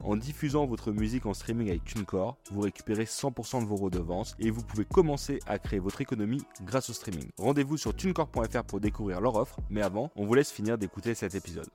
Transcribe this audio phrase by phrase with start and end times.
[0.00, 4.50] en diffusant votre musique en streaming avec TuneCore, vous récupérez 100% de vos redevances et
[4.50, 7.28] vous pouvez commencer à créer votre économie grâce au streaming.
[7.38, 11.34] Rendez-vous sur tunecore.fr pour découvrir leur offre, mais avant, on vous laisse finir d'écouter cet
[11.34, 11.68] épisode.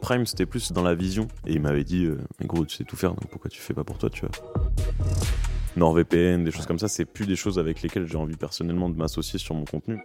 [0.00, 1.28] Prime, c'était plus dans la vision.
[1.46, 3.74] Et il m'avait dit, euh, mais gros, tu sais tout faire, donc pourquoi tu fais
[3.74, 4.30] pas pour toi, tu vois?
[5.76, 8.96] NordVPN, des choses comme ça, c'est plus des choses avec lesquelles j'ai envie personnellement de
[8.96, 9.98] m'associer sur mon contenu.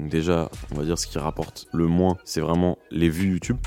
[0.00, 3.58] Donc déjà, on va dire ce qui rapporte le moins, c'est vraiment les vues YouTube.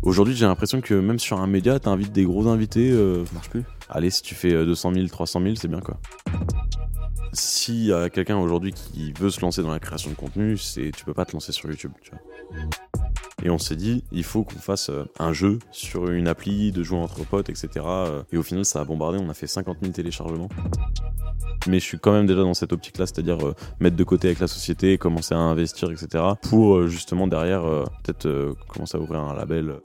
[0.00, 2.90] Aujourd'hui, j'ai l'impression que même sur un média, t'invites des gros invités.
[2.90, 5.98] Euh, Ça marche plus allez, si tu fais 200 000, 300 000, c'est bien quoi.
[7.34, 10.92] S'il y a quelqu'un aujourd'hui qui veut se lancer dans la création de contenu, c'est
[10.96, 12.20] tu peux pas te lancer sur YouTube, tu vois.
[13.42, 16.82] Et on s'est dit, il faut qu'on fasse euh, un jeu sur une appli, de
[16.82, 17.68] jouer entre potes, etc.
[17.84, 20.48] euh, Et au final, ça a bombardé, on a fait 50 000 téléchargements.
[21.66, 24.40] Mais je suis quand même déjà dans cette optique-là, c'est-à-dire euh, mettre de côté avec
[24.40, 26.24] la société, commencer à investir, etc.
[26.42, 29.76] Pour euh, justement derrière, euh, peut-être commencer à ouvrir un label.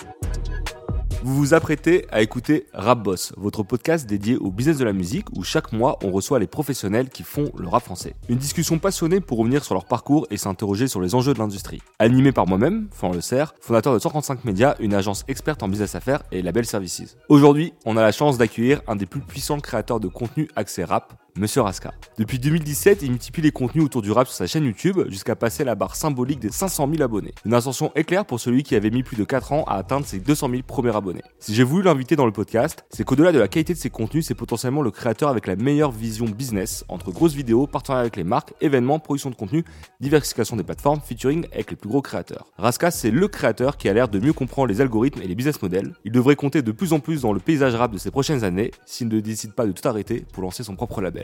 [1.25, 5.27] Vous vous apprêtez à écouter Rap Boss, votre podcast dédié au business de la musique
[5.37, 8.13] où chaque mois on reçoit les professionnels qui font le rap français.
[8.27, 11.81] Une discussion passionnée pour revenir sur leur parcours et s'interroger sur les enjeux de l'industrie.
[11.97, 15.95] Animé par moi-même, Florent Le Serre, fondateur de 135 Médias, une agence experte en business
[15.95, 17.15] affaires et label services.
[17.29, 21.13] Aujourd'hui, on a la chance d'accueillir un des plus puissants créateurs de contenu accès rap,
[21.35, 21.95] Monsieur Raska.
[22.19, 25.63] Depuis 2017, il multiplie les contenus autour du rap sur sa chaîne YouTube jusqu'à passer
[25.63, 27.33] la barre symbolique des 500 000 abonnés.
[27.43, 30.19] Une ascension éclair pour celui qui avait mis plus de 4 ans à atteindre ses
[30.19, 31.23] 200 000 premiers abonnés.
[31.39, 34.27] Si j'ai voulu l'inviter dans le podcast, c'est qu'au-delà de la qualité de ses contenus,
[34.27, 38.23] c'est potentiellement le créateur avec la meilleure vision business entre grosses vidéos, partenariat avec les
[38.23, 39.65] marques, événements, production de contenu,
[40.01, 42.51] diversification des plateformes, featuring avec les plus gros créateurs.
[42.59, 45.59] Raska, c'est le créateur qui a l'air de mieux comprendre les algorithmes et les business
[45.63, 45.95] models.
[46.05, 48.69] Il devrait compter de plus en plus dans le paysage rap de ces prochaines années
[48.85, 51.22] s'il ne décide pas de tout arrêter pour lancer son propre label.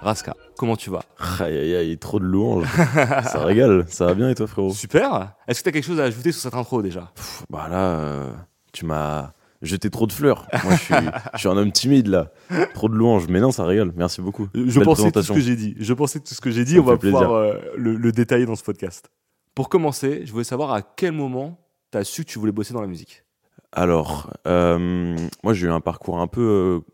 [0.00, 1.00] Raska, comment tu vas
[1.40, 2.66] Aïe aïe aïe, trop de louanges.
[3.24, 6.00] ça régale, ça va bien et toi frérot Super Est-ce que tu as quelque chose
[6.00, 7.10] à ajouter sur cette intro déjà?
[7.14, 8.30] Pff, Bah là, euh,
[8.72, 10.46] tu m'as jeté trop de fleurs.
[10.62, 10.94] Moi, je suis,
[11.34, 12.30] je suis un homme timide là.
[12.74, 13.28] Trop de louanges.
[13.28, 13.92] Mais non, ça régale.
[13.96, 14.48] Merci beaucoup.
[14.54, 15.74] Je Belle pensais tout ce que j'ai dit.
[15.78, 16.74] Je pensais tout ce que j'ai dit.
[16.74, 19.08] Ça On va pouvoir euh, le, le détailler dans ce podcast.
[19.54, 21.58] Pour commencer, je voulais savoir à quel moment
[21.92, 23.24] tu as su que tu voulais bosser dans la musique?
[23.72, 26.92] Alors, euh, moi, j'ai eu un parcours un peu euh,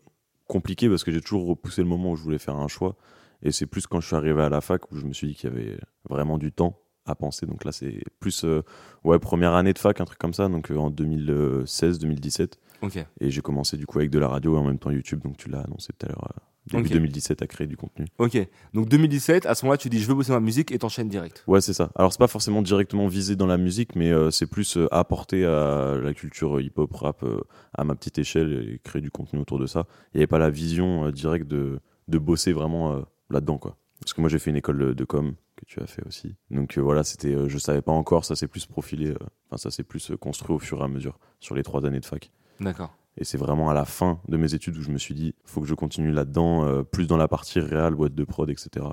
[0.51, 2.97] compliqué parce que j'ai toujours repoussé le moment où je voulais faire un choix.
[3.41, 5.35] Et c'est plus quand je suis arrivé à la fac où je me suis dit
[5.35, 5.77] qu'il y avait
[6.09, 7.45] vraiment du temps à penser.
[7.45, 8.61] Donc là, c'est plus euh,
[9.05, 10.49] ouais première année de fac, un truc comme ça.
[10.49, 12.53] Donc euh, en 2016-2017.
[12.81, 12.97] Ok.
[13.21, 15.21] Et j'ai commencé du coup avec de la radio et en même temps YouTube.
[15.23, 16.33] Donc tu l'as annoncé tout à l'heure.
[16.73, 16.93] Euh, début Ok.
[16.93, 18.05] 2017 à créer du contenu.
[18.17, 18.37] Ok.
[18.73, 21.09] Donc 2017, à ce moment-là, tu dis je veux bosser dans la musique et t'enchaînes
[21.09, 21.43] direct.
[21.47, 21.89] Ouais, c'est ça.
[21.95, 25.45] Alors, c'est pas forcément directement visé dans la musique, mais euh, c'est plus euh, apporter
[25.45, 27.41] à la culture hip-hop, rap euh,
[27.73, 29.85] à ma petite échelle et créer du contenu autour de ça.
[30.13, 33.77] Il n'y avait pas la vision euh, directe de, de bosser vraiment euh, là-dedans, quoi.
[33.99, 36.35] Parce que moi, j'ai fait une école de, com que tu as fait aussi.
[36.49, 39.17] Donc euh, voilà, c'était, euh, je savais pas encore, ça s'est plus profilé, euh,
[39.47, 41.99] enfin, ça s'est plus euh, construit au fur et à mesure sur les trois années
[41.99, 42.31] de fac.
[42.59, 42.95] D'accord.
[43.21, 45.61] Et c'est vraiment à la fin de mes études où je me suis dit, faut
[45.61, 48.83] que je continue là-dedans, euh, plus dans la partie réelle, boîte de prod, etc.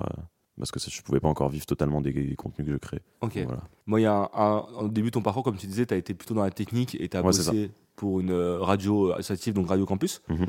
[0.57, 3.01] Parce que ça, je pouvais pas encore vivre totalement des, des contenus que je crée.
[3.21, 3.39] Ok.
[3.43, 3.61] Voilà.
[3.87, 5.95] Moi, il y a un, un- au début de ton parcours, comme tu disais, tu
[5.95, 9.11] as été plutôt dans la technique et tu as Ouais, bossé pour une euh, radio
[9.13, 10.21] associative, donc Radio Campus.
[10.29, 10.45] Mhm.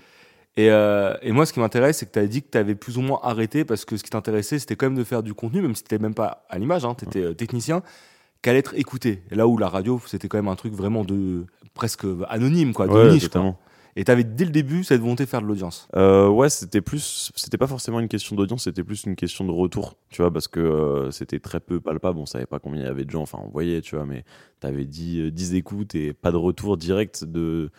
[0.58, 2.74] Et, euh, et moi, ce qui m'intéresse, c'est que tu as dit que tu avais
[2.74, 5.32] plus ou moins arrêté parce que ce qui t'intéressait, c'était quand même de faire du
[5.32, 7.82] contenu, même si tu même pas à l'image, tu étais technicien,
[8.42, 9.22] qu'allait être écouté.
[9.30, 12.92] Là où la radio, c'était quand même un truc vraiment de presque anonyme, quoi, de
[12.92, 13.28] Ouais, niche.
[13.28, 13.56] quoi.
[13.96, 15.88] Et tu avais dès le début cette volonté de faire de l'audience.
[15.96, 19.50] Euh, ouais, c'était plus, c'était pas forcément une question d'audience, c'était plus une question de
[19.52, 22.86] retour, tu vois, parce que euh, c'était très peu palpable, on savait pas combien il
[22.86, 24.24] y avait de gens, enfin on voyait, tu vois, mais
[24.60, 27.70] t'avais 10, euh, 10 écoutes et pas de retour direct de,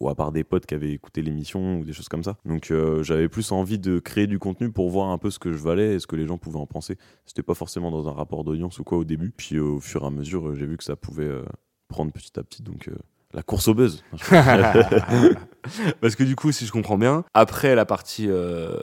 [0.00, 2.36] ou à part des potes qui avaient écouté l'émission ou des choses comme ça.
[2.44, 5.52] Donc euh, j'avais plus envie de créer du contenu pour voir un peu ce que
[5.52, 6.98] je valais et ce que les gens pouvaient en penser.
[7.26, 10.02] C'était pas forcément dans un rapport d'audience ou quoi au début, puis euh, au fur
[10.02, 11.44] et à mesure, j'ai vu que ça pouvait euh,
[11.88, 12.96] prendre petit à petit, donc euh,
[13.32, 14.02] la course au buzz.
[16.00, 18.76] Parce que du coup, si je comprends bien, après la partie euh,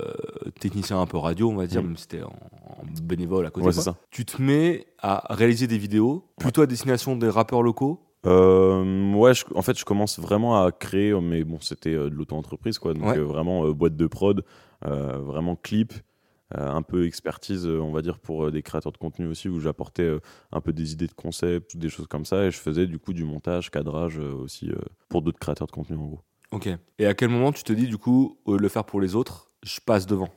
[0.60, 1.88] technicien un peu radio, on va dire, Mhm.
[1.88, 3.96] même si c'était en, en bénévole à côté, Ouais, c'est ça.
[4.12, 8.02] tu te mets à réaliser des vidéos plutôt à destination des rappeurs locaux.
[8.26, 12.16] Euh, ouais, je- en fait, je commence vraiment à créer, mais bon, c'était euh, de
[12.16, 12.94] l'auto-entreprise, quoi.
[12.94, 13.18] Donc, Ouais.
[13.18, 14.44] euh, vraiment boîte de prod,
[14.82, 15.94] vraiment clip,
[16.56, 20.10] un peu expertise, on va dire, pour des créateurs de contenu aussi, où j'apportais
[20.52, 23.14] un peu des idées de concept, des choses comme ça, et je faisais du coup
[23.14, 24.72] du montage, cadrage aussi
[25.10, 26.22] pour d'autres créateurs de contenu en gros.
[26.52, 26.68] Ok.
[26.98, 29.00] Et à quel moment tu te dis, du coup, au lieu de le faire pour
[29.02, 30.30] les autres, je passe devant?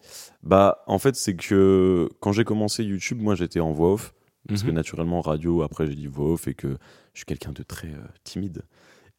[0.43, 4.15] Bah, en fait, c'est que quand j'ai commencé YouTube, moi j'étais en voix off,
[4.49, 4.75] parce que Mhm.
[4.75, 6.77] naturellement, radio, après j'ai dit voix off, et que
[7.15, 8.63] je suis quelqu'un de très euh, timide.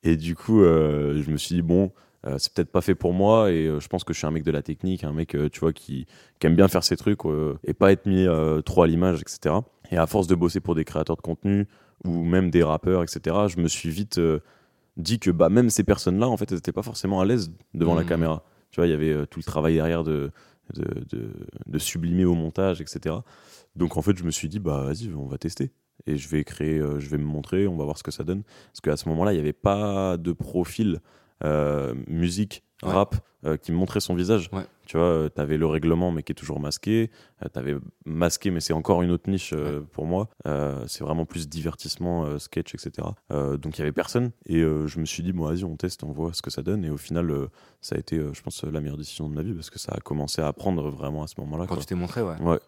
[0.03, 1.91] Et du coup, euh, je me suis dit, bon,
[2.27, 4.31] euh, c'est peut-être pas fait pour moi, et euh, je pense que je suis un
[4.31, 6.05] mec de la technique, un mec, euh, tu vois, qui,
[6.39, 9.21] qui aime bien faire ses trucs, euh, et pas être mis euh, trop à l'image,
[9.21, 9.55] etc.
[9.91, 11.67] Et à force de bosser pour des créateurs de contenu,
[12.03, 14.39] ou même des rappeurs, etc., je me suis vite euh,
[14.97, 17.95] dit que bah, même ces personnes-là, en fait, elles n'étaient pas forcément à l'aise devant
[17.95, 18.07] la Mhm.
[18.09, 18.43] caméra.
[18.71, 20.31] Tu vois, il y avait euh, tout le travail derrière de,
[20.73, 21.31] de, de,
[21.65, 23.15] de sublimer au montage, etc.
[23.75, 25.71] Donc en fait, je me suis dit, bah vas-y, on va tester.
[26.05, 28.23] Et je vais créer, euh, je vais me montrer, on va voir ce que ça
[28.23, 28.43] donne.
[28.67, 30.99] Parce qu'à ce moment-là, il n'y avait pas de profil
[31.43, 32.93] euh, musique, Ouais.
[32.93, 33.15] rap,
[33.45, 34.49] euh, qui montrait son visage.
[34.53, 34.65] Ouais.
[34.85, 37.09] Tu vois, tu avais le règlement, mais qui est toujours masqué.
[37.41, 37.75] tu avais
[38.05, 40.27] masqué, mais c'est encore une autre niche euh, pour moi.
[40.45, 43.07] Euh, c'est vraiment plus divertissement, euh, sketch, etc.
[43.31, 44.31] Euh, donc il y avait personne.
[44.45, 46.61] Et euh, je me suis dit, bon, vas-y, on teste, on voit ce que ça
[46.63, 46.83] donne.
[46.83, 47.47] Et au final, euh,
[47.81, 49.93] ça a été, euh, je pense, la meilleure décision de ma vie parce que ça
[49.95, 51.63] a commencé à apprendre vraiment à ce moment-là.
[51.65, 51.81] Quand quoi.
[51.81, 52.35] tu t'es montré, ouais.
[52.41, 52.59] Ouais,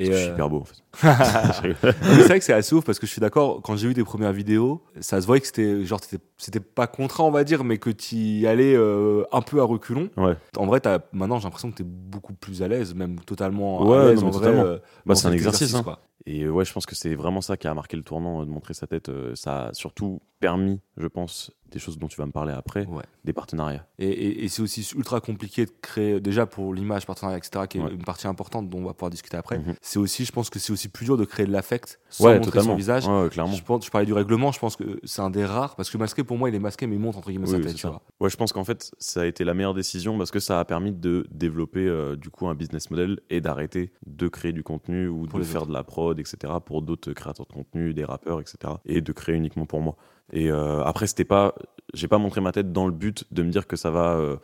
[0.00, 0.76] Et euh, hyper beau en fait.
[1.82, 4.04] C'est vrai que c'est assez ouf parce que je suis d'accord, quand j'ai vu tes
[4.04, 6.00] premières vidéos, ça se voyait que c'était genre
[6.36, 9.64] c'était pas contraint on va dire, mais que tu y allais euh, un peu à
[9.64, 10.08] reculons.
[10.16, 10.34] ouais.
[10.56, 13.82] En vrai, t'as- maintenant j'ai l'impression que tu es beaucoup plus à l'aise, même totalement
[13.86, 14.22] Ouais, à l'aise
[14.64, 15.82] euh, Bah, c'est un exercice, hein.
[16.26, 18.44] Et euh, ouais, je pense que c'est vraiment ça qui a marqué le tournant euh,
[18.44, 19.08] de montrer sa tête.
[19.08, 22.86] Euh, Ça a surtout permis, je pense, des choses dont tu vas me parler après,
[22.86, 23.02] Ouais.
[23.24, 23.84] des partenariats.
[23.98, 27.78] Et, et- et c'est aussi ultra compliqué de créer, déjà pour l'image, partenariat, etc., qui
[27.78, 27.92] est Ouais.
[27.92, 29.58] une partie importante dont on va pouvoir discuter après.
[29.58, 29.74] Mhm.
[29.82, 32.34] C'est aussi, je pense que c'est aussi plus dur de créer de l'affect sans Ouais,
[32.34, 32.70] montrer totalement.
[32.72, 33.02] son visage.
[33.32, 33.52] Clairement.
[33.52, 35.98] Je, pense, je parlais du règlement, je pense que c'est un des rares, parce que
[35.98, 37.86] masqué, pour moi, il est masqué, mais il montre entre guillemets Oui, sa tête, tu
[37.88, 38.00] vois.
[38.20, 40.64] Ouais, je pense qu'en fait, ça a été la meilleure décision parce que ça a
[40.64, 45.08] permis de développer euh, du coup un business model et d'arrêter de créer du contenu
[45.08, 45.68] ou Pour de faire autres.
[45.68, 46.54] de la prod, etc.
[46.64, 48.74] pour d'autres créateurs de contenu, des rappeurs, etc.
[48.86, 49.96] et de créer uniquement pour moi.
[50.32, 51.54] Et euh, après, c'était pas,
[51.94, 54.36] j'ai pas montré ma tête dans le but de me dire que ça va euh.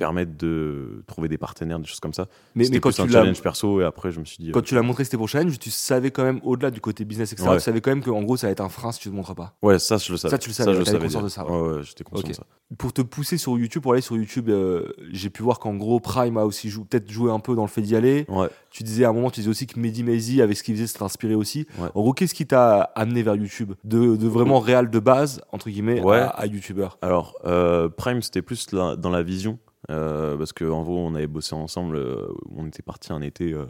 [0.00, 2.26] Permettre de trouver des partenaires, des choses comme ça.
[2.54, 4.38] Mais, C'était mais quand plus tu un l'as challenge perso et après, je me suis
[4.42, 4.50] dit.
[4.50, 7.04] quand euh, tu l'as montré, c'était pour challenge, tu savais quand même, au-delà du côté
[7.04, 7.56] business, etc., Ouais.
[7.58, 9.34] tu savais quand même qu'en gros, ça va être un frein si tu te montres
[9.34, 9.54] pas.
[9.62, 10.30] Ouais, ça, je le savais.
[10.32, 11.42] Ça, tu le savais, je savais conscience déjà.
[11.42, 12.44] de ça, Ouais, ouais, j'étais conscient de ça.
[12.78, 16.00] Pour te pousser sur YouTube, pour aller sur YouTube, euh, j'ai pu voir qu'en gros,
[16.00, 18.26] Prime a aussi jou- peut-être joué un peu dans le fait d'y aller.
[18.70, 20.86] Tu disais à un moment, tu disais aussi que Mehdi Maizi, avec ce qu'il faisait,
[20.86, 21.66] ça inspiré aussi.
[21.94, 23.72] En gros, qu'est-ce qui t'a amené vers YouTube?
[23.84, 28.42] De, de vraiment réel de base, entre guillemets, à, à YouTubeur Alors, euh, Prime, c'était
[28.42, 29.58] plus la- dans la vision.
[29.88, 31.96] Euh, parce qu'en gros, on avait bossé ensemble.
[31.96, 33.64] euh, on était parti un été euh,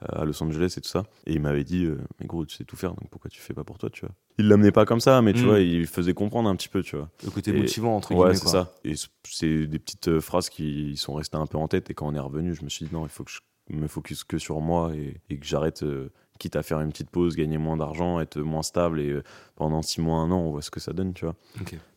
[0.00, 1.04] à Los Angeles et tout ça.
[1.26, 3.54] Et il m'avait dit euh, Mais gros, tu sais tout faire, donc pourquoi tu fais
[3.54, 4.14] pas pour toi, tu vois?
[4.38, 5.46] Il l'amenait pas comme ça, mais tu Mm.
[5.46, 7.08] vois, il faisait comprendre un petit peu, tu vois.
[7.24, 8.34] Le côté Et- motivant, entre Ouais, guillemets.
[8.34, 8.50] c'est quoi.
[8.52, 8.74] ça.
[8.84, 8.94] Et
[9.24, 11.88] c'est des petites phrases qui sont restées un peu en tête.
[11.90, 13.40] Et quand on est revenu, je me suis dit Non, il faut que je
[13.74, 15.84] me focus que sur moi et, et que j'arrête.
[16.38, 19.18] quitte à faire une petite pause, gagner moins d'argent, être moins stable et
[19.54, 21.34] pendant six mois, un an, on voit ce que ça donne, tu vois.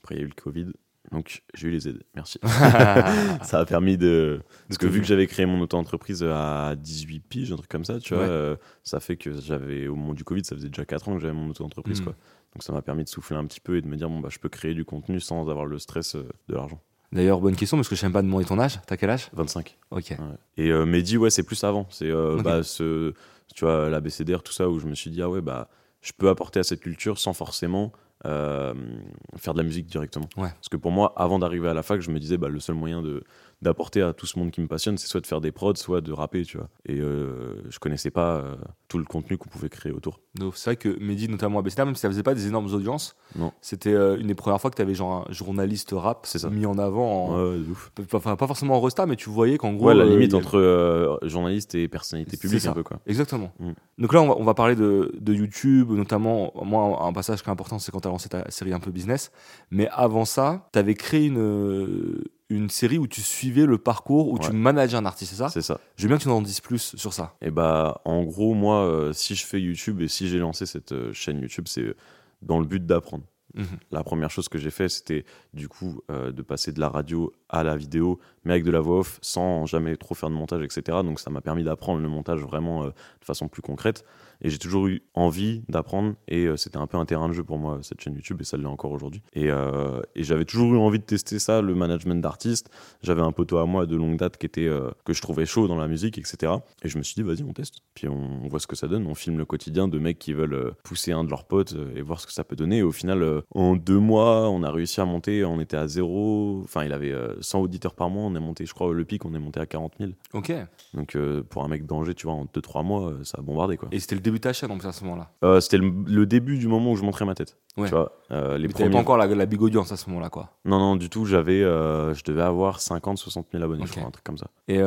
[0.01, 0.67] Après, il y a eu le Covid.
[1.11, 2.03] Donc, j'ai eu les aides.
[2.15, 2.39] Merci.
[3.41, 4.41] ça a permis de.
[4.67, 7.99] Parce que vu que j'avais créé mon auto-entreprise à 18 piges, un truc comme ça,
[7.99, 8.29] tu vois, Ouais.
[8.29, 11.21] euh, ça fait que j'avais, au moment du Covid, ça faisait déjà 4 ans que
[11.21, 12.03] j'avais mon auto-entreprise, Mm.
[12.05, 12.13] quoi.
[12.55, 14.29] Donc, ça m'a permis de souffler un petit peu et de me dire, bon, bah,
[14.31, 16.81] je peux créer du contenu sans avoir le stress euh, de l'argent.
[17.11, 18.79] D'ailleurs, bonne question, parce que je sais pas demander ton âge.
[18.85, 19.29] T'as quel âge?
[19.33, 19.77] 25.
[19.91, 20.15] Ok.
[20.57, 21.87] Et euh, Mehdi, ouais, c'est plus avant.
[21.89, 23.13] C'est, euh, bah, ce,
[23.55, 25.69] tu vois, l'ABCDR, tout ça, où je me suis dit, ah ouais, bah,
[26.01, 27.91] je peux apporter à cette culture sans forcément
[28.23, 30.27] faire de la musique directement.
[30.37, 30.49] Ouais.
[30.49, 32.75] Parce que pour moi, avant d'arriver à la fac, je me disais, bah, le seul
[32.75, 33.23] moyen de,
[33.61, 35.99] d'apporter à tout ce monde qui me passionne, c'est soit de faire des prods, soit
[36.01, 36.69] de rapper, tu vois.
[36.85, 38.55] Et euh, je connaissais pas euh,
[38.87, 40.21] tout le contenu qu'on pouvait créer autour.
[40.35, 42.73] Donc, C'est vrai que Mehdi, notamment à BCDA, même si ça faisait pas des énormes
[42.73, 43.51] audiences, Non.
[43.59, 46.49] c'était euh, une des premières fois que tu avais genre un journaliste rap C'est ça.
[46.49, 47.25] mis en avant.
[47.25, 47.35] En...
[47.35, 47.91] Ouais, ouais, de ouf.
[48.13, 49.87] Enfin, pas forcément en resta, mais tu voyais qu'en gros.
[49.87, 52.99] Ouais, la euh, limite a- entre euh, journaliste et personnalité publique, un peu, quoi.
[53.07, 53.51] Exactement.
[53.59, 53.71] Mm.
[53.97, 56.53] Donc là, on va, on va parler de, de YouTube, notamment.
[56.63, 58.91] Moi, un passage qui est important, c'est quand tu as lancé ta série un peu
[58.91, 59.31] business.
[59.69, 64.29] Mais avant ça, tu avais créé une, euh, une série où tu suivais le parcours,
[64.31, 64.53] où tu Ouais.
[64.53, 65.49] manageais un artiste, c'est ça?
[65.49, 65.79] C'est ça.
[65.95, 67.35] Je veux bien que tu en dises plus sur ça.
[67.41, 70.91] Et bah, en gros, moi, euh, si je fais YouTube et si j'ai lancé cette
[70.91, 71.95] euh, chaîne YouTube, c'est euh,
[72.41, 73.23] dans le but d'apprendre.
[73.55, 73.65] Mhm.
[73.91, 77.31] La première chose que j'ai fait, c'était du coup euh, de passer de la radio
[77.49, 80.61] à la vidéo, mais avec de la voix off, sans jamais trop faire de montage,
[80.63, 80.99] etc.
[81.03, 84.05] Donc ça m'a permis d'apprendre le montage vraiment de façon plus concrète.
[84.41, 87.43] Et j'ai toujours eu envie d'apprendre, et euh, c'était un peu un terrain de jeu
[87.43, 89.21] pour moi, cette chaîne YouTube, et ça l'est encore aujourd'hui.
[89.33, 92.69] Et, euh, et j'avais toujours eu envie de tester ça, le management d'artistes.
[93.01, 95.67] J'avais un poteau à moi de longue date qui était, euh, que je trouvais chaud
[95.67, 96.53] dans la musique, etc.
[96.83, 97.79] Et je me suis dit, vas-y, on teste.
[97.93, 99.05] Puis on, on voit ce que ça donne.
[99.07, 101.95] On filme le quotidien de mecs qui veulent euh, pousser un de leurs potes euh,
[101.95, 102.77] et voir ce que ça peut donner.
[102.77, 105.43] Et au final, euh, en deux mois, on a réussi à monter.
[105.43, 106.61] On était à zéro.
[106.63, 108.23] Enfin, il avait euh, 100 auditeurs par mois.
[108.23, 110.11] On est monté, je crois, le pic, on est monté à 40 000.
[110.33, 110.53] Ok.
[110.93, 113.77] Donc euh, pour un mec d'Angers, tu vois, en 2-3 mois, euh, ça a bombardé
[113.77, 113.89] quoi.
[113.91, 115.31] Et c'était le début de ta chaîne en plus à ce moment-là.
[115.43, 117.57] Euh, C'était le, le début du moment où je montrais ma tête.
[117.77, 117.87] Ouais.
[117.87, 118.89] Tu vois, euh, les Mais premiers.
[118.91, 120.51] pas encore la, la big audience à ce moment-là, quoi.
[120.65, 123.87] Non, non, du tout, j'avais, euh, je devais avoir 50, 60 000 abonnés, Ok.
[123.87, 124.47] je crois, un truc comme ça.
[124.67, 124.79] Et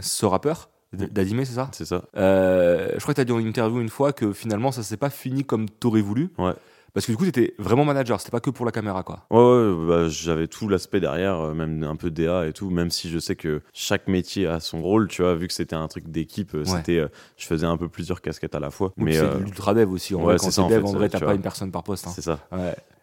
[0.00, 1.68] ce rappeur, D- Dadime, c'est ça?
[1.72, 2.02] C'est ça.
[2.14, 5.44] Je crois que t'as dit en interview une fois que finalement ça s'est pas fini
[5.44, 6.30] comme t'aurais voulu.
[6.38, 6.52] Ouais.
[6.94, 9.26] Parce que du coup, t'étais vraiment manager, c'était pas que pour la caméra, quoi.
[9.30, 12.90] Ouais, ouais, bah, j'avais tout l'aspect derrière, euh, même un peu DA et tout, même
[12.90, 15.88] si je sais que chaque métier a son rôle, tu vois, vu que c'était un
[15.88, 16.64] truc d'équipe, euh, Ouais.
[16.66, 18.92] c'était, euh, je faisais un peu plusieurs casquettes à la fois.
[18.96, 20.14] Mais c'est euh, l'ultra dev aussi.
[20.14, 21.34] En ouais, vrai, c'est quand t'es en dev, fait, en vrai, t'as pas vois.
[21.34, 22.06] une personne par poste.
[22.06, 22.12] hein.
[22.14, 22.38] c'est ça.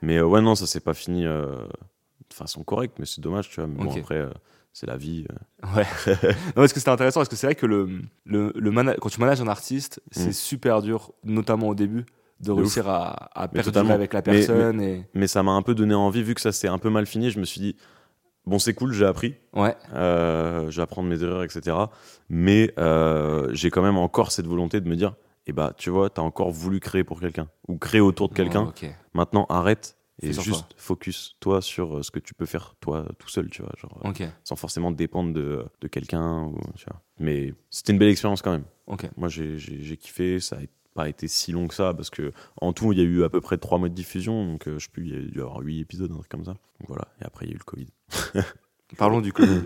[0.01, 1.67] Mais euh, ouais, non, ça s'est pas fini de
[2.33, 3.67] façon correcte, mais c'est dommage, tu vois.
[3.67, 4.25] Mais bon, après,
[4.71, 5.25] c'est la vie.
[5.75, 5.85] Ouais.
[6.07, 7.89] non, parce que c'était intéressant, parce que c'est vrai que le,
[8.25, 10.33] le, le quand tu manages un artiste, c'est Mm.
[10.33, 12.05] super dur, notamment au début,
[12.41, 14.81] de De réussir à, à Mais perdurer avec la Mais- personne.
[14.81, 15.05] Et...
[15.13, 17.29] Mais ça m'a un peu donné envie, vu que ça s'est un peu mal fini,
[17.31, 17.75] je me suis dit,
[18.45, 19.35] bon, c'est cool, j'ai appris.
[19.53, 21.77] Ouais, Euh, je vais apprendre mes erreurs, etc.
[22.29, 25.13] Mais euh, j'ai quand même encore cette volonté de me dire,
[25.47, 28.63] eh bah, tu vois, t'as encore voulu créer pour quelqu'un ou créer autour de quelqu'un.
[28.67, 28.85] Ok.
[29.13, 30.67] Maintenant, arrête et juste toi.
[30.77, 33.99] focus toi sur euh, ce que tu peux faire toi tout seul, tu vois, genre
[34.05, 36.43] euh, Ok, sans forcément dépendre de, de quelqu'un.
[36.43, 37.01] ou, tu vois.
[37.19, 38.65] Mais c'était une belle expérience quand même.
[38.87, 39.09] ok.
[39.17, 39.57] Moi, j'ai-
[39.97, 40.39] kiffé.
[40.39, 40.61] Ça n'a
[40.93, 43.29] pas été si long que ça parce que en tout, il y a eu à
[43.29, 44.45] peu près trois mois de diffusion.
[44.45, 46.29] Donc, euh, je sais plus, il y a dû y avoir huit épisodes, un truc
[46.29, 46.51] comme ça.
[46.51, 47.07] Donc, voilà.
[47.21, 47.87] Et après, il y a eu le Covid.
[48.97, 49.61] Parlons du Covid.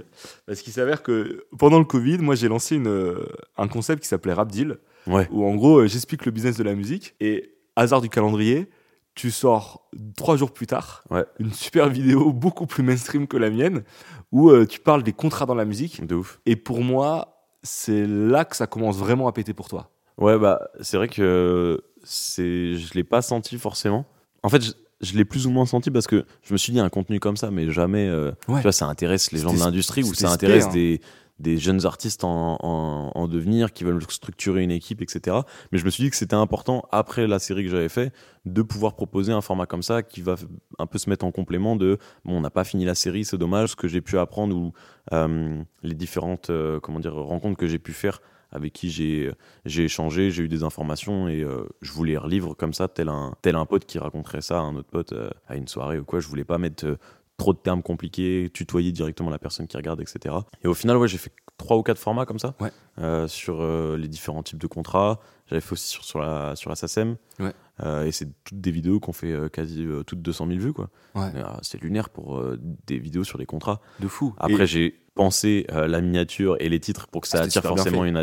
[0.45, 3.25] Parce qu'il s'avère que pendant le Covid, moi j'ai lancé une, euh,
[3.57, 4.77] un concept qui s'appelait Rap Deal,
[5.07, 5.27] Ouais.
[5.31, 8.69] où en gros euh, j'explique le business de la musique et hasard du calendrier,
[9.15, 11.25] tu sors trois jours plus tard Ouais.
[11.39, 13.83] une super vidéo beaucoup plus mainstream que la mienne
[14.31, 16.05] où euh, tu parles des contrats dans la musique.
[16.05, 16.39] De ouf.
[16.45, 19.89] Et pour moi, c'est là que ça commence vraiment à péter pour toi.
[20.17, 24.05] Ouais, bah, c'est vrai que c'est, je l'ai pas senti forcément.
[24.43, 26.79] En fait, je, je l'ai plus ou moins senti parce que je me suis dit
[26.79, 28.07] un contenu comme ça, mais jamais.
[28.07, 28.57] euh, Ouais.
[28.57, 30.71] Tu vois, ça intéresse les gens de l'industrie ou ça intéresse hein.
[30.73, 31.01] des,
[31.39, 35.35] des jeunes artistes en, en, en devenir qui veulent structurer une équipe, etc.
[35.73, 38.13] Mais je me suis dit que c'était important, après la série que j'avais fait,
[38.45, 40.35] de pouvoir proposer un format comme ça qui va
[40.79, 43.37] un peu se mettre en complément de bon, on n'a pas fini la série, c'est
[43.37, 44.71] dommage, ce que j'ai pu apprendre ou
[45.11, 48.21] euh, les différentes euh, comment dire, rencontres que j'ai pu faire
[48.51, 49.33] avec qui j'ai
[49.65, 53.55] échangé, j'ai eu des informations et euh, je voulais relivre comme ça, tel un, tel
[53.55, 56.19] un pote qui raconterait ça à un autre pote euh, à une soirée ou quoi.
[56.19, 56.97] Je voulais pas mettre euh,
[57.37, 60.35] trop de termes compliqués, tutoyer directement la personne qui regarde, etc.
[60.63, 62.71] Et au final, ouais, j'ai fait trois ou quatre formats comme ça Ouais.
[62.99, 65.19] euh, sur euh, les différents types de contrats.
[65.47, 67.17] J'avais fait aussi sur, sur la sur la SACEM.
[67.39, 67.51] Ouais.
[67.83, 70.89] Euh, et c'est toutes des vidéos qu'on fait quasi toutes 200 000 vues, quoi.
[71.13, 71.29] Ouais.
[71.61, 72.41] C'est lunaire pour
[72.87, 73.81] des vidéos sur les contrats.
[73.99, 74.33] De fou.
[74.37, 77.63] Après, Et- j'ai pensé euh, la miniature et les titres pour que ça Ah, attire
[77.63, 78.17] forcément une,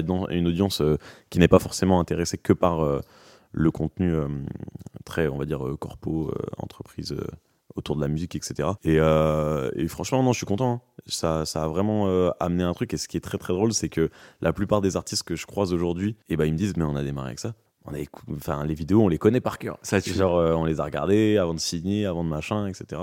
[0.46, 0.98] audience euh,
[1.30, 3.00] qui n'est pas forcément intéressée que par euh,
[3.50, 4.14] le contenu
[5.04, 7.14] très, on va dire, corpo, entreprise
[7.74, 8.70] autour de la musique, etc.
[8.82, 10.72] Et, et franchement, non, je suis content.
[10.72, 10.80] hein.
[11.04, 12.94] Ça, ça a vraiment amené un truc.
[12.94, 14.08] Et ce qui est très très drôle, c'est que
[14.40, 16.96] la plupart des artistes que je croise aujourd'hui, eh ben, ils me disent, mais on
[16.96, 17.52] a démarré avec ça.
[17.84, 17.98] On a
[18.36, 19.78] enfin, les vidéos, on les connaît par cœur.
[19.82, 19.98] Ça.
[19.98, 23.00] Genre, euh, on les a regardées avant de signer, avant de machin, etc.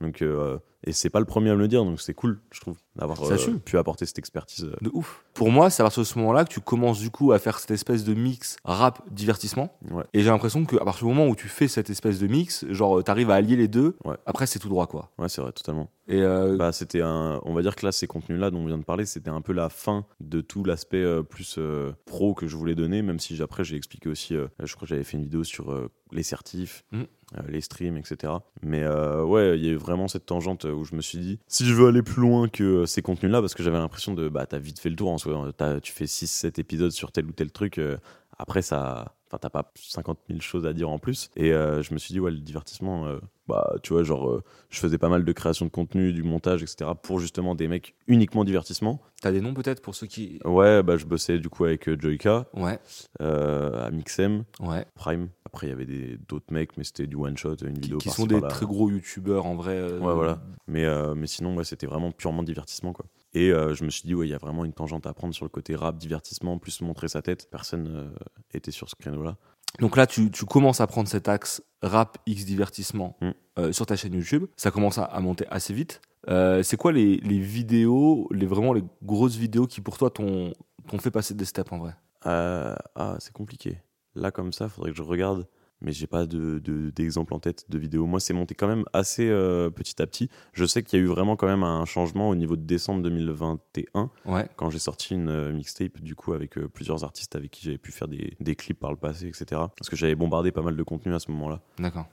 [0.00, 2.60] Donc, euh, et c'est pas le premier à me le dire, donc c'est cool, je
[2.60, 4.64] trouve, d'avoir euh, pu apporter cette expertise.
[4.64, 4.76] euh.
[4.82, 5.24] De ouf.
[5.32, 7.58] Pour moi, c'est à partir de ce moment-là que tu commences du coup à faire
[7.58, 9.76] cette espèce de mix rap divertissement.
[9.90, 10.04] Ouais.
[10.12, 13.02] Et j'ai l'impression qu'à partir du moment où tu fais cette espèce de mix, genre
[13.02, 14.16] t'arrives à allier les deux, Ouais.
[14.26, 15.10] après c'est tout droit quoi.
[15.18, 15.90] Ouais, c'est vrai, totalement.
[16.08, 18.84] Et Bah, c'était un, on va dire que là, ces contenus-là dont on vient de
[18.84, 21.58] parler, c'était un peu la fin de tout l'aspect plus
[22.04, 25.04] pro que je voulais donner, même si après j'ai expliqué aussi, je crois que j'avais
[25.04, 25.74] fait une vidéo sur
[26.12, 27.06] les certifs, Mhm.
[27.36, 28.32] Euh, les streams, etc.
[28.62, 31.38] Mais euh, ouais, il y a eu vraiment cette tangente où je me suis dit,
[31.48, 34.28] si je veux aller plus loin que euh, ces contenus-là, parce que j'avais l'impression de,
[34.28, 37.26] bah, t'as vite fait le tour en soi, T'as- tu fais 6-7 épisodes sur tel
[37.26, 37.96] ou tel truc, euh,
[38.38, 39.12] après ça.
[39.28, 41.30] Enfin, t'as pas 50 000 choses à dire en plus.
[41.34, 43.08] Et euh, je me suis dit, ouais, le divertissement,
[43.48, 44.40] bah, tu vois, genre,
[44.70, 46.92] je faisais pas mal de création de contenu, du montage, etc.
[47.02, 49.00] pour justement des mecs uniquement divertissement.
[49.20, 50.38] t'as des noms peut-être pour ceux qui.
[50.44, 52.78] Ouais, bah, je bossais du coup avec Joyka, Ouais,
[53.18, 54.86] à Mixem, ouais.
[54.94, 55.28] Prime.
[55.56, 57.96] Après, il y avait des- d'autres mecs, mais c'était du one shot, une Qui, vidéo
[57.96, 59.72] qui sont des très gros youtubeurs en vrai.
[59.72, 60.38] euh, Ouais, voilà.
[60.66, 63.06] Mais, euh, mais sinon, ouais, c'était vraiment purement divertissement, quoi.
[63.32, 65.32] Et euh, je me suis dit, ouais, il y a vraiment une tangente à prendre
[65.32, 67.48] sur le côté rap, divertissement, plus montrer sa tête.
[67.50, 68.12] Personne
[68.52, 69.38] était sur ce créneau-là.
[69.80, 73.72] Donc là, tu, tu commences à prendre cet axe rap X divertissement Mm.
[73.72, 74.44] sur ta chaîne YouTube.
[74.58, 76.02] Ça commence à, à monter assez vite.
[76.28, 80.52] C'est quoi les, les vidéos, les vraiment les grosses vidéos qui pour toi t'ont
[80.98, 81.94] fait passer des steps en vrai?
[82.22, 83.78] Ah, c'est compliqué.
[84.16, 85.46] Là, comme ça, faudrait que je regarde.
[85.82, 88.06] mais j'ai pas de, de- d'exemple en tête de vidéo.
[88.06, 90.30] Moi, c'est monté quand même assez euh, petit à petit.
[90.54, 93.02] Je sais qu'il y a eu vraiment quand même un changement au niveau de décembre
[93.02, 94.48] 2021 Ouais.
[94.56, 97.76] quand j'ai sorti une euh, mixtape du coup avec euh, plusieurs artistes avec qui j'avais
[97.76, 99.44] pu faire des, des clips par le passé, etc.
[99.76, 102.06] Parce que j'avais bombardé pas mal de contenu à ce moment-là, D'accord.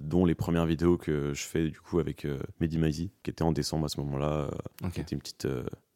[0.00, 2.26] dont les premières vidéos que je fais du coup avec
[2.60, 4.50] Mehdi Maizi, qui était en décembre à ce moment-là, euh,
[4.84, 4.92] Ok.
[4.92, 5.46] qui était une petite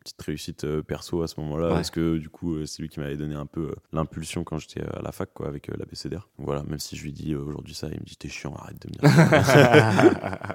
[0.08, 1.74] petite réussite euh, perso à ce moment-là Ouais.
[1.74, 4.58] parce que du coup euh, c'est lui qui m'avait donné un peu euh, l'impulsion quand
[4.58, 7.34] j'étais à la fac quoi avec euh, l'ABCDR Donc voilà même si je lui dis
[7.34, 10.18] euh, aujourd'hui ça il me dit t'es chiant arrête de me dire.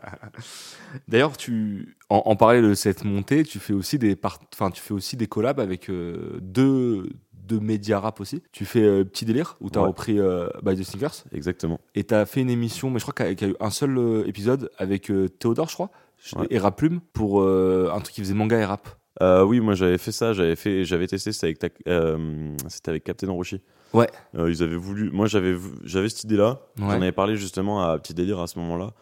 [1.08, 4.40] D'ailleurs, tu en, en parallèle de cette montée, tu fais aussi des part...
[4.54, 8.42] enfin, tu fais aussi des collabs avec euh, deux deux médias rap aussi.
[8.54, 9.88] Tu fais euh, Petit délire où tu as Ouais.
[9.90, 13.14] repris euh, By the Sneakers exactement et tu as fait une émission, mais je crois
[13.14, 15.74] qu'il y a- qu'il y a eu un seul euh, épisode avec euh, Théodore, je
[15.74, 15.92] crois,
[16.38, 16.48] Ouais.
[16.52, 18.88] et Rap Plume pour euh, un truc qui faisait manga et rap.
[19.22, 23.04] Euh, oui moi j'avais fait ça j'avais fait j'avais testé c'était avec euh, c'était avec
[23.04, 23.62] Captain Orochi
[23.94, 24.08] Ouais.
[24.34, 26.86] Euh, ils avaient voulu moi j'avais j'avais cette idée là Ouais.
[26.86, 28.94] j'en avais parlé justement à Petit Délire à ce moment là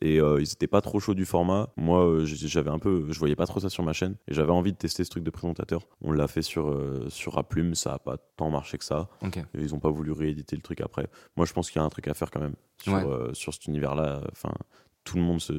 [0.00, 3.44] et ils étaient pas trop chauds du format moi j'avais un peu je voyais pas
[3.44, 6.12] trop ça sur ma chaîne et j'avais envie de tester ce truc de présentateur on
[6.12, 6.74] l'a fait sur
[7.10, 9.36] sur Raplume ça a pas tant marché que ça Ok.
[9.36, 11.08] Et ils ont pas voulu rééditer le truc après.
[11.36, 13.04] Moi, je pense qu'il y a un truc à faire quand même sur, Ouais.
[13.34, 14.20] sur cet univers-là.
[14.32, 14.52] Enfin,
[15.08, 15.52] tout le monde se,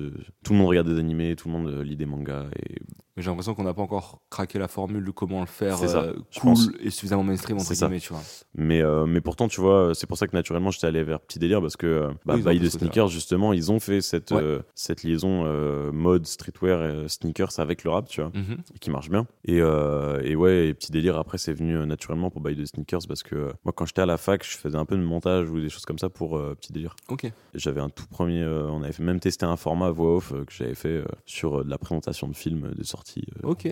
[0.44, 2.46] tout le monde regarde des animés, tout le monde euh, lit des mangas.
[2.56, 2.76] Et
[3.18, 5.88] Mais j'ai l'impression qu'on n'a pas encore craqué la formule de comment le faire C'est
[5.88, 8.22] ça, euh, cool et suffisamment mainstream entre guillemets, tu vois.
[8.54, 11.40] mais, euh, mais pourtant, tu vois, c'est pour ça que naturellement, j'étais allé vers Petit
[11.40, 14.42] Délire parce que bah, Oui, ce Sneakers, justement, ils ont fait cette, Ouais.
[14.44, 15.44] euh, cette liaison
[15.92, 18.58] mode streetwear euh, sneakers avec le rap, tu vois, Mhm.
[18.76, 19.26] et qui marche bien.
[19.46, 23.24] Et, et ouais, et Petit Délire après, c'est venu naturellement pour Buy the Sneakers parce
[23.24, 25.70] que moi, quand j'étais à la fac, je faisais un peu de montage ou des
[25.70, 26.96] choses comme ça pour Petit Délire.
[27.10, 27.32] Ok.
[27.56, 30.54] J'avais un tout premier, on avait fait- même testé un format voix off euh, que
[30.54, 33.26] j'avais fait euh, sur euh, de la présentation de films de sortie.
[33.44, 33.68] euh, Ok.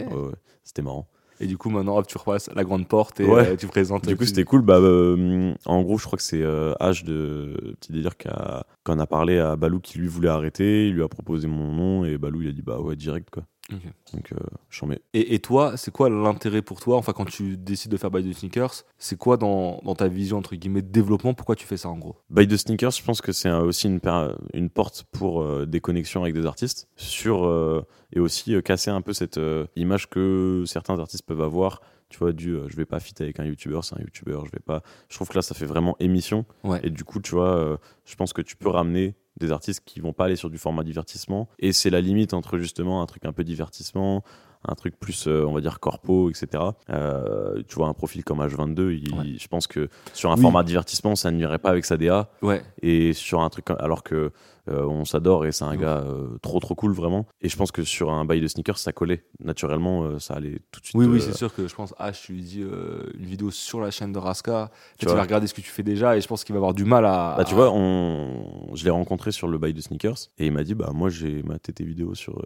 [0.64, 1.08] c'était marrant.
[1.40, 3.50] Et du coup, maintenant, hop, tu repasses la grande porte et Ouais.
[3.50, 4.08] euh, tu présentes.
[4.08, 4.62] Du coup, tu- c'était cool.
[4.64, 8.66] Bah, euh, en gros, je crois que c'est euh, H de Petit Délire qui a,
[8.84, 10.88] qui en a parlé à Balou qui lui voulait arrêter.
[10.88, 13.44] Il lui a proposé mon nom et Balou il a dit bah ouais, direct quoi.
[14.14, 14.38] Donc, euh,
[14.70, 15.02] j'en mets.
[15.14, 18.24] Et, et toi, c'est quoi l'intérêt pour toi, enfin, quand tu décides de faire By
[18.24, 21.76] the Sneakers, c'est quoi dans, dans ta vision, entre guillemets, de développement Pourquoi tu fais
[21.76, 22.16] ça en gros?
[22.30, 25.66] By the Sneakers, je pense que c'est un- aussi une, per- une porte pour euh,
[25.66, 29.66] des connexions avec des artistes sur, euh, et aussi euh, casser un peu cette euh,
[29.76, 31.82] image que certains artistes peuvent avoir.
[32.10, 34.52] Tu vois, du euh, je vais pas fit avec un youtubeur, c'est un youtubeur, je
[34.52, 34.82] vais pas.
[35.10, 36.46] Je trouve que là, ça fait vraiment émission.
[36.64, 36.80] Ouais.
[36.84, 40.00] Et du coup, tu vois, euh, je pense que tu peux ramener des artistes qui
[40.00, 41.48] vont pas aller sur du format divertissement.
[41.60, 44.24] Et c'est la limite entre justement un truc un peu divertissement,
[44.68, 46.64] un truc plus, euh, on va dire, corpo, etc.
[46.90, 49.36] Euh, tu vois, un profil comme H22, il- Ouais.
[49.40, 50.42] je pense que sur un Oui.
[50.42, 52.30] format divertissement, ça n'irait pas avec sa DA.
[52.42, 52.62] Ouais.
[52.82, 54.32] Et sur un truc, comme- alors que
[54.70, 55.78] euh, on s'adore et c'est un Ouais.
[55.78, 57.26] gars euh, trop trop cool vraiment.
[57.40, 60.60] Et je pense que sur un bail de sneakers, ça collait naturellement, euh, ça allait
[60.74, 60.96] tout de suite.
[60.98, 63.92] Oui, oui, c'est sûr que je pense, H, tu lui dis une vidéo sur la
[63.92, 66.52] chaîne de Raska, tu, vas regarder ce que tu fais déjà et je pense qu'il
[66.54, 67.36] va avoir du mal à.
[67.38, 68.76] Bah, tu vois, on...
[68.76, 71.44] je l'ai rencontré sur le bail de sneakers et il m'a dit bah moi j'ai
[71.44, 72.38] maté tes vidéos sur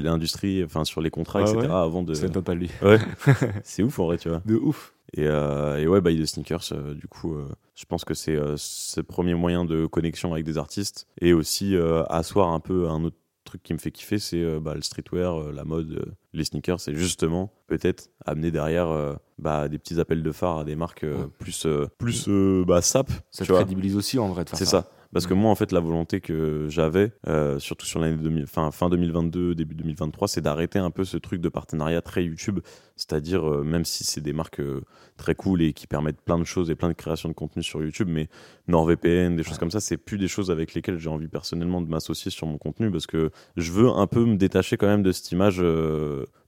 [0.00, 1.58] l'industrie, enfin sur les contrats, Ah etc.
[1.58, 2.12] ouais avant de.
[2.20, 2.70] M'étonne pas lui.
[2.82, 2.98] Ouais,
[3.64, 4.42] c'est ouf en vrai, tu vois.
[4.44, 4.94] De ouf.
[5.14, 8.36] Et, euh, et ouais, bail de sneakers, euh, du coup, euh, je pense que c'est
[8.36, 11.74] euh, ce premier moyen de connexion avec des artistes et aussi
[12.10, 15.64] asseoir un peu un autre truc qui me fait kiffer, c'est bah, le streetwear, la
[15.64, 20.64] mode, les sneakers, c'est justement peut-être amener derrière bah, des petits appels de phare à
[20.64, 21.26] des marques Ouais.
[21.38, 22.28] plus, plus
[22.66, 23.62] bah, sap, Ça tu te vois.
[23.62, 24.90] crédibilise aussi en vrai de faire C'est ça.
[25.12, 25.38] Parce que Mm.
[25.38, 29.54] moi, en fait, la volonté que j'avais, euh, surtout sur l'année 2000, fin, fin 2022,
[29.54, 32.60] début 2023, c'est d'arrêter un peu ce truc de partenariat très YouTube.
[32.96, 34.82] C'est-à-dire, euh, même si c'est des marques euh,
[35.16, 37.82] très cool et qui permettent plein de choses et plein de créations de contenu sur
[37.82, 38.28] YouTube, mais
[38.68, 39.58] NordVPN, des choses Ouais.
[39.60, 42.58] comme ça, c'est plus des choses avec lesquelles j'ai envie personnellement de m'associer sur mon
[42.58, 45.62] contenu parce que je veux un peu me détacher quand même de cette image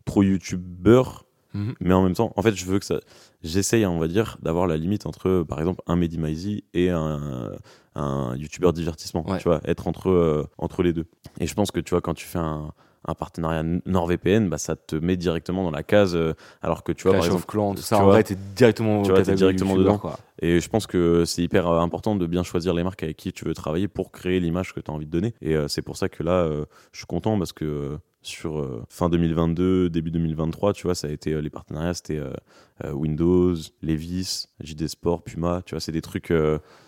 [0.04, 1.74] trop YouTubeur Mhm.
[1.80, 3.00] mais en même temps, en fait, je veux que ça.
[3.42, 7.52] J'essaye, on va dire, d'avoir la limite entre, par exemple, un Mehdi Maizi et un,
[7.94, 9.28] un youtubeur divertissement.
[9.28, 9.38] Ouais.
[9.38, 11.06] Tu vois, être entre, euh, entre les deux.
[11.40, 12.72] Et je pense que, tu vois, quand tu fais un,
[13.06, 16.14] un partenariat NordVPN, bah, ça te met directement dans la case.
[16.14, 17.50] euh, alors que, tu vois, Clash par of exemple.
[17.52, 19.98] Clans, tout ça, en vois, vrai, t'es directement, tu vois, catégorie directement dedans.
[19.98, 20.18] Quoi.
[20.42, 23.44] Et je pense que c'est hyper important de bien choisir les marques avec qui tu
[23.44, 25.34] veux travailler pour créer l'image que tu as envie de donner.
[25.40, 26.48] Et euh, c'est pour ça que là,
[26.92, 31.10] je suis content parce que sur euh, fin 2022, début 2023, tu vois, ça a
[31.10, 36.02] été euh, les partenariats, c'était euh, Windows, Levis, JD Sport, Puma, tu vois, c'est des
[36.02, 36.32] trucs.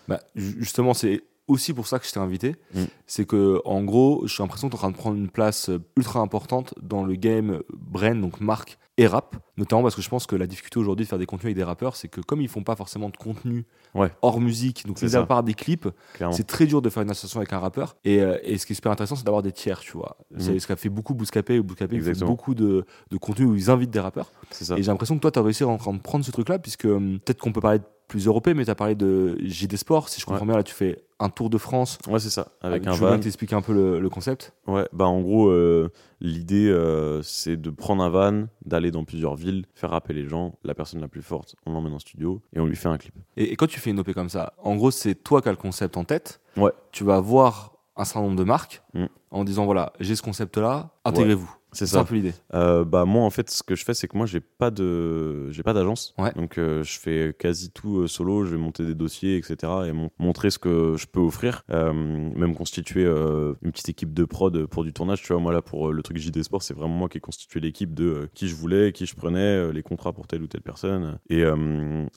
[0.07, 2.55] Bah, ju- justement, c'est aussi pour ça que je t'ai invité.
[2.73, 2.83] Mm.
[3.07, 5.69] C'est que, en gros, j'ai l'impression que tu es en train de prendre une place
[5.97, 10.27] ultra importante dans le game brand, donc marque et rap, notamment parce que je pense
[10.27, 12.47] que la difficulté aujourd'hui de faire des contenus avec des rappeurs, c'est que comme ils
[12.47, 14.11] font pas forcément de contenu Ouais.
[14.21, 15.87] hors musique, donc C'est mis à part des clips,
[16.31, 17.95] c'est très dur de faire une association avec un rappeur.
[18.05, 20.17] Et, euh, et ce qui est super intéressant, c'est d'avoir des tiers, tu vois.
[20.37, 20.59] C'est Mhm.
[20.59, 21.59] ce qu'a fait beaucoup Bouscapé.
[21.61, 22.31] Bouscapé, il fait Exactement.
[22.31, 24.31] beaucoup de, de contenu où ils invitent des rappeurs.
[24.51, 24.69] C'est.
[24.71, 27.19] Et j'ai l'impression que toi, tu as réussi à en prendre ce truc-là, puisque hum,
[27.19, 30.09] peut-être qu'on peut parler de plus européen, mais tu as parlé de JD Sport.
[30.09, 31.97] Si je comprends bien, là, tu fais un tour de France.
[32.07, 32.49] Ouais, c'est ça.
[32.61, 33.19] Avec tu un van.
[33.19, 35.89] t'expliquer un peu le, le concept Ouais, bah en gros, euh,
[36.19, 40.55] l'idée, euh, c'est de prendre un van, d'aller dans plusieurs villes, faire rapper les gens.
[40.63, 43.15] La personne la plus forte, on l'emmène en studio et on lui fait un clip.
[43.37, 45.51] et, et quand tu fais une OP comme ça, en gros, c'est toi qui as
[45.51, 46.41] le concept en tête.
[46.57, 46.71] Ouais.
[46.91, 49.05] Tu vas voir un certain nombre de marques Mm.
[49.31, 51.49] en disant voilà, j'ai ce concept-là, intégrez-vous.
[51.73, 52.01] C'est ça.
[52.01, 52.33] un peu l'idée.
[52.53, 55.49] Euh, bah moi en fait ce que je fais c'est que moi j'ai pas de
[55.51, 56.13] j'ai pas d'agence.
[56.17, 56.31] Ouais.
[56.33, 58.45] donc euh, je fais quasi tout euh, solo.
[58.45, 61.63] Je vais monter des dossiers etc et mon- montrer ce que je peux offrir.
[61.69, 65.21] Même constituer une petite équipe de prod pour du tournage.
[65.21, 67.59] Tu vois moi là pour le truc JD Sport c'est vraiment moi qui ai constitué
[67.59, 71.17] l'équipe de qui je voulais qui je prenais les contrats pour telle ou telle personne.
[71.29, 71.43] Et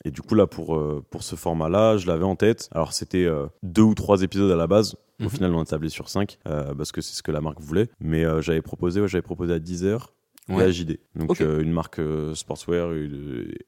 [0.05, 2.69] et du coup là pour pour ce format là je l'avais en tête.
[2.73, 3.27] Alors c'était
[3.62, 5.31] deux ou trois épisodes à la base au Mhm.
[5.31, 7.88] final, on a tablé sur 5 parce que c'est ce que la marque voulait.
[8.00, 10.14] Mais euh, j'avais proposé, ouais, j'avais proposé à 10 heures
[10.49, 10.63] Ouais.
[10.63, 10.99] à JD.
[11.17, 13.09] Donc euh, une marque euh, sportswear et,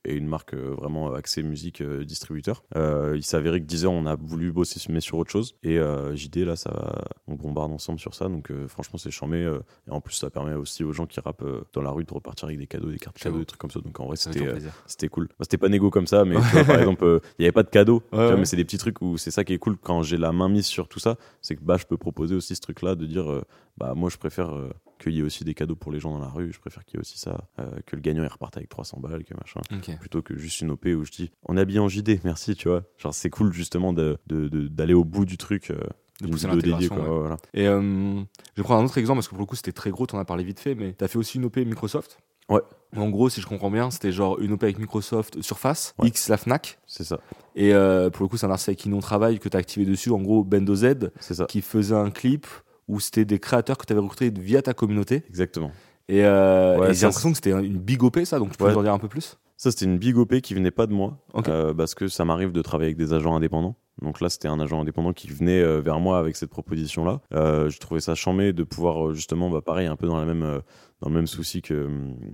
[0.05, 2.63] et une marque euh, vraiment axée musique euh, distributeur.
[2.77, 5.57] Euh, il s'avérait que 10 heures, on a voulu bosser mais sur autre chose.
[5.65, 8.29] Et euh, JD, là, ça, on bombarde ensemble sur ça.
[8.29, 9.39] Donc euh, franchement, c'est charmé.
[9.43, 12.05] euh, et en plus, ça permet aussi aux gens qui rappent euh, dans la rue
[12.05, 13.81] de repartir avec des cadeaux, des cartes cadeaux, des trucs comme ça.
[13.81, 15.27] Donc en vrai, c'était euh, cool.
[15.29, 17.53] Bah, c'était pas négo comme ça, mais tu vois, par exemple, euh, il y avait
[17.53, 18.03] pas de cadeau.
[18.11, 18.37] tu vois, ouais.
[18.37, 20.49] Mais c'est des petits trucs où c'est ça qui est cool quand j'ai la main
[20.49, 21.17] mise sur tout ça.
[21.43, 23.43] C'est que bah, je peux proposer aussi ce truc-là de dire euh,
[23.79, 26.21] bah, moi, je préfère euh, qu'il y ait aussi des cadeaux pour les gens dans
[26.21, 26.53] la rue.
[26.53, 28.99] Je préfère qu'il y ait aussi ça, euh, que le gagnant il reparte avec 300
[29.01, 29.61] balles, que machin.
[30.01, 32.69] Plutôt que juste une OP où je dis on est habillé en JD, merci, tu
[32.69, 32.83] vois.
[32.99, 35.71] Genre, c'est cool justement de- de- de- d'aller au bout du truc.
[35.71, 35.79] euh,
[36.21, 36.97] De pousser l'intégration.
[36.97, 37.19] ouais.
[37.21, 37.37] Voilà.
[37.55, 37.81] Et euh,
[38.17, 40.17] je vais prendre un autre exemple parce que pour le coup c'était très gros, tu
[40.17, 42.19] en as parlé vite fait, mais tu as fait aussi une OP Microsoft?
[42.49, 42.61] Ouais.
[42.97, 46.09] En gros, si je comprends bien, c'était genre une OP avec Microsoft Surface, Ouais.
[46.09, 46.79] X la Fnac.
[46.87, 47.21] C'est ça,
[47.55, 49.61] Et euh, pour le coup, c'est un avec qui nous on travaille que tu as
[49.61, 50.11] activé dessus.
[50.11, 51.45] En gros, Bendo Z ça.
[51.45, 52.47] qui faisait un clip
[52.89, 55.23] où c'était des créateurs que tu avais recrutés via ta communauté.
[55.29, 55.71] Exactement.
[56.09, 58.65] Et, euh, Ouais, et j'ai l'impression que c'était une big OP ça, donc tu peux
[58.65, 58.73] Ouais.
[58.73, 59.39] nous en dire un peu plus?
[59.57, 62.53] Ça, c'était une big OP qui venait pas de moi, euh, parce que ça m'arrive
[62.53, 63.77] de travailler avec des agents indépendants.
[64.01, 67.21] Donc là, c'était un agent indépendant qui venait euh, vers moi avec cette proposition-là.
[67.35, 70.61] Euh, je trouvais ça chambé de pouvoir justement, bah, pareil, un peu dans la même
[71.01, 71.89] dans le même souci que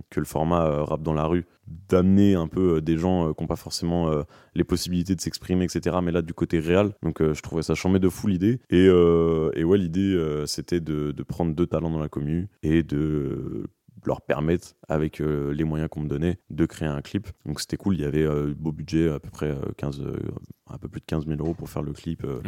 [0.09, 1.45] que le format euh, rap dans la rue,
[1.89, 4.09] d'amener un peu euh, des gens euh, qui n'ont pas forcément
[4.55, 5.97] les possibilités de s'exprimer, etc.
[6.03, 6.93] Mais là, du côté réel.
[7.03, 8.59] Donc, je trouvais ça chambé de fou l'idée.
[8.69, 13.67] Et, ouais, l'idée, c'était de, de prendre deux talents dans la commune et de
[14.05, 17.27] leur permettre, avec les moyens qu'on me donnait, de créer un clip.
[17.45, 20.15] Donc c'était cool, il y avait euh, beau budget, à peu près euh, 15, euh,
[20.75, 22.41] un peu plus de 15 000 euros pour faire le clip, euh,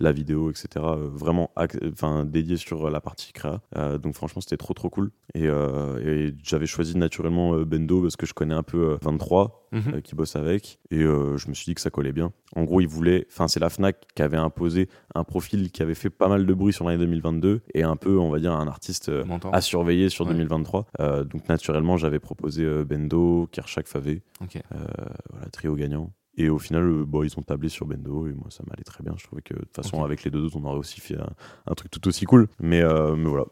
[0.00, 0.68] la vidéo, etc.
[0.76, 1.50] euh, vraiment
[1.92, 3.60] enfin, dédié sur euh, la partie créa.
[4.02, 5.10] Donc franchement, c'était trop trop cool.
[5.34, 10.02] Et, et j'avais choisi naturellement Bendo parce que je connais un peu euh, 23 Mhm.
[10.02, 10.78] qui bosse avec.
[10.92, 12.32] Et je me suis dit que ça collait bien.
[12.54, 15.96] En gros, ils voulaient, enfin, c'est la Fnac qui avait imposé un profil qui avait
[15.96, 18.68] fait pas mal de bruit sur l'année 2022 et un peu, on va dire, un
[18.68, 19.10] artiste
[19.52, 20.32] à surveiller sur Ouais.
[20.32, 20.86] 2023.
[21.00, 24.22] Euh, donc naturellement, j'avais proposé Bendo, Kershak, Favé,
[24.70, 26.12] voilà, trio gagnant.
[26.36, 29.04] Et au final, euh, bon, ils ont tablé sur Bendo et moi ça m'allait très
[29.04, 29.14] bien.
[29.16, 31.28] Je trouvais que de toute façon, avec les deux autres, on aurait aussi fait un,
[31.68, 32.48] un truc tout aussi cool.
[32.60, 33.44] Mais, euh, mais voilà.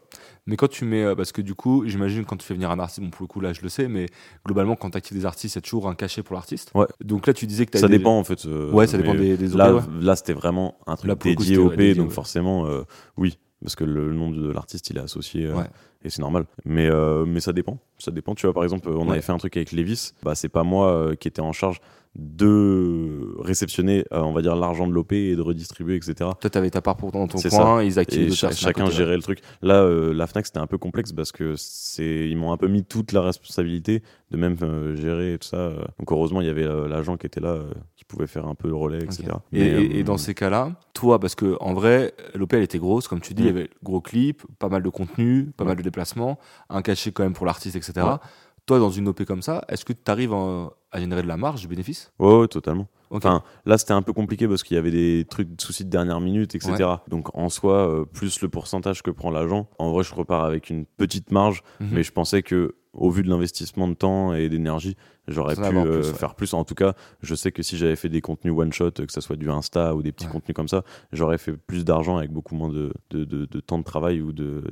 [0.47, 2.79] Mais quand tu mets, euh, parce que du coup, j'imagine quand tu fais venir un
[2.79, 4.07] artiste, bon pour le coup là je le sais, mais
[4.45, 6.71] globalement quand tu actives des artistes, il y a toujours un cachet pour l'artiste.
[6.75, 6.85] Ouais.
[7.01, 8.45] Donc là tu disais que tu Ça dépend en fait.
[8.45, 9.87] euh, Ouais, ça dépend des, des Là, OP, ouais.
[10.01, 12.13] là c'était vraiment un truc Là, coup, dédié c'était, au ouais, P, dédié, donc ouais.
[12.15, 12.81] forcément, euh,
[13.15, 13.37] oui.
[13.61, 15.49] Parce que le nom de l'artiste, il est associé.
[15.49, 15.63] Ouais.
[16.03, 16.47] Et c'est normal.
[16.65, 16.89] Mais,
[17.25, 17.79] mais ça dépend.
[18.03, 18.35] Ça dépend.
[18.35, 19.13] Tu vois, par exemple, on Ouais.
[19.13, 20.11] avait fait un truc avec Levis.
[20.23, 21.79] Bah, c'est pas moi euh, qui était en charge
[22.15, 26.13] de réceptionner, euh, on va dire, l'argent de l'OP et de redistribuer, etc.
[26.39, 29.15] Toi t'avais ta part pour dans ton coin, ils d'autres cha- personnes à chacun gérait
[29.15, 29.39] le truc.
[29.61, 32.67] Là, euh, la Fnac, c'était un peu complexe parce que c'est, ils m'ont un peu
[32.67, 35.71] mis toute la responsabilité de même euh, gérer tout ça.
[35.99, 37.59] Donc heureusement, il y avait l'agent qui était là,
[37.95, 39.23] qui pouvait faire un peu le relais, etc.
[39.51, 42.77] Et, Mais, et- et dans ces cas-là, toi, parce que en vrai, l'OP elle était
[42.79, 43.55] grosse, comme tu dis, il y Mm.
[43.57, 46.37] avait gros clip, pas mal de contenu, pas mal de déplacements,
[46.69, 47.92] un cachet quand même pour l'artiste, etc.
[48.01, 48.17] Ouais.
[48.65, 51.35] Toi, dans une OP comme ça, est-ce que tu arrives à, à générer de la
[51.37, 52.11] marge, du bénéfice?
[52.19, 52.87] Ouais, ouais, totalement.
[53.11, 55.89] Enfin, là, c'était un peu compliqué parce qu'il y avait des trucs de soucis de
[55.89, 56.73] dernière minute, etc.
[57.09, 60.71] Donc, en soi, euh, plus le pourcentage que prend l'agent, en vrai, je repars avec
[60.71, 61.89] une petite marge, Mhm.
[61.91, 64.95] mais je pensais que, au vu de l'investissement de temps et d'énergie,
[65.27, 65.69] j'aurais pu euh,
[66.01, 66.17] plus, ouais.
[66.17, 66.53] faire plus.
[66.55, 69.21] En tout cas, je sais que si j'avais fait des contenus one shot, que ça
[69.21, 70.31] soit du Insta ou des petits Ouais.
[70.31, 73.77] contenus comme ça, j'aurais fait plus d'argent avec beaucoup moins de, de, de- de temps
[73.79, 74.31] de travail ou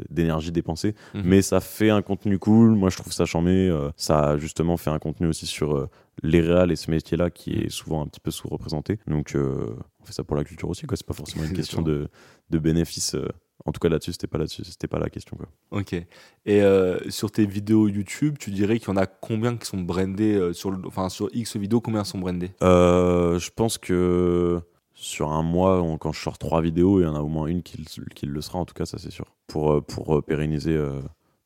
[0.10, 0.95] d'énergie dépensée.
[1.13, 1.21] Mhm.
[1.25, 2.71] Mais ça fait un contenu cool.
[2.71, 3.67] Moi, je trouve ça charmé.
[3.69, 5.88] Euh, ça a justement fait un contenu aussi sur
[6.24, 9.00] les réals et ce métier-là qui est souvent un petit peu sous-représenté.
[9.08, 10.97] Donc, euh, on fait ça pour la culture aussi, quoi.
[10.97, 12.08] C'est pas forcément une question de,
[12.50, 13.15] de bénéfice.
[13.15, 13.28] euh.
[13.65, 15.47] En tout cas, là-dessus, c'était pas là-dessus, c'était pas la question, quoi.
[15.69, 15.93] Ok.
[15.93, 16.06] Et
[16.47, 20.34] euh, sur tes vidéos YouTube, tu dirais qu'il y en a combien qui sont brandés
[20.34, 24.60] euh, sur, le- enfin, sur X vidéos, combien sont brandés je pense que
[24.93, 27.45] sur un mois, on- quand je sors trois vidéos, il y en a au moins
[27.47, 29.26] une qui, le- qui le sera, en tout cas, ça c'est sûr.
[29.47, 30.80] Pour, pour pérenniser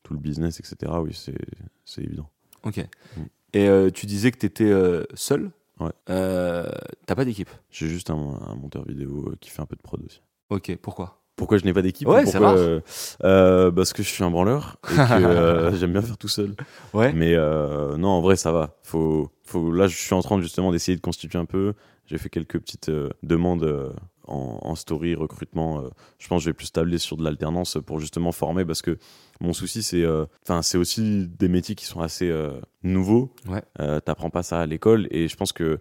[0.04, 1.36] tout le business, etc., oui, c'est
[1.84, 2.30] c'est évident.
[2.64, 2.78] Ok.
[3.18, 3.22] Mm.
[3.56, 4.72] Et euh, tu disais que tu étais
[5.16, 5.92] seul Ouais.
[6.10, 6.70] Euh,
[7.06, 9.82] T'as pas d'équipe J'ai juste un, un monteur vidéo euh, qui fait un peu de
[9.82, 10.22] prod aussi.
[10.50, 11.22] Ok, pourquoi?
[11.36, 12.80] Pourquoi je n'ai pas d'équipe Ouais, pourquoi, euh,
[13.26, 16.56] euh, Parce que je suis un branleur et que euh, j'aime bien faire tout seul.
[16.94, 17.12] Ouais.
[17.12, 18.78] Mais euh, non, en vrai, ça va.
[18.84, 21.74] Faut, faut, là, je suis en train justement d'essayer de constituer un peu.
[22.06, 23.90] J'ai fait quelques petites euh, demandes euh,
[24.28, 25.82] en, en story, recrutement.
[25.82, 25.90] euh.
[26.20, 28.98] je pense que je vais plus tabler sur de l'alternance pour justement former parce que
[29.42, 33.34] mon souci, c'est euh, enfin c'est aussi des métiers qui sont assez euh, nouveaux.
[33.48, 33.64] Ouais.
[34.02, 35.80] T'apprends pas ça à l'école et je pense que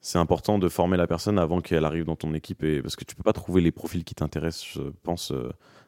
[0.00, 3.04] c'est important de former la personne avant qu'elle arrive dans ton équipe et parce que
[3.04, 5.32] tu peux pas trouver les profils qui t'intéressent, je pense.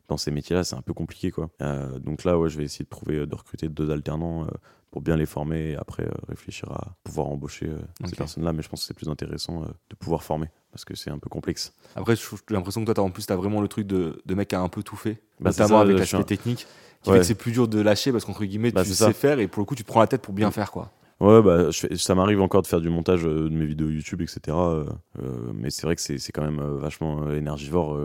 [0.09, 1.51] dans ces métiers-là, c'est un peu compliqué, quoi.
[1.99, 4.47] Donc là, ouais, je vais essayer de trouver, de recruter deux alternants
[4.95, 8.53] pour bien les former et après euh, réfléchir à pouvoir embaucher euh, ces personnes-là.
[8.53, 11.19] Mais je pense que c'est plus intéressant euh, de pouvoir former parce que c'est un
[11.19, 11.73] peu complexe.
[11.97, 14.35] Après, j'ai l'impression que toi, t'as- en plus, tu as vraiment le truc de, de
[14.37, 16.69] mec qui a un peu tout fait, Bah, notamment ça, avec l'aspect un- technique,
[17.03, 17.17] qui Ouais.
[17.17, 19.13] fait que c'est plus dur de lâcher parce qu'entre guillemets, Bah, tu sais ça.
[19.13, 20.93] faire et pour le coup, tu te prends la tête pour bien faire, quoi.
[21.19, 23.89] Ouais, bah, je fais- ça m'arrive encore de faire du montage euh, de mes vidéos
[23.89, 24.57] YouTube, etc.
[24.57, 24.85] euh,
[25.53, 27.99] mais c'est vrai que c'est c'est quand même euh, vachement énergivore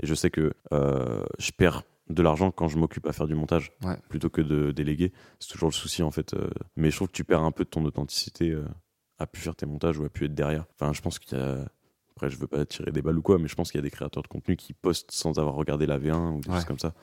[0.00, 3.72] et je sais que je perds de l'argent quand je m'occupe à faire du montage
[3.82, 3.96] Ouais.
[4.08, 5.12] plutôt que de déléguer.
[5.40, 6.34] C'est toujours le souci en fait.
[6.34, 8.64] euh, mais je trouve que tu perds un peu de ton authenticité euh,
[9.18, 10.64] à pu faire tes montages ou à pu être derrière.
[10.74, 11.64] Enfin, je pense qu'il y a.
[12.12, 13.82] Après, je veux pas tirer des balles ou quoi, mais je pense qu'il y a
[13.82, 16.54] des créateurs de contenu qui postent sans avoir regardé la V1 ou des Ouais.
[16.56, 16.94] choses comme ça.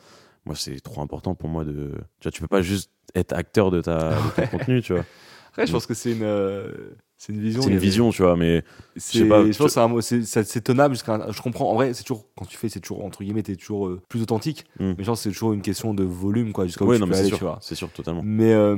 [0.46, 1.92] Moi, c'est trop important pour moi de.
[2.20, 5.06] Tu vois, tu peux pas juste être acteur de, ta, de ton contenu, tu vois.
[5.50, 7.62] Après, je pense que c'est une, euh, c'est une vision.
[7.62, 8.64] C'est une vision, tu vois, mais
[8.98, 11.32] C'est, sais pas, je tu- pense que c'est tenable jusqu'à.
[11.32, 11.72] Je comprends.
[11.72, 14.22] En vrai, c'est toujours quand tu fais, c'est toujours entre guillemets, t'es toujours euh, plus
[14.22, 14.66] authentique.
[14.80, 14.94] Mm.
[14.98, 17.12] Mais genre, c'est toujours une question de volume, quoi, jusqu'à où ouais, tu non, peux
[17.12, 17.58] mais c'est aller, sûr, tu vois.
[17.62, 18.22] c'est sûr, totalement.
[18.26, 18.78] Mais euh,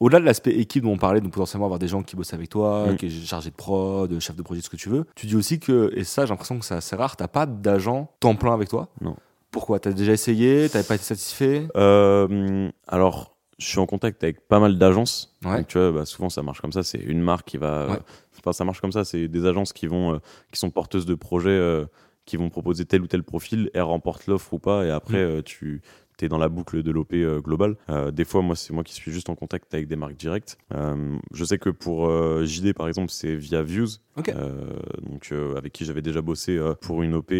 [0.00, 2.48] au-delà de l'aspect équipe dont on parlait, donc potentiellement avoir des gens qui bossent avec
[2.48, 2.96] toi, Mm.
[2.96, 5.36] qui est chargé de prod, de chef de projet, ce que tu veux, tu dis
[5.36, 8.54] aussi que, et ça j'ai l'impression que c'est assez rare, t'as pas d'agent temps plein
[8.54, 9.14] avec toi Non.
[9.52, 9.78] Pourquoi?
[9.78, 10.68] T'as déjà essayé?
[10.68, 11.68] T'avais pas été satisfait?
[11.76, 15.34] Euh, alors, je suis en contact avec pas mal d'agences.
[15.44, 15.58] Ouais.
[15.58, 16.82] Donc, tu vois, bah, souvent ça marche comme ça.
[16.82, 17.86] C'est une marque qui va.
[17.88, 17.98] Ouais.
[18.38, 19.04] Enfin, ça marche comme ça.
[19.04, 20.18] C'est des agences qui vont, euh,
[20.52, 21.84] qui sont porteuses de projets, euh,
[22.26, 23.70] qui vont proposer tel ou tel profil.
[23.74, 25.28] Elles remportent l'offre ou pas, et après Mm.
[25.28, 25.82] euh, tu
[26.22, 27.76] es dans la boucle de l'OP euh, globale.
[27.90, 30.58] Euh, des fois, moi, c'est moi qui suis juste en contact avec des marques directes.
[30.74, 32.10] Euh, je sais que pour
[32.44, 33.88] JD, par exemple, c'est via Views.
[34.16, 37.32] Donc avec qui j'avais déjà bossé pour une OP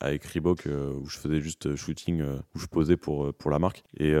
[0.00, 3.82] avec Reebok où je faisais juste shooting où je posais pour pour la marque.
[3.98, 4.14] Et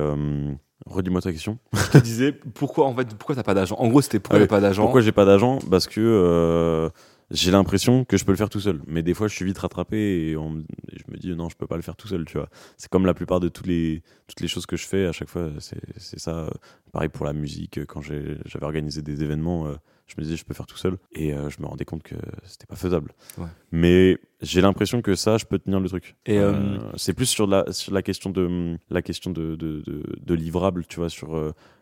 [0.86, 1.58] redis-moi ta question.
[1.72, 3.76] Je te disais pourquoi en fait pourquoi t'as pas d'agent?
[3.78, 4.82] En gros, c'était pourquoi Ah t'as pas d'agent?
[4.82, 5.58] Pourquoi j'ai pas d'agent?
[5.70, 6.90] Parce que euh,
[7.30, 8.80] j'ai l'impression que je peux le faire tout seul.
[8.86, 11.48] Mais des fois je suis vite rattrapé et, on me- et je me dis non
[11.48, 12.48] je peux pas le faire tout seul tu vois.
[12.76, 15.28] C'est comme la plupart de tous les toutes les choses que je fais à chaque
[15.28, 16.50] fois c'est ça.
[16.92, 19.74] Pareil pour la musique quand j'avais organisé des événements euh,
[20.06, 20.96] je me disais je peux faire tout seul.
[21.12, 22.14] Et euh, je me rendais compte que
[22.44, 23.12] c'était pas faisable.
[23.36, 23.48] Ouais.
[23.72, 26.16] mais j'ai l'impression que ça je peux tenir le truc.
[26.24, 29.82] Et, Euh, euh, c'est plus sur la sur la question de la question de de,
[29.84, 31.28] de, de livrable tu vois sur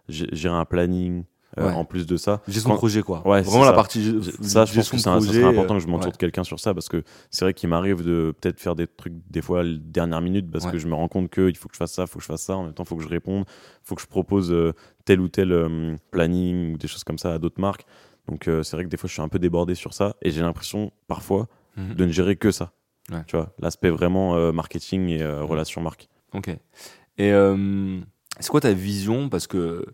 [0.09, 1.25] gé- gérer un planning
[1.59, 1.73] euh, Ouais.
[1.73, 3.19] en plus de ça de Quand- projet quoi.
[3.27, 3.73] Ouais, Vraiment c'est la ça.
[3.73, 6.13] partie J'ai- ça, je pense que serait important que je m'entoure ouais.
[6.13, 9.15] de quelqu'un sur ça parce que c'est vrai qu'il m'arrive de peut-être faire des trucs
[9.31, 11.75] des fois à la dernière minute parce que je me rends compte qu'il faut que
[11.75, 13.03] je fasse ça, il faut que je fasse ça, en même temps il faut que
[13.03, 14.73] je réponde, il faut que je propose euh,
[15.05, 17.87] tel ou tel euh, planning ou des choses comme ça à d'autres marques.
[18.29, 20.41] Donc c'est vrai que des fois je suis un peu débordé sur ça et j'ai
[20.43, 21.95] l'impression parfois Mhm.
[21.95, 22.73] de ne gérer que ça.
[23.29, 26.09] Tu vois, l'aspect vraiment marketing et euh, relation marque.
[26.35, 26.49] Ok.
[27.19, 27.33] Et
[28.41, 29.29] c'est quoi ta vision?
[29.29, 29.87] Parce que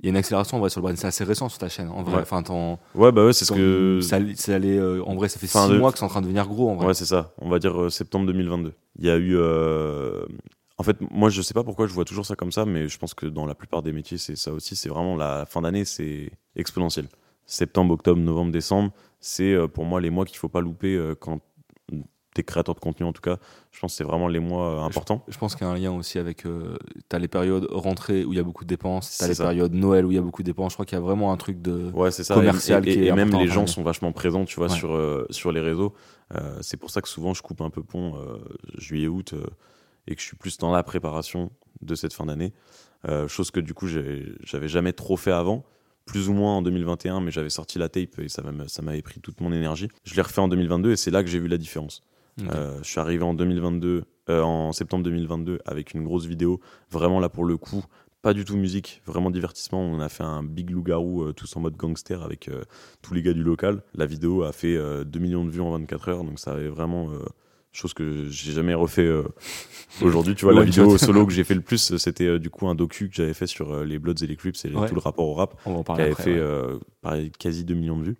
[0.00, 0.96] il y a une accélération en vrai sur le brand.
[0.96, 1.88] C'est assez récent sur ta chaîne.
[1.88, 2.22] En vrai, Ouais.
[2.22, 5.38] enfin, t'en- Ouais, bah ouais, c'est ce que ça, ça allait, euh, en vrai, ça
[5.38, 6.68] fait Fin six de- mois que c'est en train de devenir gros.
[6.70, 6.86] En vrai.
[6.88, 7.32] Ouais, c'est ça.
[7.38, 8.72] On va dire euh, septembre 2022.
[8.98, 9.36] Il y a eu.
[9.36, 10.24] euh,
[10.78, 12.98] En fait, moi, je sais pas pourquoi je vois toujours ça comme ça, mais je
[12.98, 14.76] pense que dans la plupart des métiers, c'est ça aussi.
[14.76, 17.06] C'est vraiment la fin d'année, c'est exponentiel.
[17.46, 21.40] Septembre, octobre, novembre, décembre, c'est pour moi les mois qu'il faut pas louper quand
[22.36, 23.38] t'es créateur de contenu en tout cas.
[23.72, 25.24] Je pense que c'est vraiment les mois euh, importants.
[25.28, 26.44] Je pense qu'il y a un lien aussi avec.
[26.46, 26.76] Euh,
[27.08, 29.16] t'as les périodes rentrées où il y a beaucoup de dépenses.
[29.18, 29.44] T'as C'est les ça.
[29.44, 30.72] périodes Noël où il y a beaucoup de dépenses.
[30.72, 31.90] Je crois qu'il y a vraiment un truc de.
[31.92, 32.34] Ouais, c'est ça.
[32.34, 34.74] commercial et, et- qui est et même les gens sont vachement présents, tu vois, Ouais.
[34.76, 35.94] sur, euh, sur les réseaux.
[36.34, 38.14] Euh, c'est pour ça que souvent je coupe un peu pont
[38.78, 39.34] juillet-août
[40.06, 41.50] et que je suis plus dans la préparation
[41.82, 42.52] de cette fin d'année.
[43.28, 45.64] Chose que du coup j'avais jamais trop fait avant.
[46.04, 48.40] Plus ou moins en 2021, mais j'avais sorti la tape et ça
[48.82, 49.88] m'avait pris toute mon énergie.
[50.04, 52.04] Je l'ai refait en 2022 et c'est là que j'ai vu la différence.
[52.42, 57.20] Euh, je suis arrivé en 2022, euh, en septembre 2022, avec une grosse vidéo, vraiment
[57.20, 57.84] là pour le coup,
[58.22, 59.80] pas du tout musique, vraiment divertissement.
[59.80, 62.50] On a fait un big loup-garou euh, tous en mode gangster avec
[63.02, 63.82] tous les gars du local.
[63.94, 67.10] La vidéo a fait 2 millions de vues en 24 heures, donc ça avait vraiment
[67.72, 69.08] chose que j'ai jamais refait
[70.02, 70.34] aujourd'hui.
[70.34, 73.08] Tu vois, la vidéo solo que j'ai fait le plus, c'était du coup un docu
[73.08, 75.54] que j'avais fait sur les Bloods et les Crips et tout le rapport au rap,
[75.64, 76.78] On va en qui avait après, fait ouais.
[77.00, 78.16] pareil, quasi 2 millions de vues.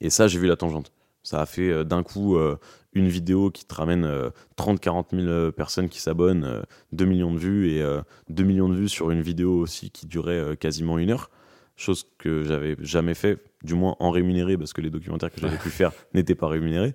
[0.00, 0.92] Et ça, j'ai vu la tangente.
[1.28, 2.56] Ça a fait euh, d'un coup euh,
[2.94, 4.08] une vidéo qui te ramène
[4.56, 6.62] 30-40 000 euh, personnes qui s'abonnent, euh,
[6.92, 10.06] 2 millions de vues et euh, 2 millions de vues sur une vidéo aussi qui
[10.06, 11.30] durait quasiment une heure.
[11.76, 15.58] Chose que j'avais jamais fait, du moins en rémunéré, parce que les documentaires que j'avais
[15.58, 16.94] pu faire n'étaient pas rémunérés.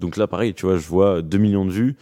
[0.00, 1.96] Donc là, pareil, tu vois, je vois 2 millions de vues.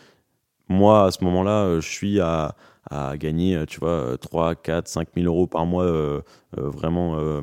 [0.68, 2.56] Moi, à ce moment-là, je suis à,
[2.90, 6.20] à gagner, tu vois, 3, 4, 5 000 euros par mois, euh,
[6.58, 7.42] euh, vraiment, euh,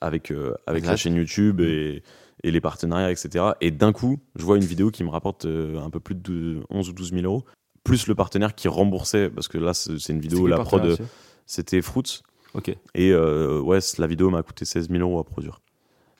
[0.00, 0.32] avec,
[0.66, 2.02] avec la chaîne YouTube et,
[2.46, 3.44] et les partenariats, etc.
[3.60, 6.62] Et d'un coup, je vois une vidéo qui me rapporte euh, un peu plus de
[6.70, 7.44] 11 ou 12 000 euros,
[7.82, 10.96] plus le partenaire qui remboursait, parce que là, c'est une vidéo, la prod, euh,
[11.44, 12.22] c'était Fruits.
[12.54, 12.68] Ok.
[12.94, 15.60] Et euh, ouais, la vidéo m'a coûté 16 000 euros à produire.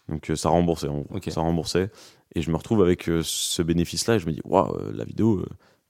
[0.08, 0.88] Donc ça remboursait,
[1.28, 1.90] ça remboursait.
[2.34, 5.44] Et je me retrouve avec ce bénéfice-là et je me dis, waouh, la vidéo,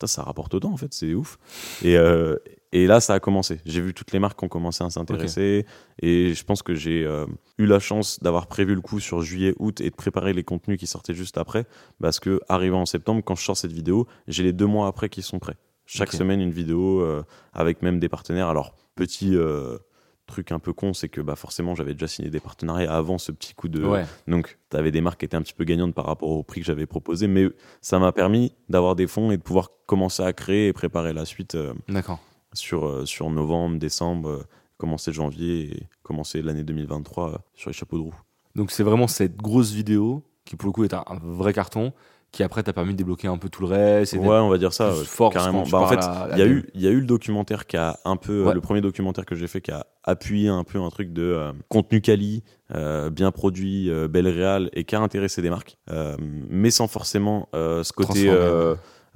[0.05, 1.39] ça rapporte autant en fait, c'est ouf.
[1.83, 2.37] Et, euh,
[2.77, 3.61] et là, ça a commencé.
[3.65, 5.65] J'ai vu toutes les marques qui ont commencé à s'intéresser.
[6.03, 7.25] Et je pense que j'ai euh,
[7.57, 10.79] eu la chance d'avoir prévu le coup sur juillet, août et de préparer les contenus
[10.79, 11.65] qui sortaient juste après.
[12.03, 15.09] Parce que, arrivé en septembre, quand je sors cette vidéo, j'ai les deux mois après
[15.09, 15.57] qui sont prêts.
[15.87, 17.23] Chaque semaine, une vidéo euh,
[17.55, 18.49] avec même des partenaires.
[18.49, 19.35] Alors, petit.
[19.35, 19.79] euh,
[20.27, 23.31] truc un peu con, c'est que bah, forcément j'avais déjà signé des partenariats avant ce
[23.31, 24.05] petit coup de, Ouais.
[24.27, 26.63] donc, tu avais des marques qui étaient un petit peu gagnantes par rapport au prix
[26.63, 27.47] que j'avais proposé, mais
[27.81, 31.27] ça m'a permis d'avoir des fonds et de pouvoir commencer à créer et préparer la
[31.27, 31.57] suite
[31.89, 32.19] D'accord.
[32.57, 34.45] Sur, euh, sur novembre, décembre, euh,
[34.79, 38.15] commencer janvier et commencer l'année 2023 euh, sur les chapeaux de roue.
[38.55, 41.93] Donc c'est vraiment cette grosse vidéo qui pour le coup est un, un vrai carton
[42.33, 44.13] qui après t'a permis de débloquer un peu tout le reste.
[44.15, 45.63] et Ouais, on va dire ça, fort carrément.
[45.71, 46.01] Bah, en fait,
[46.33, 48.53] il y, a eu, y a eu le documentaire qui a un peu, Ouais.
[48.53, 51.53] le premier documentaire que j'ai fait qui a appuyé un peu un truc de euh,
[51.69, 52.43] contenu quali,
[52.75, 55.79] euh, bien produit, euh, belle réal et qui a intéressé des marques,
[56.51, 58.31] mais sans forcément ce côté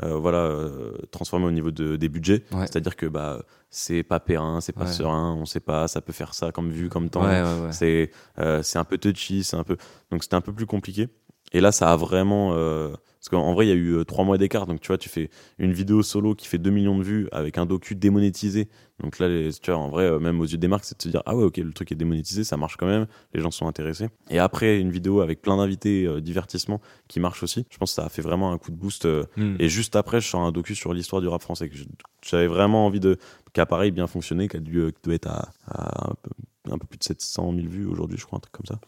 [0.03, 2.45] voilà euh, transformé au niveau de, des budgets.
[2.53, 2.61] Ouais.
[2.67, 4.93] C'est-à-dire que bah c'est pas périn, c'est pas Ouais.
[4.93, 7.23] serein, on sait pas, ça peut faire ça comme vue, comme temps.
[7.71, 9.77] C'est euh, c'est un peu touchy, c'est un peu
[10.11, 11.09] donc c'était un peu plus compliqué.
[11.53, 14.25] Et là, ça a vraiment euh, parce qu'en vrai, il y a eu euh, trois
[14.25, 14.67] mois d'écart.
[14.67, 15.29] Donc tu vois, tu fais
[15.59, 18.69] une vidéo solo qui fait 2 millions de vues avec un docu démonétisé.
[19.03, 21.03] Donc là, les, tu vois, en vrai, euh, même aux yeux des marques, c'est de
[21.03, 23.51] se dire ah ouais, ok, le truc est démonétisé, ça marche quand même, les gens
[23.51, 24.09] sont intéressés.
[24.31, 27.67] Et après, une vidéo avec plein d'invités, euh, divertissement, qui marche aussi.
[27.71, 29.05] Je pense que ça a fait vraiment un coup de boost.
[29.07, 29.57] euh, Hmm.
[29.59, 31.77] et juste après, je sors un docu sur l'histoire du rap français que
[32.23, 33.17] j'avais vraiment envie de
[33.53, 36.31] qui a pareil bien fonctionné, qui a dû euh, doit être à, à un, peu,
[36.73, 38.81] un peu plus de 700 000 vues aujourd'hui, je crois, un truc comme ça.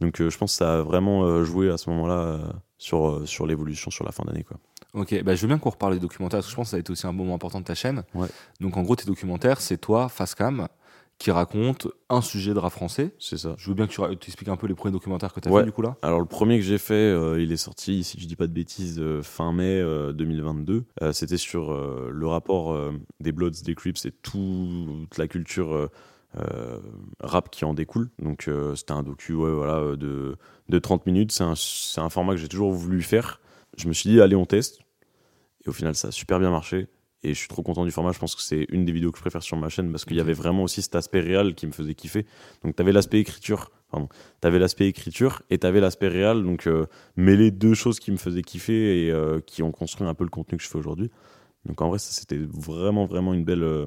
[0.00, 2.40] Donc je pense que ça a vraiment joué à ce moment-là
[2.78, 4.44] sur, euh, sur l'évolution sur la fin d'année.
[4.44, 4.58] Quoi.
[4.94, 6.76] Ok, bah, je veux bien qu'on reparle des documentaires, parce que je pense que ça
[6.76, 8.02] a été aussi un moment important de ta chaîne.
[8.14, 8.28] Ouais.
[8.60, 10.68] Donc en gros, tes documentaires, c'est toi, Facecam,
[11.18, 13.14] qui raconte un sujet de rap français.
[13.18, 13.54] C'est ça.
[13.56, 15.60] Je veux bien que tu expliques un peu les premiers documentaires que tu as Ouais.
[15.62, 15.96] fait du coup là.
[16.02, 18.52] Alors le premier que j'ai fait, euh, il est sorti, si je dis pas de
[18.52, 20.84] bêtises, euh, fin mai euh, 2022.
[21.02, 22.78] Euh, C'était sur le rapport
[23.20, 25.88] des Bloods, des Crips et toute la culture
[27.20, 28.10] rap qui en découle.
[28.18, 30.36] Donc euh, c'était un docu ouais, voilà, euh, de,
[30.68, 31.32] de 30 minutes.
[31.32, 33.40] C'est un, c'est un format que j'ai toujours voulu faire.
[33.76, 34.80] Je me suis dit, allez, on teste.
[35.64, 36.88] Et au final, ça a super bien marché.
[37.22, 38.12] Et je suis trop content du format.
[38.12, 40.16] Je pense que c'est une des vidéos que je préfère sur ma chaîne parce qu'il
[40.16, 42.24] y avait vraiment aussi cet aspect réel qui me faisait kiffer.
[42.62, 44.08] Donc, tu avais l'aspect écriture, pardon,
[44.40, 46.42] t'avais l'aspect écriture et t'avais l'aspect réel.
[46.44, 50.14] Donc, euh, mêler deux choses qui me faisaient kiffer et euh, qui ont construit un
[50.14, 51.10] peu le contenu que je fais aujourd'hui.
[51.64, 53.86] Donc, en vrai, ça, c'était vraiment, vraiment une belle, euh,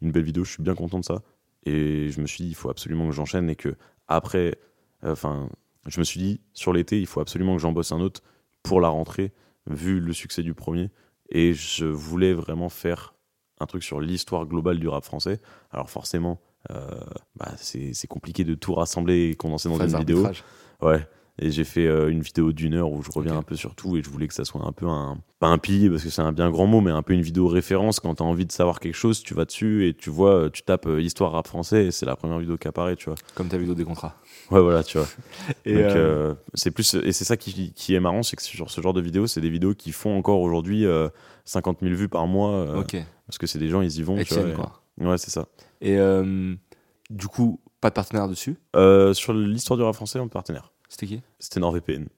[0.00, 0.44] une belle vidéo.
[0.44, 1.22] Je suis bien content de ça.
[1.64, 3.74] Et je me suis dit, il faut absolument que j'enchaîne et que
[4.08, 4.58] après,
[5.02, 5.48] enfin,
[5.86, 8.22] je me suis dit, sur l'été, il faut absolument que j'en bosse un autre
[8.62, 9.32] pour la rentrée,
[9.66, 10.90] vu le succès du premier.
[11.30, 13.14] Et je voulais vraiment faire
[13.60, 15.40] un truc sur l'histoire globale du rap français.
[15.70, 17.00] Alors forcément, euh,
[17.36, 20.26] bah, c'est compliqué de tout rassembler et condenser dans Phase une vidéo.
[20.80, 21.06] Ouais.
[21.42, 23.96] Et j'ai fait euh, une vidéo d'une heure où je reviens un peu sur tout
[23.96, 25.16] et je voulais que ça soit un peu un.
[25.38, 27.46] Pas un pilier parce que c'est un bien grand mot, mais un peu une vidéo
[27.48, 27.98] référence.
[27.98, 30.62] Quand t'as envie de savoir quelque chose, tu vas dessus et tu vois, euh, tu
[30.62, 33.14] tapes euh, histoire rap français et c'est la première vidéo qui apparaît, tu vois.
[33.34, 34.14] Comme ta vidéo des contrats.
[34.50, 35.06] Ouais, voilà, tu vois.
[35.64, 36.92] Et, Donc, euh, c'est plus.
[36.94, 39.40] Et c'est ça qui, qui est marrant, c'est que sur ce genre de vidéos, c'est
[39.40, 41.08] des vidéos qui font encore aujourd'hui euh,
[41.46, 42.50] 50 000 vues par mois.
[42.52, 42.96] euh, ok.
[43.26, 44.16] Parce que c'est des gens, ils y vont.
[44.16, 44.72] tu Etienne, vois, et- quoi.
[45.12, 45.46] Ouais, c'est ça.
[45.80, 46.54] Et euh,
[47.08, 48.56] du coup, pas de partenaire dessus?
[48.76, 50.70] Euh, sur l'histoire du rap français, on est partenaire.
[50.92, 51.22] C'était qui?
[51.38, 52.08] C'était NordVPN.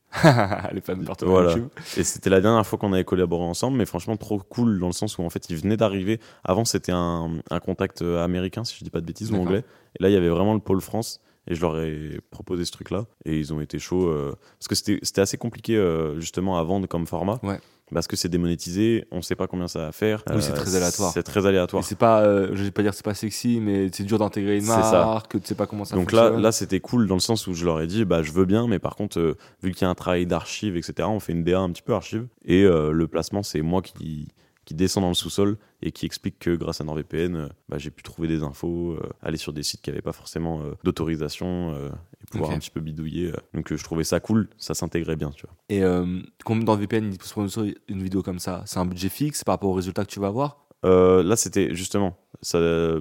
[0.73, 1.51] Les fans partenaire Voilà.
[1.51, 1.69] YouTube.
[1.99, 4.93] Et c'était la dernière fois qu'on avait collaboré ensemble, mais franchement trop cool dans le
[4.95, 6.19] sens où en fait il venait d'arriver.
[6.43, 9.63] Avant c'était un, un contact euh, américain, si je dis pas de bêtises, ou anglais.
[9.99, 11.21] Et là il y avait vraiment le pôle France.
[11.49, 13.05] Et je leur ai proposé ce truc-là.
[13.27, 14.07] Et ils ont été chauds.
[14.09, 17.41] euh, parce que c'était c'était assez compliqué euh, justement à vendre comme format.
[17.43, 17.61] Ouais.
[17.93, 20.25] Parce que c'est démonétisé, on sait pas combien ça va faire.
[20.31, 21.13] Oui, c'est très aléatoire.
[21.13, 21.85] C'est très aléatoire.
[21.85, 24.67] C'est pas, euh, je vais pas dire c'est pas sexy, mais c'est dur d'intégrer une
[24.67, 26.35] marque, que tu sais pas comment ça Donc fonctionne.
[26.37, 28.45] là, là c'était cool dans le sens où je leur ai dit, bah, je veux
[28.45, 31.33] bien, mais par contre, euh, vu qu'il y a un travail d'archive, etc., on fait
[31.33, 32.27] une DA un petit peu archive.
[32.45, 34.29] Et euh, le placement, c'est moi qui,
[34.65, 37.91] qui descend dans le sous-sol et qui explique que grâce à NordVPN, euh, bah, j'ai
[37.91, 41.75] pu trouver des infos, euh, aller sur des sites qui n'avaient pas forcément euh, d'autorisation
[41.75, 41.89] euh,
[42.33, 43.29] pouvoir un petit peu bidouiller.
[43.33, 43.37] euh.
[43.55, 45.55] Donc euh, je trouvais ça cool, ça s'intégrait bien, tu vois.
[45.69, 48.63] Et euh, combien dans VPN il peut sponsoriser une vidéo comme ça?
[48.67, 51.75] C'est un budget fixe par rapport au résultat que tu vas avoir Euh, là, c'était
[51.77, 52.59] justement, ça,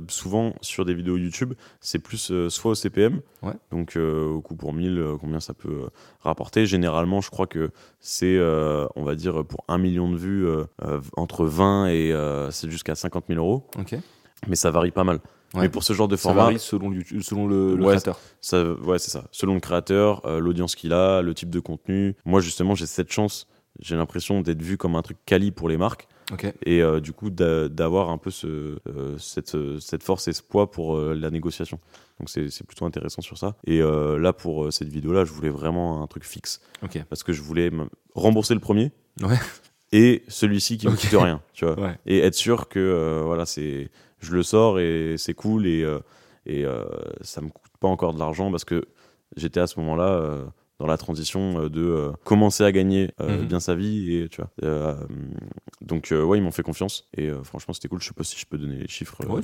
[0.08, 3.54] souvent sur des vidéos YouTube, c'est plus euh, soit au CPM, Ouais.
[3.72, 6.68] donc euh, au coût pour 1000, euh, combien ça peut rapporter.
[6.68, 8.40] Généralement, je crois que c'est,
[8.96, 10.46] on va dire, pour 1 million de vues,
[11.18, 12.14] entre 20 et
[12.52, 13.66] c'est jusqu'à 50 000 euros,
[14.48, 15.20] mais ça varie pas mal.
[15.54, 15.62] Ouais.
[15.64, 18.20] Mais pour ce genre de Ça format, varie selon, YouTube- selon le, le Ouais, créateur.
[18.39, 19.26] ça, ouais, c'est ça.
[19.32, 22.16] Selon le créateur, euh, l'audience qu'il a, le type de contenu.
[22.26, 23.47] Moi, justement, j'ai cette chance.
[23.80, 26.08] J'ai l'impression d'être vu comme un truc quali pour les marques
[26.66, 30.41] et euh, du coup d'a- d'avoir un peu ce, euh, cette, cette force et ce
[30.43, 31.80] poids pour la négociation.
[32.20, 33.56] Donc c'est plutôt intéressant sur ça.
[33.66, 36.62] Et là, pour cette vidéo-là, je voulais vraiment un truc fixe
[37.10, 38.91] parce que je voulais me rembourser le premier
[39.22, 39.38] Ouais.
[39.93, 40.99] et celui-ci qui me Ok.
[41.10, 41.93] coûte rien, tu vois.
[42.06, 43.89] Et être sûr que voilà, c'est
[44.22, 45.99] je le sors et c'est cool et euh,
[46.45, 46.86] et euh,
[47.22, 48.86] ça me coûte pas encore de l'argent parce que
[49.36, 50.45] j'étais à ce moment-là euh,
[50.80, 53.47] dans la transition de euh, commencer à gagner euh, Mhm.
[53.47, 54.49] bien sa vie et tu vois.
[54.63, 54.95] Euh,
[55.82, 58.01] donc ouais, ils m'ont fait confiance et franchement c'était cool.
[58.01, 59.41] Je sais pas si je peux donner les chiffres, Ouais,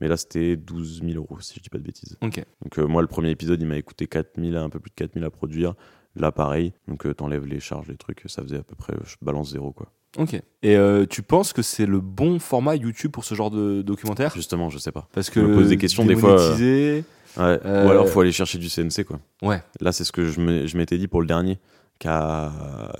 [0.00, 2.16] mais là c'était 12 000 euros si je dis pas de bêtises.
[2.22, 2.44] Ok.
[2.62, 5.14] Donc moi le premier épisode il m'a coûté 4 000, un peu plus de 4
[5.14, 5.74] 000 à produire.
[6.16, 9.50] Là pareil, donc t'enlèves les charges, les trucs, ça faisait à peu près, je balance
[9.52, 9.92] zéro quoi.
[10.18, 10.34] Ok.
[10.62, 14.32] Et euh, tu penses que c'est le bon format YouTube pour ce genre de documentaire?
[14.34, 15.08] Justement, je sais pas.
[15.12, 17.02] Parce que me pose des questions, des fois, euh,
[17.36, 17.60] Ouais.
[17.64, 19.20] Euh, Ou alors faut aller chercher du CNC quoi.
[19.40, 19.62] Ouais.
[19.80, 21.60] Là c'est ce que je je m'étais dit pour le dernier.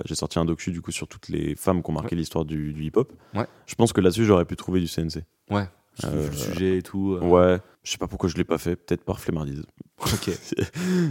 [0.05, 2.71] J'ai sorti un docu du coup sur toutes les femmes qui ont marqué l'histoire du,
[2.73, 3.11] du hip-hop.
[3.35, 3.45] Ouais.
[3.65, 5.23] Je pense que là-dessus j'aurais pu trouver du CNC.
[5.49, 5.67] Ouais.
[6.05, 7.13] Euh, le sujet et tout.
[7.21, 7.59] euh, Ouais.
[7.83, 8.75] Je sais pas pourquoi je l'ai pas fait.
[8.77, 9.63] Peut-être par flemmardise.
[10.01, 10.29] Ok.
[10.57, 10.63] je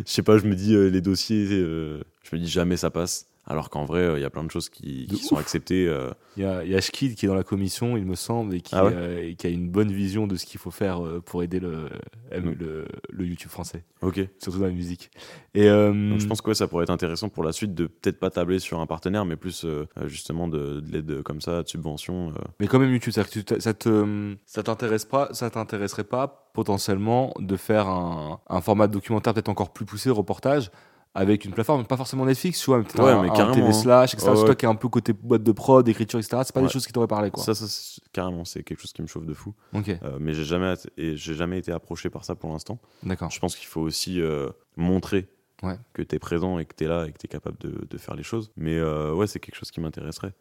[0.06, 0.38] sais pas.
[0.38, 1.46] Je me dis euh, les dossiers.
[1.50, 3.26] euh, je me dis jamais ça passe.
[3.46, 5.88] Alors qu'en vrai euh, il y a plein de choses qui, De sont acceptées.
[5.88, 8.14] euh, Il y a, il y a Shkid qui est dans la commission, il me
[8.14, 10.60] semble, et qui, Ah ouais euh, et qui a une bonne vision de ce qu'il
[10.60, 11.88] faut faire pour aider le,
[12.32, 12.50] Mm.
[12.60, 14.20] le, le YouTube français, Ok.
[14.38, 15.10] surtout dans la musique.
[15.54, 18.20] Et Donc je pense que ouais, ça pourrait être intéressant pour la suite de peut-être
[18.20, 19.66] pas tabler sur un partenaire, mais plus
[20.06, 22.32] justement de, de l'aide comme ça, de subvention.
[22.60, 26.04] Mais quand même YouTube, c'est-à-dire que tu t- ça te ça t'intéresse pas, ça t'intéresserait
[26.04, 30.70] pas potentiellement de faire un, un format documentaire peut-être encore plus poussé, reportage,
[31.14, 33.66] avec une plateforme, pas forcément Netflix, tu vois, mais peut-être Ouais, un, mais un TV
[33.66, 33.72] hein.
[33.72, 34.30] slash, etc.
[34.32, 34.44] C'est ouais.
[34.46, 36.42] toi qui est un peu côté boîte de prod, écriture, etc.
[36.44, 36.66] C'est pas Ouais.
[36.68, 37.42] des choses qui t'auraient parlé, quoi.
[37.42, 37.66] Ça, ça
[38.12, 39.54] carrément, c'est quelque chose qui me chauffe de fou.
[39.74, 42.78] Ok, Euh, mais j'ai jamais, et j'ai jamais été approché par ça pour l'instant.
[43.02, 43.30] d'accord.
[43.30, 45.28] Je pense qu'il faut aussi euh, montrer
[45.62, 45.76] Ouais.
[45.92, 47.86] que tu es présent et que tu es là et que tu es capable de,
[47.88, 48.50] de faire les choses.
[48.56, 50.32] Mais euh, ouais, c'est quelque chose qui m'intéresserait.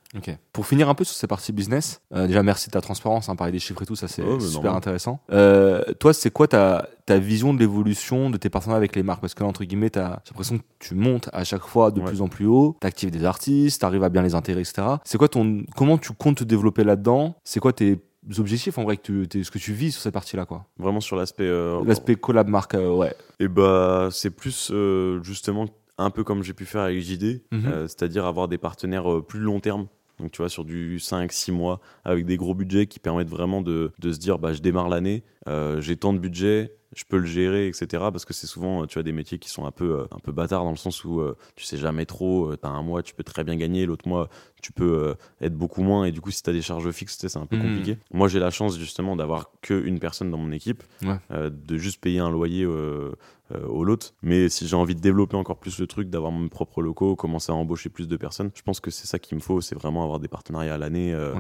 [0.54, 3.36] Pour finir un peu sur ces parties business, euh, déjà merci de ta transparence, hein,
[3.36, 4.78] parler des chiffres et tout, ça c'est mais super normal.
[4.78, 5.20] intéressant.
[5.32, 9.22] Euh, toi, c'est quoi ta, ta vision de l'évolution de tes partenariats avec les marques?
[9.22, 12.06] Parce que là, entre guillemets, j'ai l'impression que tu montes à chaque fois de Ouais.
[12.08, 14.88] plus en plus haut, t'actives des artistes, t'arrives à bien les intégrer, etc.
[15.04, 17.36] C'est quoi ton, comment tu comptes te développer là-dedans?
[17.44, 18.00] C'est quoi tes
[18.38, 21.16] objectifs en vrai que tu, ce que tu vis sur cette partie-là, quoi Vraiment sur
[21.16, 21.44] l'aspect.
[21.48, 23.16] euh, L'aspect collab marque, euh, ouais.
[23.40, 25.66] Et bah, c'est plus euh, justement
[25.98, 27.88] un peu comme j'ai pu faire avec JD, Mhm.
[27.88, 29.88] c'est-à-dire avoir des partenaires plus long terme.
[30.20, 33.92] Donc, tu vois, sur du 5-6 mois, avec des gros budgets qui permettent vraiment de,
[34.00, 35.24] de se dire, bah, je démarre l'année,
[35.80, 37.86] j'ai tant de budget, je peux le gérer, etc.
[38.12, 40.20] Parce que c'est souvent, euh, tu as des métiers qui sont un peu, euh, un
[40.20, 43.04] peu bâtards dans le sens où euh, tu sais jamais trop, tu as un mois,
[43.04, 44.30] tu peux très bien gagner, l'autre mois,
[44.62, 46.06] tu peux euh, être beaucoup moins.
[46.06, 47.62] Et du coup, si tu as des charges fixes, c'est un peu Mhm.
[47.64, 47.98] compliqué.
[48.12, 51.18] Moi, j'ai la chance justement d'avoir qu'une personne dans mon équipe, Ouais.
[51.32, 53.12] euh, de juste payer un loyer euh,
[53.52, 54.14] euh, au lot.
[54.22, 57.52] Mais si j'ai envie de développer encore plus le truc, d'avoir mes propres locaux, commencer
[57.52, 60.04] à embaucher plus de personnes, je pense que c'est ça qu'il me faut, c'est vraiment
[60.04, 61.34] avoir des partenariats à l'année euh,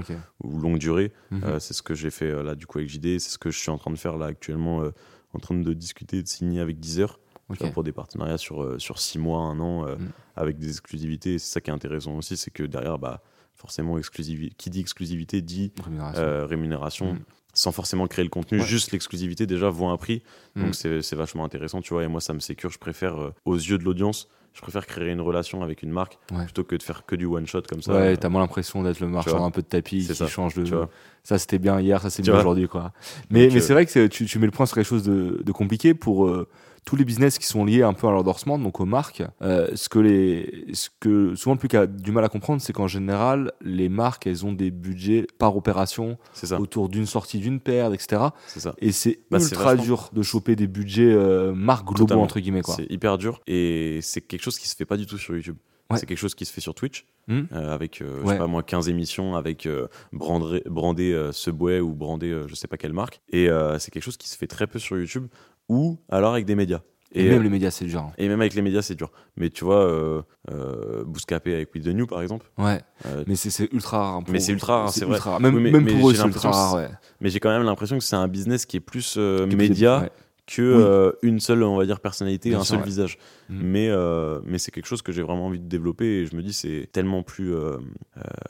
[0.43, 1.11] ou longue durée.
[1.33, 3.51] Euh, c'est ce que j'ai fait euh, là du coup avec JD, c'est ce que
[3.51, 4.91] je suis en train de faire là actuellement, euh,
[5.33, 7.19] en train de discuter, de signer avec Deezer
[7.65, 10.09] vois, pour des partenariats sur, euh, sur six mois, un an, euh, Mhm.
[10.35, 11.39] avec des exclusivités.
[11.39, 13.21] C'est ça qui est intéressant aussi, c'est que derrière, bah,
[13.55, 16.21] forcément, exclusivi- qui dit exclusivité dit Rémunération.
[16.23, 17.13] euh, rémunération.
[17.13, 17.19] Mhm.
[17.53, 18.65] Sans forcément créer le contenu, Ouais.
[18.65, 20.21] juste l'exclusivité déjà vaut un prix.
[20.55, 20.63] Mhm.
[20.65, 22.03] Donc c'est c'est vachement intéressant, tu vois.
[22.03, 22.69] Et moi, ça me sécure.
[22.69, 26.17] Je préfère, euh, aux yeux de l'audience, je préfère créer une relation avec une marque
[26.31, 26.43] Ouais.
[26.43, 27.93] plutôt que de faire que du one shot comme ça.
[27.93, 30.63] Ouais, t'as moins l'impression d'être le marchand un peu de tapis qui ça, change de.
[30.63, 30.89] tu vois.
[31.23, 32.91] Ça c'était bien hier, ça c'est bien aujourd'hui quoi.
[33.29, 35.03] Mais, Donc, mais euh, c'est vrai que tu, tu mets le point sur quelque chose
[35.03, 36.47] de, de compliqué pour euh,
[36.89, 39.21] tous les business qui sont liés un peu à l'endorsement, donc aux marques.
[39.43, 42.73] Euh, ce que les, ce que souvent le public a du mal à comprendre, c'est
[42.73, 47.59] qu'en général les marques elles ont des budgets par opération ça, autour d'une sortie d'une
[47.59, 48.23] paire, etc.
[48.47, 48.73] c'est ça.
[48.79, 52.23] Et c'est Bah, ultra dur de choper des budgets euh, marques globaux Totalement.
[52.23, 52.61] entre guillemets.
[52.65, 55.57] C'est hyper dur et c'est quelque chose qui se fait pas du tout sur YouTube.
[55.91, 55.97] Ouais.
[55.99, 57.41] c'est quelque chose qui se fait sur Twitch Hmm.
[57.51, 58.33] euh, avec euh, je Ouais.
[58.33, 62.77] sais pas moi 15 émissions avec euh, brandé brandé Subway ou brandé je sais pas
[62.77, 65.27] quelle marque et c'est quelque chose qui se fait très peu sur YouTube
[65.69, 66.81] ou alors avec des médias
[67.13, 68.01] Et, et, même les médias, c'est dur.
[68.01, 68.11] hein.
[68.17, 71.83] et même avec les médias c'est dur mais tu vois euh, euh, Bouscapé avec With
[71.85, 72.81] the New par exemple Ouais.
[73.05, 74.13] euh, Mais c'est ultra rare.
[74.15, 75.17] hein, pour- Mais c'est ultra rare, c'est vrai.
[75.19, 75.39] rare.
[75.39, 76.75] Même, Oui, mais- même mais pour eux, c'est ultra rare.
[76.75, 76.89] Ouais.
[77.21, 80.09] mais j'ai quand même l'impression que c'est un business qui est plus euh, média ouais.
[80.51, 80.83] Que Oui.
[80.83, 82.85] euh, une seule on va dire personnalité Bien un sûr, seul ouais.
[82.85, 83.17] visage
[83.49, 83.61] Mhm.
[83.63, 86.41] mais euh, mais c'est quelque chose que j'ai vraiment envie de développer et je me
[86.41, 87.77] dis c'est tellement plus euh,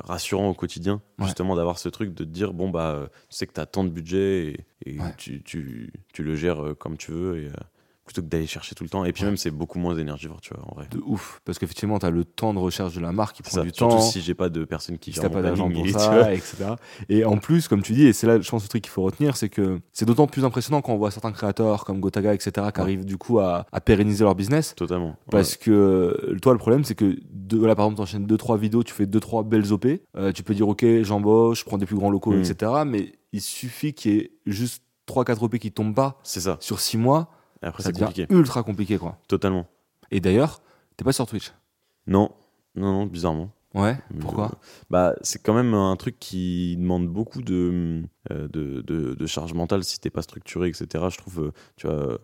[0.02, 1.26] rassurant au quotidien Ouais.
[1.26, 3.84] justement d'avoir ce truc de te dire bon bah tu sais que tu as tant
[3.84, 4.48] de budget
[4.86, 5.14] et, et Ouais.
[5.18, 7.50] tu, tu, tu le gères comme tu veux et
[8.10, 9.30] plutôt que d'aller chercher tout le temps et puis Ouais.
[9.30, 11.42] même c'est beaucoup moins énergivore tu vois en vrai De ouf.
[11.46, 13.62] Parce qu'effectivement, tu as le temps de recherche de la marque qui prend ça.
[13.62, 14.02] du surtout temps.
[14.02, 16.56] si j'ai pas de personne qui si gère pas d'argent pour tu ça, etc.
[17.08, 19.04] Et en plus, comme tu dis, et c'est là, je pense, le truc qu'il faut
[19.04, 22.52] retenir, c'est que c'est d'autant plus impressionnant quand on voit certains créateurs comme Gotaga, etc.,
[22.54, 22.80] qui Ouais.
[22.82, 24.74] arrivent du coup à, à pérenniser leur business.
[24.76, 28.84] totalement Parce que toi, le problème, c'est que de, là, par exemple, t'enchaînes 2-3 vidéos,
[28.84, 29.86] tu fais 2-3 belles OP.
[30.18, 32.40] euh, tu peux dire, OK, j'embauche, je prends des plus grands locaux, Mm.
[32.44, 32.72] etc.
[32.88, 36.80] Mais il suffit qu'il y ait juste 3-4 OP qui tombent pas c'est ça sur
[36.80, 37.32] 6 mois.
[37.62, 39.18] Après c'est compliqué ultra compliqué, quoi.
[39.28, 39.68] totalement
[40.12, 40.62] Et d'ailleurs,
[40.98, 41.52] t'es pas sur Twitch.
[42.08, 42.32] non
[42.76, 43.96] non non bizarrement Ouais.
[44.12, 44.56] Mais, Pourquoi euh,
[44.90, 48.02] Bah, c'est quand même un truc qui demande beaucoup de,
[48.32, 51.06] euh, de, de, de charge mentale si t'es pas structuré, etc.
[51.12, 52.18] Je trouve, euh, tu vois, euh,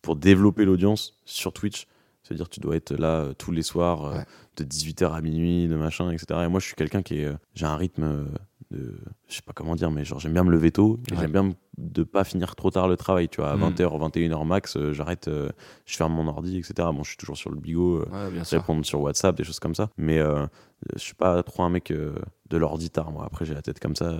[0.00, 1.86] pour développer l'audience sur Twitch,
[2.22, 4.24] c'est-à-dire tu dois être là euh, tous les soirs, euh, Ouais.
[4.56, 6.40] de 18h à minuit, de machin, etc.
[6.44, 7.26] Et moi, je suis quelqu'un qui est.
[7.26, 8.24] euh, j'ai un rythme euh,
[8.70, 8.98] de.
[9.28, 11.20] Je sais pas comment dire, mais genre, j'aime bien me lever tôt et Ouais.
[11.20, 13.50] j'aime bien de pas finir trop tard le travail, tu vois.
[13.50, 13.60] À Mm.
[13.74, 15.48] 20h, 21h max, euh, j'arrête, euh,
[15.84, 16.74] je ferme mon ordi, etc.
[16.94, 17.98] Bon, je suis toujours sur le bigot.
[18.12, 19.90] euh, Ouais, répondre sur WhatsApp, des choses comme ça.
[19.98, 20.46] Mais euh,
[20.94, 23.24] je suis pas trop un mec de l'ordi tard, moi.
[23.26, 24.18] Après, j'ai la tête comme ça.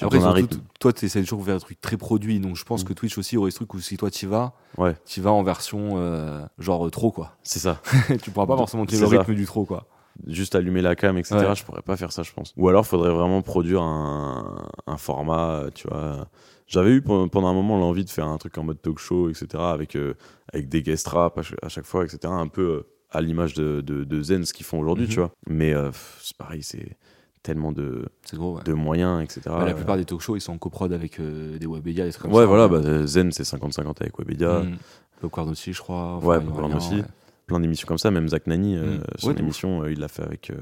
[0.00, 0.48] Après, surtout,
[0.80, 2.40] toi, tu essaies toujours de faire des trucs très produits.
[2.40, 2.86] Donc, je pense Mm.
[2.88, 5.42] que Twitch aussi aurait ce truc où si toi, tu vas, Ouais, tu vas en
[5.42, 7.36] version genre trop, quoi.
[7.42, 7.80] c'est ça.
[8.22, 9.18] tu pourras pas forcément tenir le ça.
[9.20, 9.86] rythme du trop, quoi.
[10.26, 11.36] Juste allumer la cam, etc.
[11.36, 11.54] Ouais.
[11.54, 12.52] Je pourrais pas faire ça, je pense.
[12.56, 16.28] Ou alors, faudrait vraiment produire un, un format, euh, tu vois.
[16.66, 19.28] J'avais eu pe- pendant un moment l'envie de faire un truc en mode talk show,
[19.28, 19.46] etc.
[19.58, 20.14] Avec, euh,
[20.52, 22.18] avec des guest rap à ch- à chaque fois, etc.
[22.24, 25.10] Un peu euh, à l'image de, de, de Zen, ce qu'ils font aujourd'hui, Mhm.
[25.12, 25.30] tu vois.
[25.48, 25.90] Mais euh,
[26.20, 26.96] c'est pareil, c'est
[27.42, 28.62] tellement de, C'est gros, ouais.
[28.64, 29.42] de moyens, etc.
[29.46, 32.10] Bah, la plupart des talk shows, ils sont en coprod avec euh, des webmédias, des
[32.12, 32.46] trucs comme Ouais, ça.
[32.46, 34.60] voilà, bah, Zen, c'est 50-50 avec Webedia.
[34.60, 34.76] Mm.
[35.20, 36.18] Popcorn aussi, je crois.
[36.18, 36.96] Ouais, Popcorn aussi.
[36.96, 37.04] ouais.
[37.46, 39.02] Plein d'émissions comme ça, même Zach Nani, euh, Mm.
[39.18, 40.56] son Ouais, émission, euh, il l'a fait avec, euh,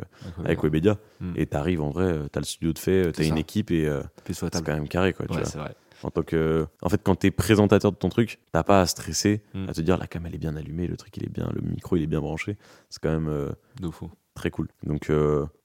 [0.45, 0.63] avec.
[0.63, 0.99] Webedia.
[1.21, 1.33] Mm.
[1.37, 3.91] Et t'arrives en vrai, t'as le studio de fait, t'as une équipe et
[4.31, 5.27] c'est quand même carré, quoi.
[5.27, 5.47] Tu Ouais, vois.
[5.49, 5.75] c'est vrai.
[6.03, 9.41] En tant que, en fait, quand t'es présentateur de ton truc, t'as pas à stresser,
[9.55, 9.69] Mm.
[9.69, 11.63] à te dire la cam elle est bien allumée, le truc il est bien, le
[11.63, 12.57] micro il est bien branché.
[12.91, 14.11] C'est quand même De fou.
[14.35, 14.69] très cool.
[14.83, 15.11] Donc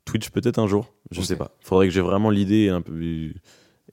[0.05, 1.25] Twitch peut-être un jour, je Ok.
[1.25, 1.51] sais pas.
[1.59, 2.93] Faudrait que j'ai vraiment l'idée et un peu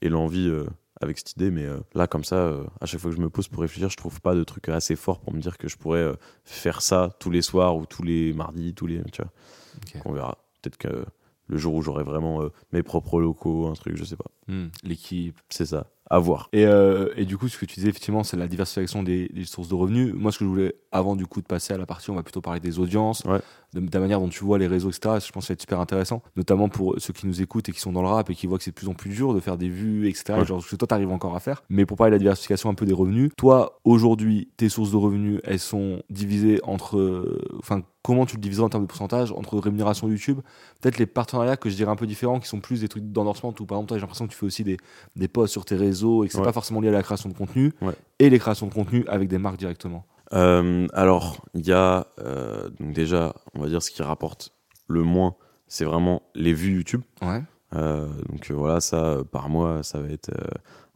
[0.02, 0.66] et l'envie euh,
[1.00, 3.28] avec cette idée, mais euh, là comme ça, euh, à chaque fois que je me
[3.28, 5.76] pose pour réfléchir, je trouve pas de truc assez fort pour me dire que je
[5.76, 10.02] pourrais euh, faire ça tous les soirs ou tous les mardis, tous les, tu vois.
[10.04, 10.38] On verra.
[10.62, 11.04] Peut-être que
[11.48, 12.40] le jour où j'aurai vraiment
[12.72, 14.30] mes propres locaux, un truc, je sais pas.
[14.48, 14.66] Mm.
[14.82, 15.38] L'équipe.
[15.48, 15.86] C'est ça.
[16.08, 16.48] À voir.
[16.52, 19.68] Et, et du coup, ce que tu disais, effectivement, c'est la diversification des, des sources
[19.68, 20.12] de revenus.
[20.14, 22.22] Moi, ce que je voulais, avant du coup de passer à la partie, on va
[22.22, 23.40] plutôt parler des audiences, Ouais.
[23.80, 25.16] De, la manière dont tu vois les réseaux, etc.
[25.24, 27.72] Je pense que ça va être super intéressant, notamment pour ceux qui nous écoutent et
[27.72, 29.34] qui sont dans le rap et qui voient que c'est de plus en plus dur
[29.34, 30.38] de faire des vues, etc.
[30.38, 30.44] Ouais.
[30.44, 31.62] Genre, ce que toi, t'arrives encore à faire.
[31.68, 34.96] Mais pour parler de la diversification un peu des revenus, toi, aujourd'hui, tes sources de
[34.96, 36.98] revenus, elles sont divisées entre.
[36.98, 40.38] euh, Enfin, comment tu le divises en termes de pourcentage entre rémunération YouTube?
[40.80, 43.52] Peut-être les partenariats que je dirais un peu différents, qui sont plus des trucs d'endorsement,
[43.58, 44.76] ou par exemple, toi, j'ai l'impression que tu fais aussi des,
[45.16, 46.44] des posts sur tes réseaux et que c'est Ouais.
[46.44, 47.94] pas forcément lié à la création de contenu Ouais.
[48.18, 50.04] et les créations de contenu avec des marques directement.
[50.32, 54.52] Euh, alors, il y a euh, donc déjà, on va dire ce qui rapporte
[54.88, 55.36] le moins,
[55.68, 57.02] c'est vraiment les vues YouTube.
[57.22, 57.42] Ouais.
[57.74, 60.30] Euh, donc voilà, ça, par mois, ça va être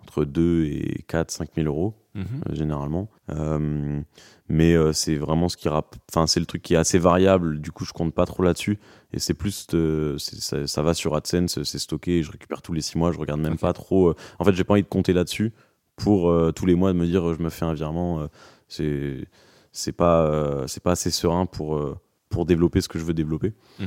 [0.03, 2.43] entre 2 et 4, 5 000 euros, Mhm.
[2.53, 3.09] généralement.
[4.49, 5.95] Mais c'est vraiment ce qui rap...
[6.11, 8.79] Enfin, c'est le truc qui est assez variable, du coup, je compte pas trop là-dessus.
[9.13, 10.17] Et c'est plus, de...
[10.19, 13.41] ça, ça va sur AdSense, c'est stocké, je récupère tous les 6 mois, je regarde
[13.41, 14.13] même pas trop.
[14.41, 15.53] En fait, j'ai pas envie de compter là-dessus
[15.97, 18.27] pour tous les mois de me dire, je me fais un virement.
[18.71, 19.27] C'est
[19.73, 21.97] c'est pas, euh, c'est pas assez serein pour, euh,
[22.29, 23.53] pour développer ce que je veux développer.
[23.79, 23.87] Mhm.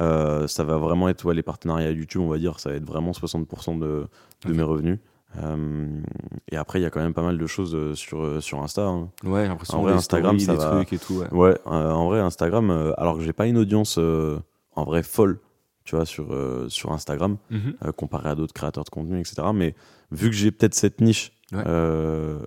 [0.00, 2.86] Euh, ça va vraiment être ouais, les partenariats YouTube, on va dire, ça va être
[2.86, 4.06] vraiment 60% de,
[4.46, 4.98] de mes revenus.
[6.52, 8.86] Et après, il y a quand même pas mal de choses sur, sur Insta.
[8.86, 9.08] hein.
[9.24, 11.14] Ouais, l'impression En vrai, Instagram, stories, ça des va- trucs et tout.
[11.14, 11.32] Ouais.
[11.32, 15.40] Ouais, en vrai, Instagram, alors que j'ai pas une audience en vrai folle,
[15.84, 16.26] tu vois, sur,
[16.68, 17.74] sur Instagram, Mhm.
[17.96, 19.42] comparé à d'autres créateurs de contenu, etc.
[19.52, 19.74] Mais
[20.12, 21.64] vu que j'ai peut-être cette niche Ouais.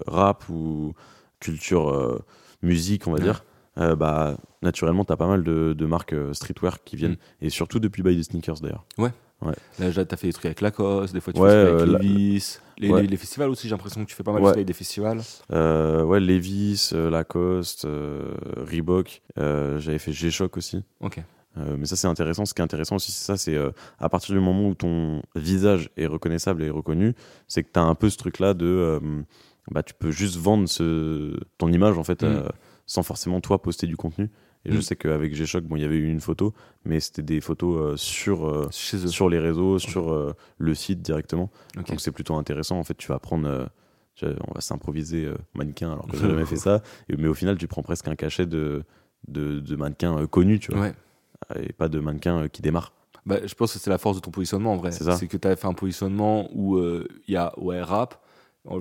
[0.08, 0.94] rap ou
[1.40, 2.20] culture euh,
[2.62, 3.24] musique, on va Ouais.
[3.24, 3.44] dire,
[3.78, 7.46] euh, bah, naturellement, tu as pas mal de, de marques euh, streetwear qui viennent, Mm.
[7.46, 8.86] et surtout depuis Buy the Sneakers d'ailleurs.
[9.00, 11.80] Là, déjà, t'as fait des trucs avec Lacoste, des fois tu Ouais, fais des trucs
[11.82, 12.62] euh, avec la- Levi's.
[12.80, 13.02] Les, Ouais.
[13.04, 14.50] les- les festivals aussi, j'ai l'impression que tu fais pas mal Ouais.
[14.50, 15.22] de avec des festivals.
[15.52, 17.86] Ouais, Levis, Lacoste,
[18.56, 20.84] Reebok, j'avais fait G-Shock aussi.
[21.02, 21.22] Ok.
[21.56, 22.46] Mais ça, c'est intéressant.
[22.46, 23.58] Ce qui est intéressant aussi, c'est ça, c'est
[24.00, 27.14] à partir du moment où ton visage est reconnaissable et reconnu,
[27.48, 29.00] c'est que tu as un peu ce truc-là de.
[29.72, 32.26] Bah, tu peux juste vendre ce, ton image, en fait, Mm.
[32.28, 32.48] euh,
[32.86, 34.30] sans forcément, toi, poster du contenu.
[34.66, 34.82] Et je Mm.
[34.82, 36.54] sais qu'avec G-Shock, bon, il y avait eu une photo,
[36.84, 41.50] mais c'était des photos euh, sur, euh, sur les réseaux, sur le site directement.
[41.76, 42.78] Donc c'est plutôt intéressant.
[42.80, 43.70] En fait, tu vas prendre.
[44.16, 46.82] tu on va s'improviser mannequin alors que j'ai jamais fait ça.
[47.08, 48.84] Et- mais au final, tu prends presque un cachet de,
[49.28, 50.82] de, de mannequin connu, tu vois.
[50.82, 50.94] Ouais.
[51.62, 52.94] Et pas de mannequin qui démarre.
[53.28, 54.92] Bah, je pense que c'est la force de ton positionnement en vrai.
[54.92, 58.20] C'est que tu as fait un positionnement où il y a ouais, rap.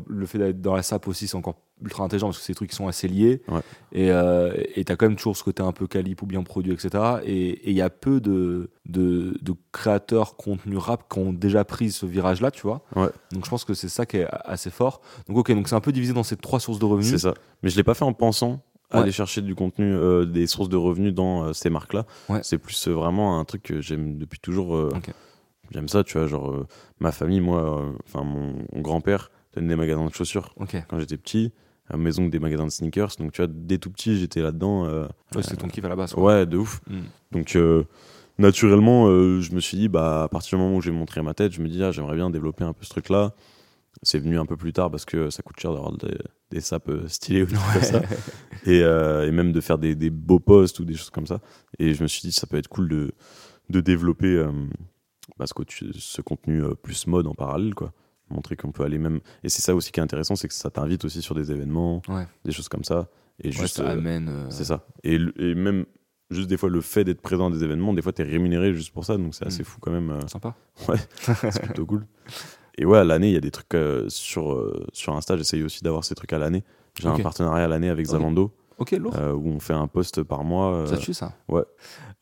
[0.08, 2.56] Le fait d'être dans la SAP aussi, c'est encore ultra intelligent parce que c'est des
[2.56, 3.42] trucs qui sont assez liés.
[3.48, 3.60] Ouais.
[3.92, 6.72] Et euh, tu as quand même toujours ce côté un peu calibre ou bien produit,
[6.72, 6.90] etc.
[7.24, 11.90] Et il y a peu de, de, de créateurs contenu rap qui ont déjà pris
[11.90, 12.82] ce virage-là, tu vois.
[12.94, 13.08] Ouais.
[13.32, 15.00] Donc je pense que c'est ça qui est assez fort.
[15.28, 17.10] Donc ok, donc c'est un peu divisé dans ces trois sources de revenus.
[17.10, 17.34] C'est ça.
[17.62, 19.02] Mais je l'ai pas fait en pensant à Ouais.
[19.02, 22.06] aller chercher du contenu, euh, des sources de revenus dans euh, ces marques-là.
[22.28, 22.38] Ouais.
[22.44, 24.90] C'est plus euh, vraiment un truc que j'aime depuis toujours.
[25.72, 26.28] J'aime ça, tu vois.
[26.28, 26.64] Genre,
[27.00, 30.54] ma famille, moi, enfin, mon, mon grand-père des magasins de chaussures
[30.88, 31.52] quand j'étais petit.
[31.88, 33.10] À mes oncles, des magasins de sneakers.
[33.20, 34.86] Donc, tu vois, dès tout petit, j'étais là-dedans.
[34.86, 36.12] euh, Ouais, c'est ton kiff à la base.
[36.14, 36.22] quoi.
[36.24, 36.80] ouais, de ouf.
[36.88, 36.98] Mm.
[37.30, 37.84] Donc, euh,
[38.38, 41.32] naturellement, euh, je me suis dit, bah, à partir du moment où j'ai montré ma
[41.34, 43.34] tête, je me dis, ah, j'aimerais bien développer un peu ce truc-là.
[44.02, 46.18] C'est venu un peu plus tard parce que ça coûte cher d'avoir des,
[46.50, 48.02] des sapes euh, stylées ou des trucs comme ça.
[48.66, 51.40] Et, euh, et même de faire des, des beaux posts ou des choses comme ça.
[51.78, 53.12] Et je me suis dit, ça peut être cool de,
[53.70, 54.50] de développer euh,
[55.38, 55.52] bah, ce,
[55.92, 57.92] ce contenu euh, plus mode en parallèle, quoi.
[58.28, 59.20] Montrer qu'on peut aller même.
[59.44, 62.02] Et c'est ça aussi qui est intéressant, c'est que ça t'invite aussi sur des événements,
[62.08, 62.26] Ouais.
[62.44, 63.08] des choses comme ça.
[63.40, 63.76] Et Ouais, juste.
[63.76, 64.28] ça euh, amène.
[64.28, 64.84] euh, c'est ça.
[65.04, 65.84] Et, et même,
[66.30, 68.92] juste des fois, le fait d'être présent à des événements, des fois, t'es rémunéré juste
[68.92, 69.16] pour ça.
[69.16, 69.66] Donc, c'est assez Mm.
[69.66, 70.10] fou quand même.
[70.10, 70.56] euh, Sympa.
[71.18, 72.06] c'est plutôt cool.
[72.78, 75.36] Et ouais, à l'année, il y a des trucs euh, sur, euh, sur Insta.
[75.36, 76.64] J'essaye aussi d'avoir ces trucs à l'année.
[77.00, 78.06] J'ai un partenariat à l'année avec.
[78.06, 79.14] Zalando Ok, lourd.
[79.16, 80.72] euh, où on fait un post par mois.
[80.72, 81.32] euh, Ça tue ça.
[81.48, 81.62] ouais.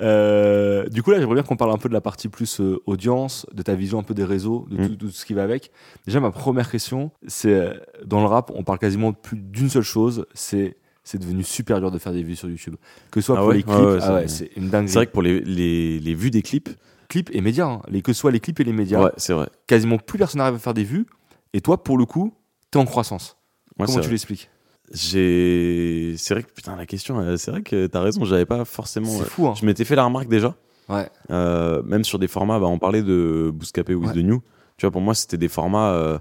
[0.03, 2.81] Euh, du coup là, j'aimerais bien qu'on parle un peu de la partie plus euh,
[2.87, 4.89] audience, de ta vision un peu des réseaux, de Mm.
[4.89, 5.71] tout, tout ce qui va avec.
[6.07, 7.73] Déjà, ma première question, c'est
[8.05, 10.77] dans le rap, on parle quasiment plus d'une seule chose, c'est
[11.07, 12.77] c'est devenu super dur de faire des vues sur YouTube.
[13.11, 13.57] Que ce soit Ah pour ouais?
[13.57, 14.89] les clips, ouais, ah c'est- ouais, c'est une dinguerie.
[14.89, 16.71] C'est vrai que pour les, les, les vues des clips,
[17.09, 17.83] Clips et médias, hein.
[17.89, 19.49] les, que ce soit les clips et les médias, ouais, c'est vrai.
[19.67, 21.05] quasiment plus personne n'arrive à faire des vues.
[21.53, 22.33] Et toi, pour le coup,
[22.71, 23.37] t'es en croissance.
[23.79, 24.49] Comment tu l'expliques?
[24.93, 26.14] J'ai.
[26.18, 29.09] C'est vrai que putain, la question, euh, c'est vrai que t'as raison, j'avais pas forcément.
[29.09, 29.55] C'est euh, fou, hein.
[29.59, 30.55] Je m'étais fait la remarque déjà,
[30.89, 31.09] Ouais.
[31.30, 34.14] euh, même sur des formats, bah, on parlait de Bouscapé With Ouais.
[34.22, 34.41] the New.
[34.76, 35.93] Tu vois, pour moi, c'était des formats.
[35.93, 36.18] euh,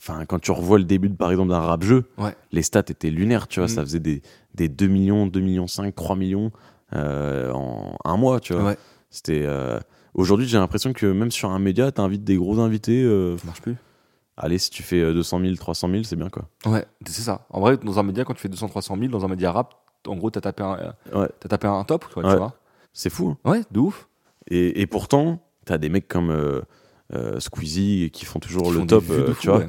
[0.00, 2.32] Enfin, quand tu revois le début, de, par exemple, d'un rap jeu, Ouais.
[2.52, 3.72] les stats étaient lunaires, tu vois, Mm.
[3.72, 4.22] ça faisait des,
[4.54, 6.52] des 2 millions, 2 millions 5, 3 millions
[6.94, 8.62] euh, en un mois, tu vois.
[8.64, 8.76] Ouais.
[9.10, 9.42] C'était.
[9.44, 9.80] euh,
[10.14, 13.02] Aujourd'hui, j'ai l'impression que même sur un média, t'invites des gros invités.
[13.02, 13.74] euh, Ça marche plus.
[14.40, 16.48] Allez, si tu fais euh, 200 000, 300 000, c'est bien quoi.
[16.66, 17.46] Ouais, c'est ça.
[17.50, 19.74] En vrai, dans un média, quand tu fais 200-300 000, dans un média rap,
[20.06, 20.74] en gros, t'as tapé un,
[21.12, 21.28] euh, Ouais.
[21.40, 22.30] t'as tapé un top, quoi, Ouais.
[22.32, 22.54] tu vois.
[22.92, 23.36] C'est fou.
[23.44, 23.50] hein.
[23.50, 24.08] Ouais, de ouf.
[24.48, 26.60] Et, et pourtant, t'as des mecs comme euh,
[27.14, 29.58] euh, Squeezie qui font toujours Qui le font top, euh, fou, tu vois.
[29.58, 29.68] ouais.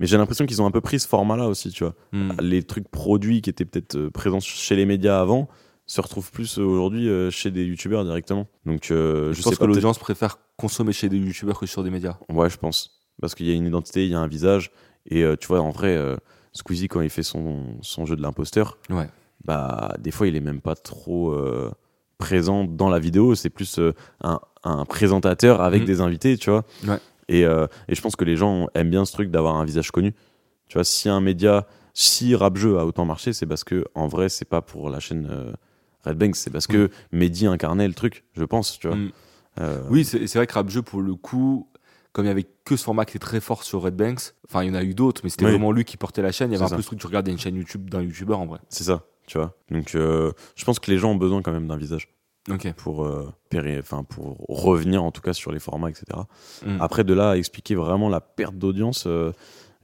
[0.00, 1.94] Mais j'ai l'impression qu'ils ont un peu pris ce format-là aussi, tu vois.
[2.12, 2.32] Hmm.
[2.40, 5.48] Les trucs produits qui étaient peut-être présents chez les médias avant
[5.86, 8.48] se retrouvent plus aujourd'hui chez des youtubeurs directement.
[8.66, 9.66] Donc, Je, je, pense sais que pas.
[9.66, 12.16] l'audience préfère consommer chez des youtubeurs que sur des médias.
[12.28, 13.03] Ouais, je pense.
[13.20, 14.70] Parce qu'il y a une identité, il y a un visage.
[15.06, 16.16] Et euh, tu vois, en vrai, euh,
[16.52, 19.08] Squeezie, quand il fait son, son jeu de l'imposteur, Ouais.
[19.44, 21.70] bah, des fois, il est même pas trop euh,
[22.18, 23.34] présent dans la vidéo.
[23.34, 23.80] C'est plus
[24.22, 25.86] un, un présentateur avec Mhm.
[25.86, 26.64] des invités, tu vois.
[26.86, 26.98] Ouais.
[27.28, 30.12] Et, et je pense que les gens aiment bien ce truc d'avoir un visage connu.
[30.68, 34.08] Tu vois, si un média, si Rap Jeu a autant marché, c'est parce que, en
[34.08, 35.52] vrai, c'est pas pour la chaîne euh,
[36.04, 38.96] Red Banks, c'est parce que Mehdi incarnait le truc, je pense, tu vois.
[38.96, 39.12] Mm.
[39.60, 41.66] Euh, Oui, c'est c'est vrai que Rap Jeu, pour le coup,
[42.14, 44.62] comme il y avait que ce format qui était très fort sur Red Banks, enfin,
[44.62, 45.50] il y en a eu d'autres, mais c'était Oui.
[45.50, 46.50] vraiment lui qui portait la chaîne.
[46.50, 48.46] Il y avait un peu ce truc, tu regardais une chaîne YouTube d'un youtubeur en
[48.46, 48.60] vrai.
[48.70, 49.54] C'est ça, tu vois.
[49.70, 52.08] Donc, euh, je pense que les gens ont besoin quand même d'un visage.
[52.76, 53.32] Pour, euh,
[54.10, 56.04] pour revenir en tout cas sur les formats, etc.
[56.66, 56.76] Mm.
[56.78, 59.32] Après, de là à expliquer vraiment la perte d'audience, euh,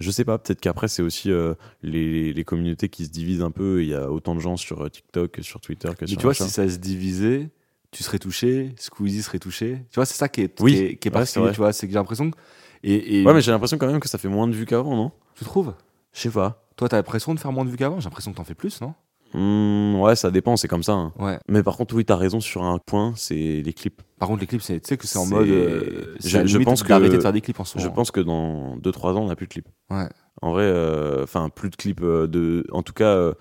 [0.00, 3.50] je sais pas, peut-être qu'après, c'est aussi euh, les, les communautés qui se divisent un
[3.50, 3.82] peu.
[3.82, 6.16] Il y a autant de gens sur euh, TikTok que sur Twitter que Mais sur
[6.18, 7.50] tu vois, si ça se divisait,
[7.93, 9.84] tu serais touché, Squeezie serait touché.
[9.91, 10.72] Tu vois, c'est ça qui est, Oui.
[10.74, 11.53] qui est, qui est Ouais, particulier, vrai.
[11.55, 11.72] tu vois.
[11.72, 12.36] C'est que j'ai l'impression que.
[12.82, 14.97] Et, et Ouais, mais j'ai l'impression quand même que ça fait moins de vues qu'avant,
[14.97, 15.12] non?
[15.34, 15.74] Tu trouves?
[16.12, 16.64] Je sais pas.
[16.76, 18.01] Toi, t'as l'impression de faire moins de vues qu'avant?
[18.01, 18.95] J'ai l'impression que t'en fais plus, non?
[19.32, 20.93] Hmm, ouais, ça dépend, c'est comme ça.
[20.93, 21.12] hein.
[21.18, 21.38] Ouais.
[21.49, 24.03] Mais par contre, oui, t'as raison sur un point, c'est les clips.
[24.18, 25.49] Par contre, les clips, tu sais que c'est en mode.
[25.49, 27.95] euh, Je- je pense que- de faire des clips en ce Je moment.
[27.95, 29.68] pense que dans 2-3 ans, on n'a plus de clips.
[29.91, 30.09] Ouais.
[30.43, 32.01] En vrai, euh, enfin, plus de clips.
[32.03, 32.66] euh, de...
[32.72, 33.34] En tout cas, euh,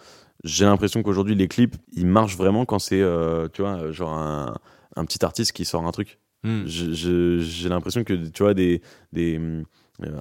[0.43, 4.55] j'ai l'impression qu'aujourd'hui, les clips, ils marchent vraiment quand c'est, euh, tu vois, genre un,
[4.95, 6.19] un petit artiste qui sort un truc.
[6.43, 6.63] Hmm.
[6.65, 8.81] J'ai l'impression que, tu vois, des,
[9.11, 9.63] des, euh,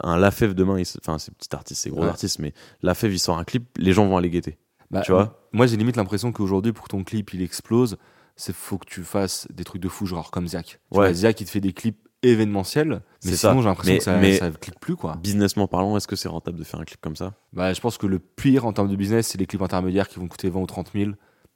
[0.02, 2.08] un Lafèvre demain, enfin, c'est petit artiste, c'est gros Ouais.
[2.08, 2.52] artiste, mais
[2.82, 4.58] Lafèvre, il sort un clip, les gens vont aller guetter.
[4.90, 7.98] Bah, tu vois Moi, j'ai limite l'impression qu'aujourd'hui, pour que ton clip il explose,
[8.36, 10.66] c'est faut que tu fasses des trucs de fou, genre comme Ziak.
[10.66, 11.06] Tu Ouais.
[11.06, 13.56] vois, Ziak, il te fait des clips événementiels, mais sinon, ça.
[13.58, 15.16] j'ai l'impression que ça, mais- ça clique plus, quoi.
[15.22, 17.34] Businessment parlant, est-ce que c'est rentable de faire un clip comme ça?
[17.52, 20.18] Bah, je pense que le pire en termes de business, c'est les clips intermédiaires qui
[20.18, 21.10] vont coûter 20 ou 30 000.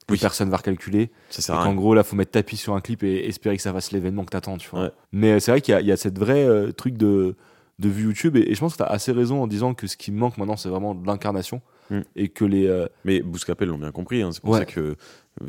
[0.05, 0.19] Que Oui.
[0.19, 1.11] personne va recalculer.
[1.29, 1.75] Ça Et sert à qu'en rien.
[1.75, 4.31] gros, là, faut mettre tapis sur un clip et espérer que ça fasse l'événement que
[4.31, 4.81] t'attends, tu vois.
[4.83, 4.91] Ouais.
[5.13, 7.37] Mais euh, c'est vrai qu'il y, a- il y a cette vraie euh, truc de,
[7.79, 8.35] de vue YouTube.
[8.35, 10.57] Et, et je pense que t'as assez raison en disant que ce qui manque maintenant,
[10.57, 11.61] c'est vraiment de l'incarnation.
[11.89, 11.99] Mm.
[12.15, 12.67] Et que les.
[12.67, 14.21] euh, Mais Bouscapel l'ont bien compris.
[14.21, 14.29] hein.
[14.31, 14.59] C'est pour Ouais.
[14.59, 14.95] ça que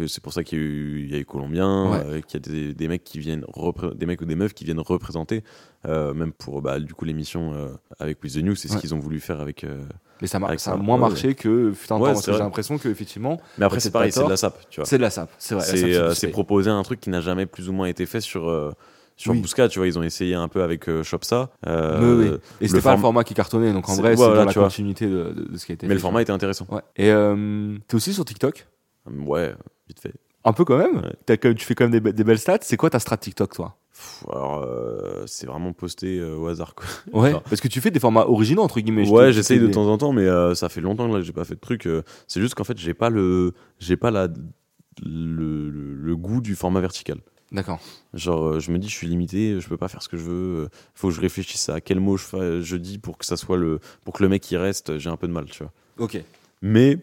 [0.07, 1.99] c'est pour ça qu'il y a eu, il y a eu Colombien, Ouais.
[2.07, 3.45] euh, qu'il y a des, des mecs qui viennent
[3.95, 5.45] des mecs ou des meufs qui viennent représenter,
[5.87, 7.69] euh, même pour bah, du coup l'émission euh,
[7.99, 9.63] avec With the News, c'est ce qu'ils ont voulu faire avec.
[9.65, 9.83] euh,
[10.23, 13.67] mais ça, Avec ça a moins ouais, marché que parce que j'ai l'impression qu'effectivement, Mais
[13.67, 14.87] après c'est pareil, c'est de la sape, tu vois.
[14.87, 15.31] c'est de la sap.
[15.39, 15.65] C'est vrai.
[15.65, 18.49] C'est sap, euh, proposer un truc qui n'a jamais plus ou moins été fait sur
[18.49, 18.73] euh,
[19.17, 19.41] sur Oui.
[19.41, 19.87] Bousca, tu vois.
[19.87, 21.51] Ils ont essayé un peu avec euh, Shopsa.
[21.67, 22.37] euh, Mais oui.
[22.61, 23.73] Et c'était pas form- le format qui cartonnait.
[23.73, 25.95] Donc en vrai, c'est voilà, dans la continuité de, ce qui a été Mais fait.
[25.95, 26.67] le format était intéressant.
[26.71, 26.83] Ouais.
[26.97, 28.67] Et euh, t'es aussi sur TikTok?
[29.27, 29.55] Ouais,
[29.89, 30.15] vite fait.
[30.45, 31.03] Un peu quand même?
[31.29, 31.55] Ouais.
[31.55, 32.59] Tu fais quand même des, be- des belles stats.
[32.63, 33.77] C'est quoi ta strat TikTok, toi?
[33.93, 36.85] Pff, alors, euh, c'est vraiment posté euh, au hasard, quoi.
[37.13, 37.33] Ouais.
[37.49, 39.09] Parce que tu fais des formats originaux entre guillemets.
[39.09, 41.45] ouais, j'essaye de des- temps en temps, mais euh, ça fait longtemps que j'ai pas
[41.45, 41.87] fait de truc.
[41.87, 43.53] euh, c'est juste qu'en fait, j'ai pas le,
[44.01, 44.27] pas la,
[45.03, 47.19] le, le- le goût du format vertical.
[47.55, 47.79] D'accord.
[48.13, 50.25] Genre, euh, je me dis, je suis limité, je peux pas faire ce que je
[50.25, 50.65] veux.
[50.65, 53.79] euh, faut que je réfléchisse à quel mot je, dis pour que ça soit le,
[54.05, 54.99] pour que le mec y reste.
[54.99, 55.73] J'ai un peu de mal, tu vois.
[55.99, 56.21] Ok.
[56.63, 56.99] Mais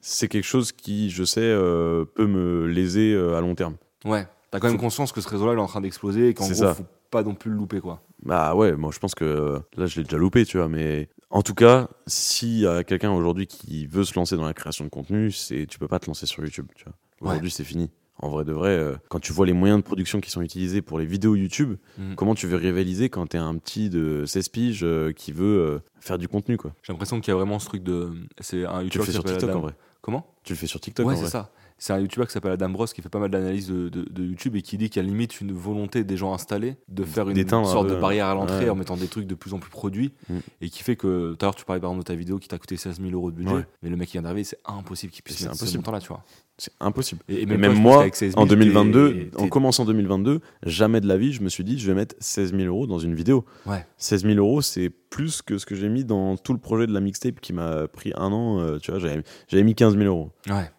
[0.00, 3.74] c'est quelque chose qui, je sais, euh, peut me léser euh, à long terme.
[4.04, 4.28] Ouais.
[4.52, 6.54] T'as quand même conscience que ce réseau-là il est en train d'exploser et qu'en gros,
[6.54, 6.74] ça.
[6.74, 8.00] faut pas non plus le louper quoi.
[8.22, 11.42] Bah ouais, moi je pense que là je l'ai déjà loupé, tu vois, mais en
[11.42, 14.90] tout cas, s'il y a quelqu'un aujourd'hui qui veut se lancer dans la création de
[14.90, 16.92] contenu, c'est tu peux pas te lancer sur YouTube, tu vois.
[17.20, 17.28] Ouais.
[17.30, 17.90] Aujourd'hui c'est fini.
[18.18, 20.80] En vrai de vrai, euh, quand tu vois les moyens de production qui sont utilisés
[20.80, 22.14] pour les vidéos YouTube, Mhm.
[22.14, 25.78] comment tu veux rivaliser quand t'es un petit de 16 piges euh, qui veut euh,
[26.00, 26.72] faire du contenu, quoi?
[26.82, 28.10] J'ai l'impression qu'il y a vraiment ce truc de.
[28.40, 29.74] C'est un Tu le fais sur TikTok Adam- en vrai?
[30.00, 30.26] Comment?
[30.44, 31.50] Tu le fais sur TikTok Ouais, en c'est ça.
[31.78, 34.24] C'est un youtubeur qui s'appelle Adam Bros qui fait pas mal d'analyses de, de- de
[34.24, 37.28] YouTube et qui dit qu'il y a limite une volonté des gens installés de faire
[37.28, 38.70] une sorte de barrière à l'entrée ouais.
[38.70, 40.36] en mettant des trucs de plus en plus produits Mm.
[40.62, 42.48] et qui fait que tout à l'heure tu parlais par exemple de ta vidéo qui
[42.48, 43.66] t'a coûté 16 000 euros de budget Ouais.
[43.82, 45.80] mais le mec qui vient d'arriver c'est impossible qu'il puisse C'est mettre ce impossible.
[45.80, 46.24] montant là tu vois.
[46.58, 47.20] C'est impossible.
[47.28, 51.02] Et, et Et même, moi, qu'avec 16 000, en 2022, t'es- en commençant 2022, jamais
[51.02, 53.14] de la vie, je me suis dit, je vais mettre 16 000 euros dans une
[53.14, 53.44] vidéo.
[53.66, 53.84] Ouais.
[53.98, 56.94] 16 000 euros, c'est plus que ce que j'ai mis dans tout le projet de
[56.94, 58.58] la mixtape qui m'a pris un an.
[58.60, 60.30] euh, tu vois, j'avais mis 15 000 euros.
[60.48, 60.70] Ouais,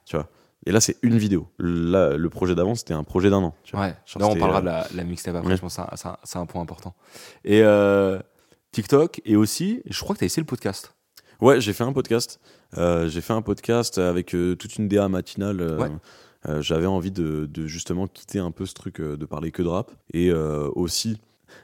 [0.66, 1.48] Et là, c'est une vidéo.
[1.60, 3.54] Là, le projet d'avant, c'était un projet d'un an.
[3.64, 3.86] tu vois.
[3.86, 3.96] ouais.
[4.08, 5.56] Genre, Là, on parlera euh, de la, la mixtape après, ouais.
[5.58, 6.96] je pense que un- c'est un point important.
[7.46, 8.20] Et euh,
[8.72, 10.94] TikTok, et aussi, je crois que tu as essayé le podcast.
[11.42, 12.40] Ouais, j'ai fait un podcast.
[12.78, 15.62] Euh, j'ai fait un podcast avec euh, toute une DA matinale.
[15.62, 15.90] euh, Ouais.
[16.62, 19.92] J'avais envie de, de justement quitter un peu ce truc de parler que de rap.
[20.14, 21.20] Et aussi,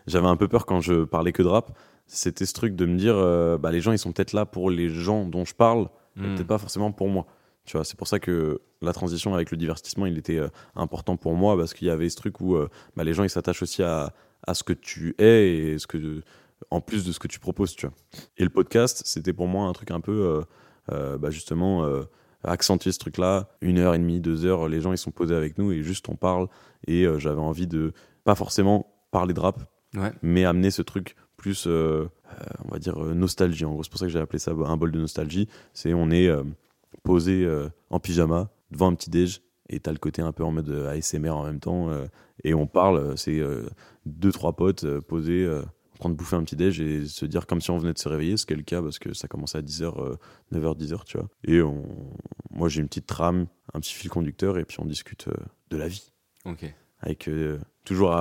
[0.08, 1.72] j'avais un peu peur quand je parlais que de rap.
[2.06, 3.16] C'était ce truc de me dire,
[3.60, 6.36] bah, les gens, ils sont peut-être là pour les gens dont je parle, mais Mm.
[6.36, 7.26] peut-être pas forcément pour moi.
[7.64, 10.42] Tu vois, c'est pour ça que la transition avec le divertissement, il était
[10.76, 12.58] important pour moi parce qu'il y avait ce truc où
[12.98, 14.12] bah, les gens, ils s'attachent aussi à,
[14.46, 16.22] à ce que tu es et ce que,
[16.72, 17.96] en plus de ce que tu proposes, tu vois.
[18.38, 20.42] Et le podcast, c'était pour moi un truc un peu, euh,
[20.92, 22.04] euh, bah, justement, euh,
[22.44, 23.50] accentuer ce truc-là.
[23.62, 26.10] Une heure et demie, deux heures, les gens, ils sont posés avec nous et juste
[26.10, 26.48] on parle.
[26.88, 27.94] Et euh, j'avais envie de,
[28.24, 29.60] pas forcément parler de rap,
[29.96, 30.12] Ouais.
[30.24, 32.10] mais amener ce truc plus, on
[32.72, 33.64] va dire, nostalgie.
[33.66, 35.48] En gros, c'est pour ça que j'ai appelé ça un bol de nostalgie.
[35.74, 36.30] C'est on est
[37.04, 37.48] posé
[37.90, 41.30] en pyjama devant un petit déj et t'as le côté un peu en mode ASMR
[41.30, 41.90] en même temps
[42.44, 43.18] et on parle.
[43.18, 43.42] C'est
[44.06, 45.48] deux trois potes posés.
[46.10, 48.38] De bouffer un petit déj et se dire comme si on venait de se réveiller,
[48.38, 50.18] ce qui est le cas parce que ça commençait à 10h,
[50.54, 51.30] 9h, 10h, tu vois.
[51.46, 51.84] Et on...
[52.52, 55.34] moi j'ai une petite trame, un petit fil conducteur et puis on discute euh,
[55.70, 56.12] de la vie
[56.46, 56.66] Ok.
[57.00, 58.14] avec euh, toujours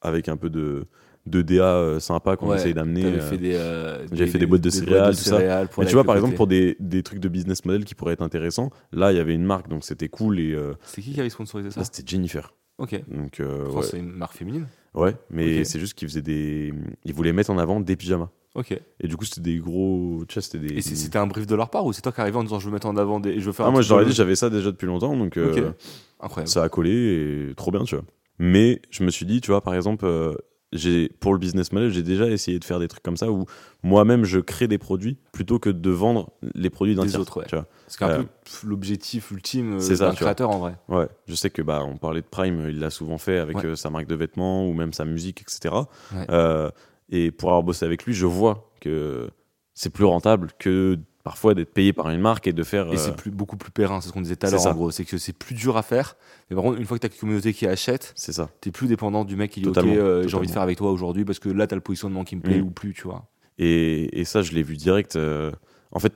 [0.00, 0.86] avec un peu de
[1.24, 3.04] de DA euh, sympa qu'on Ouais, essaye d'amener.
[3.04, 5.38] Euh, fait des, euh, j'avais fait des boîtes de céréales, tout ça.
[5.38, 7.94] céréales mais tu vois, par le exemple, pour des, des trucs de business model qui
[7.94, 10.40] pourraient être intéressants, là, il y avait une marque, donc c'était cool.
[10.40, 11.84] Et C'est qui qui avait sponsorisé ça?
[11.84, 12.52] c'était Jennifer.
[12.78, 13.00] Ok.
[13.08, 13.82] Donc, ouais.
[13.84, 14.66] c'est une marque féminine.
[14.94, 16.72] Ouais, mais c'est juste qu'ils faisaient des.
[17.04, 18.28] Ils voulaient mettre en avant des pyjamas.
[18.54, 18.72] Ok.
[19.00, 20.24] Et du coup, c'était des gros.
[20.28, 20.74] Tu vois, c'était des.
[20.74, 22.66] Et c'était un brief de leur part ou c'est toi qui arrivais en disant je
[22.66, 23.40] veux mettre en avant des.
[23.40, 24.86] Je veux faire Ah, un moi, je leur ai de- dit, j'avais ça déjà depuis
[24.86, 25.74] longtemps, donc euh, Ok.
[26.20, 26.48] Incroyable.
[26.50, 28.04] ça a collé et trop bien, tu vois.
[28.38, 30.34] Mais je me suis dit, tu vois, par exemple, euh,
[30.72, 33.44] j'ai pour le business model, j'ai déjà essayé de faire des trucs comme ça où
[33.82, 37.20] moi-même je crée des produits plutôt que de vendre les produits d'un tiers.
[37.20, 37.46] autres, ouais.
[37.48, 37.66] tu vois.
[37.88, 40.76] C'est qu'un Euh, peu l'objectif ultime euh, d'un créateur en vrai.
[40.88, 43.66] Ouais, je sais que bah on parlait de Prime, il l'a souvent fait avec Ouais.
[43.66, 45.74] euh, sa marque de vêtements ou même sa musique, etc.
[46.14, 46.26] Ouais.
[46.30, 46.70] Euh,
[47.10, 49.28] et pour avoir bossé avec lui, je vois que
[49.74, 52.88] c'est plus rentable que parfois d'être payé par une marque et de faire.
[52.88, 54.74] Et euh, c'est plus, beaucoup plus périn, c'est ce qu'on disait tout à l'heure en
[54.74, 54.90] gros.
[54.90, 56.16] C'est que c'est plus dur à faire.
[56.50, 58.48] Mais par contre, une fois que tu as une communauté qui achète, c'est ça.
[58.60, 60.90] t'es plus dépendant du mec qui dit ok, euh, j'ai envie de faire avec toi
[60.90, 62.66] aujourd'hui parce que là t'as le positionnement qui me plaît Mm.
[62.66, 63.26] ou plus, tu vois.
[63.58, 65.16] Et, et ça, je l'ai vu direct.
[65.16, 65.52] euh,
[65.92, 66.14] en fait,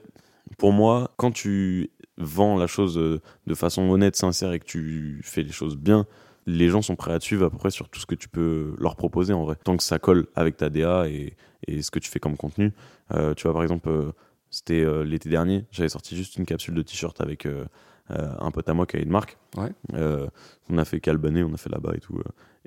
[0.57, 5.43] pour moi, quand tu vends la chose de façon honnête, sincère et que tu fais
[5.43, 6.05] les choses bien,
[6.47, 8.27] les gens sont prêts à te suivre à peu près sur tout ce que tu
[8.29, 9.55] peux leur proposer en vrai.
[9.63, 11.35] Tant que ça colle avec ta DA et,
[11.67, 12.71] et ce que tu fais comme contenu.
[13.13, 13.89] Euh, tu vois, par exemple,
[14.49, 17.65] c'était euh, l'été dernier, j'avais sorti juste une capsule de t-shirt avec euh,
[18.11, 19.37] euh, un pote à moi qui a une marque.
[19.57, 19.71] Ouais.
[20.69, 22.21] On a fait Calbané, on a fait là-bas et tout.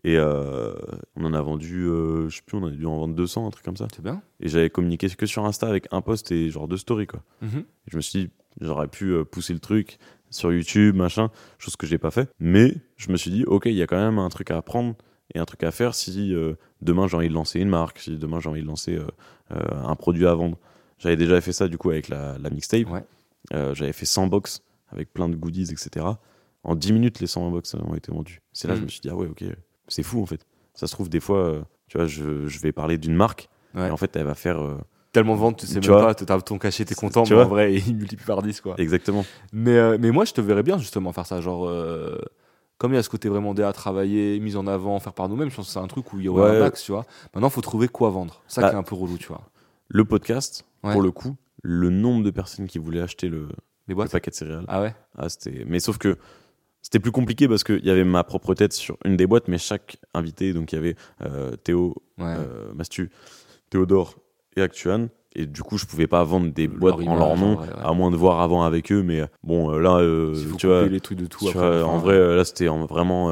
[0.04, 3.50] Et on en a vendu, je sais plus, on a dû en vendre 200, un
[3.50, 3.86] truc comme ça.
[3.94, 4.22] C'est bien.
[4.40, 7.22] Et j'avais communiqué que sur Insta avec un post et genre deux stories, quoi.
[7.42, 7.58] Mhm.
[7.58, 9.98] Et je me suis dit, j'aurais pu pousser le truc
[10.30, 12.30] sur YouTube, machin, chose que j'ai pas fait.
[12.38, 14.94] Mais je me suis dit, ok, il y a quand même un truc à apprendre
[15.34, 16.34] et un truc à faire si
[16.82, 18.98] demain j'ai envie de lancer une marque, si demain j'ai envie de lancer
[19.50, 20.58] un produit à vendre.
[21.00, 22.88] J'avais déjà fait ça du coup avec la, la mixtape.
[22.88, 23.02] Ouais.
[23.52, 24.60] Euh, j'avais fait 100 box
[24.92, 26.06] avec plein de goodies, etc.
[26.62, 28.40] En 10 minutes, les 100 box ont été vendus.
[28.52, 28.86] C'est là que je Mhm.
[28.86, 29.42] me suis dit, ah ouais, ok,
[29.88, 30.46] c'est fou en fait.
[30.74, 33.88] Ça se trouve, des fois, euh, tu vois, je, je vais parler d'une marque Ouais.
[33.88, 34.60] et en fait, elle va faire.
[34.60, 34.78] euh,
[35.12, 37.32] Tellement de ventes, tu sais Tu même vois pas, t'as ton cachet, t'es content, Tu
[37.32, 38.74] mais vois en vrai, il multiplie par 10, quoi.
[38.78, 39.24] Exactement.
[39.52, 41.40] Mais, euh, mais moi, je te verrais bien justement faire ça.
[41.40, 42.16] Genre, euh,
[42.78, 45.28] comme il y a ce côté vraiment DA à travailler, mise en avant, faire par
[45.28, 46.58] nous-mêmes, je pense que c'est un truc où il y aurait Ouais.
[46.60, 47.04] un axe, tu vois.
[47.34, 48.40] Maintenant, faut trouver quoi vendre.
[48.46, 49.42] Ça Bah, qui est un peu relou, tu vois.
[49.92, 50.92] Le podcast, Ouais.
[50.92, 53.48] pour le coup, le nombre de personnes qui voulaient acheter le, Les
[53.88, 54.12] le boîtes.
[54.12, 55.64] paquet de céréales, Ah ouais ah, c'était.
[55.66, 56.16] Mais sauf que
[56.80, 59.58] c'était plus compliqué parce qu'il y avait ma propre tête sur une des boîtes, mais
[59.58, 62.34] chaque invité, donc il y avait euh, Théo, Ouais.
[62.38, 63.10] euh, Mastu,
[63.68, 64.14] Théodore
[64.56, 65.08] et Actuan.
[65.36, 67.72] Et du coup, je pouvais pas vendre des Leur boîtes en leur nom, ouais, ouais.
[67.82, 69.02] à moins de voir avant avec eux.
[69.02, 71.46] Mais euh, bon, là, euh, tu vois, les trucs de tout.
[71.48, 73.30] après, vois, en vrai, là, c'était en- vraiment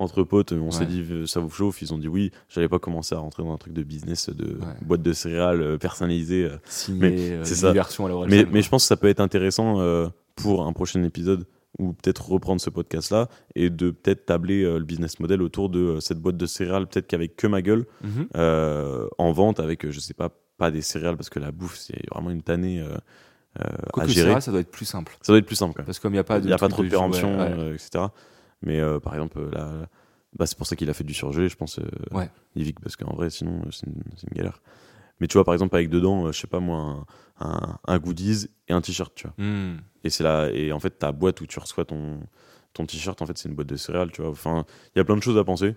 [0.00, 0.52] entre potes.
[0.52, 0.86] On s'est Ouais.
[0.86, 2.32] dit, euh, ça vous chauffe Ils ont dit oui.
[2.48, 4.74] J'avais pas commencé à rentrer dans un truc de business, de Ouais.
[4.82, 6.44] boîte de céréales euh, personnalisée.
[6.44, 6.56] euh.
[6.88, 7.72] mais euh, c'est ça.
[7.72, 10.72] version à l'heure Mais, mais je pense que ça peut être intéressant euh, pour un
[10.72, 11.46] prochain épisode
[11.78, 15.68] ou peut-être reprendre ce podcast là et de peut-être tabler euh, le business model autour
[15.68, 18.26] de cette boîte de céréales peut-être qu'avec que ma gueule Mhm.
[19.18, 22.30] en vente avec je sais pas pas des céréales parce que la bouffe c'est vraiment
[22.30, 22.96] une tannée euh,
[23.58, 25.16] à Quoique gérer ça doit être plus simple.
[25.22, 26.42] ça doit être plus simple quand même Parce que comme il n'y a pas il
[26.42, 26.46] de.
[26.48, 27.74] n'y a pas trop de péremption ouais.
[27.74, 28.04] etc
[28.62, 29.88] mais euh, par exemple là
[30.36, 32.30] bah, c'est pour ça qu'il a fait du surgelé je pense euh, Ouais.
[32.56, 34.02] Yvick parce qu'en vrai sinon euh, c'est une,
[34.34, 34.60] galère
[35.20, 37.04] mais tu vois par exemple avec dedans euh, je sais pas moi
[37.40, 39.78] un, un, un goodies et un t-shirt tu vois Hmm.
[40.04, 42.20] et c'est là et en fait ta boîte où tu reçois ton
[42.72, 45.04] ton t-shirt en fait c'est une boîte de céréales tu vois enfin il y a
[45.04, 45.74] plein de choses à penser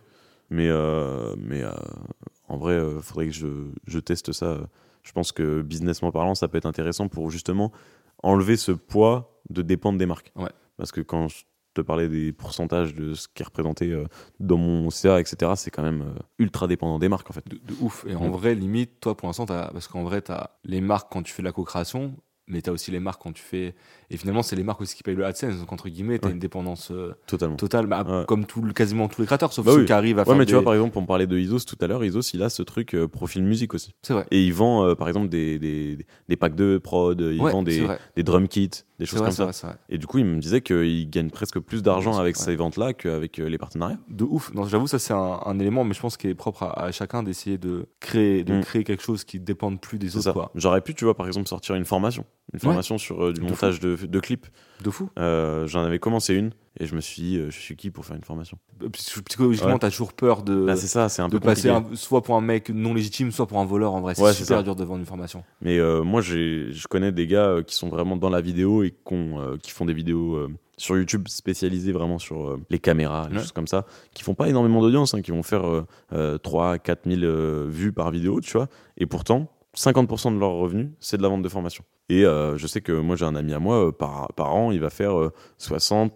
[0.50, 1.72] mais euh, mais euh,
[2.48, 3.48] en vrai euh, faudrait que je,
[3.88, 4.60] je teste ça
[5.02, 7.72] je pense que businessment parlant ça peut être intéressant pour justement
[8.22, 10.52] enlever ce poids de dépendre des marques Ouais.
[10.78, 11.44] parce que quand je
[11.74, 14.06] te parlais des pourcentages de ce qui est représenté euh,
[14.40, 17.56] dans mon CA etc c'est quand même euh, ultra dépendant des marques en fait De,
[17.56, 18.06] de ouf.
[18.08, 21.12] Et en vrai, limite, toi, pour l'instant, t'as- parce qu'en vrai, tu as les marques
[21.12, 22.16] quand tu fais de la co-création,
[22.48, 23.74] mais tu as aussi les marques quand tu fais.
[24.10, 25.58] Et finalement, c'est les marques aussi qui payent le AdSense.
[25.60, 26.34] Donc, entre guillemets, tu as Ouais.
[26.34, 28.26] une dépendance euh, totale, bah, Ouais.
[28.28, 29.86] comme tout, quasiment tous les créateurs, sauf Bah ceux oui.
[29.86, 30.36] qui arrivent à ouais faire.
[30.36, 32.50] mais tu vois par exemple on parlait de Isos tout à l'heure Isos il a
[32.50, 34.26] ce truc euh, profil musique aussi C'est vrai.
[34.32, 37.80] Et ils vendent, euh, par exemple, des, des, des packs de prod, Ouais, vendent c'est
[37.82, 37.88] des,
[38.18, 38.70] des drum kits,
[39.00, 39.46] des choses vrai, comme ça.
[39.46, 39.76] vrai, vrai.
[39.90, 42.44] Et du coup, il me disait qu'ils gagnent presque plus d'argent Ouais, avec ouais.
[42.44, 43.98] ces ventes-là qu'avec les partenariats.
[44.10, 44.52] De ouf.
[44.68, 47.24] J'avoue, ça c'est un, un élément, mais je pense qu'il est propre à, à chacun
[47.24, 48.62] d'essayer de créer, de Mm.
[48.62, 50.52] créer quelque chose qui ne dépende plus des autres.
[50.56, 52.26] J'aurais pu, tu vois, par exemple, sortir une formation.
[52.52, 52.60] Une Ouais.
[52.60, 54.48] formation sur euh, du De montage de, de clips.
[54.84, 55.10] De fou.
[55.18, 58.06] Euh, J'en avais commencé une et je me suis dit, euh, je suis qui pour
[58.06, 58.58] faire une formation?
[58.92, 59.80] Psy- Psychologiquement, Ouais.
[59.80, 62.94] t'as toujours peur de, Bah, ça, un de passer un- soit pour un mec non
[62.94, 63.94] légitime, soit pour un voleur.
[63.94, 65.44] En vrai, c'est Ouais, super dur de vendre une formation.
[65.62, 69.72] Mais moi, je connais des gars qui sont vraiment dans la vidéo et euh, qui
[69.72, 73.42] font des vidéos sur YouTube spécialisées vraiment sur les caméras, des Ouais.
[73.42, 76.78] choses comme ça, qui font pas énormément d'audience, hein, qui vont faire euh, euh, 3
[76.80, 78.68] 4 000 euh, vues par vidéo, tu vois.
[78.98, 81.84] Et pourtant, 50% de leurs revenus, c'est de la vente de formation.
[82.10, 84.72] Et euh, je sais que moi, j'ai un ami à moi, euh, par, par an,
[84.72, 86.14] il va faire euh, 60,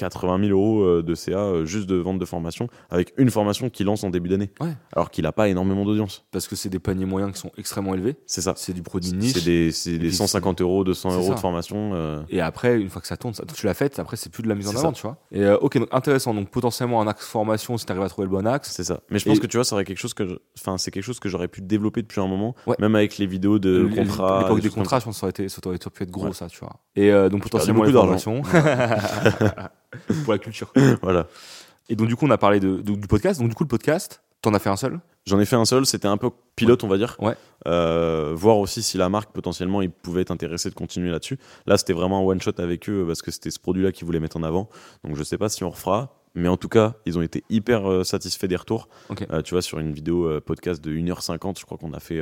[0.00, 3.68] 80 000 euros euh, de CA euh, juste de vente de formation, avec une formation
[3.70, 4.50] qu'il lance en début d'année.
[4.60, 4.74] Ouais.
[4.92, 6.24] Alors qu'il a pas énormément d'audience.
[6.32, 8.16] Parce que c'est des paniers moyens qui sont extrêmement élevés.
[8.26, 8.54] C'est ça.
[8.56, 9.34] C'est du produit niche.
[9.34, 11.34] C'est des, c'est des puis 150 euros, 200 c'est euros ça.
[11.34, 11.90] de formation.
[11.94, 14.42] euh, Et après, une fois que ça tourne, ça, tu l'as fait, après, c'est plus
[14.42, 14.92] de la mise en avant, ça.
[14.92, 15.18] tu vois.
[15.32, 16.32] Et euh, ok, donc intéressant.
[16.34, 18.70] Donc potentiellement un axe formation si tu arrives à trouver le bon axe.
[18.72, 19.00] C'est ça.
[19.10, 20.90] Mais je pense Et- que tu vois, ça aurait quelque chose que, je- enfin, c'est
[20.90, 22.76] quelque chose que j'aurais pu développer depuis un moment, Ouais.
[22.78, 24.40] même avec les vidéos de Euh, contrats.
[24.42, 25.00] L'époque des contrats, ça.
[25.00, 26.32] je pense que ça aurait, été, ça aurait pu être gros, Ouais.
[26.32, 26.76] ça, tu vois.
[26.96, 28.42] Et euh, donc potentiellement les formations.
[30.24, 30.72] pour la culture.
[31.02, 31.26] Voilà.
[31.88, 33.40] Et donc du coup, on a parlé de, de- du podcast.
[33.40, 35.00] Donc du coup, le podcast, t'en as fait un seul?
[35.26, 37.16] J'en ai fait un seul, c'était un peu pilote, on va dire.
[37.18, 37.34] Ouais.
[37.66, 41.38] Euh, voir aussi si la marque, potentiellement, ils pouvaient être intéressés de continuer là-dessus.
[41.66, 44.36] Là, c'était vraiment un one-shot avec eux parce que c'était ce produit-là qu'ils voulaient mettre
[44.38, 44.68] en avant.
[45.04, 46.16] Donc, je sais pas si on refera.
[46.36, 48.88] Mais en tout cas, ils ont été hyper euh, satisfaits des retours.
[49.32, 52.20] Euh, tu vois, sur une vidéo podcast de 1h50, je crois qu'on a fait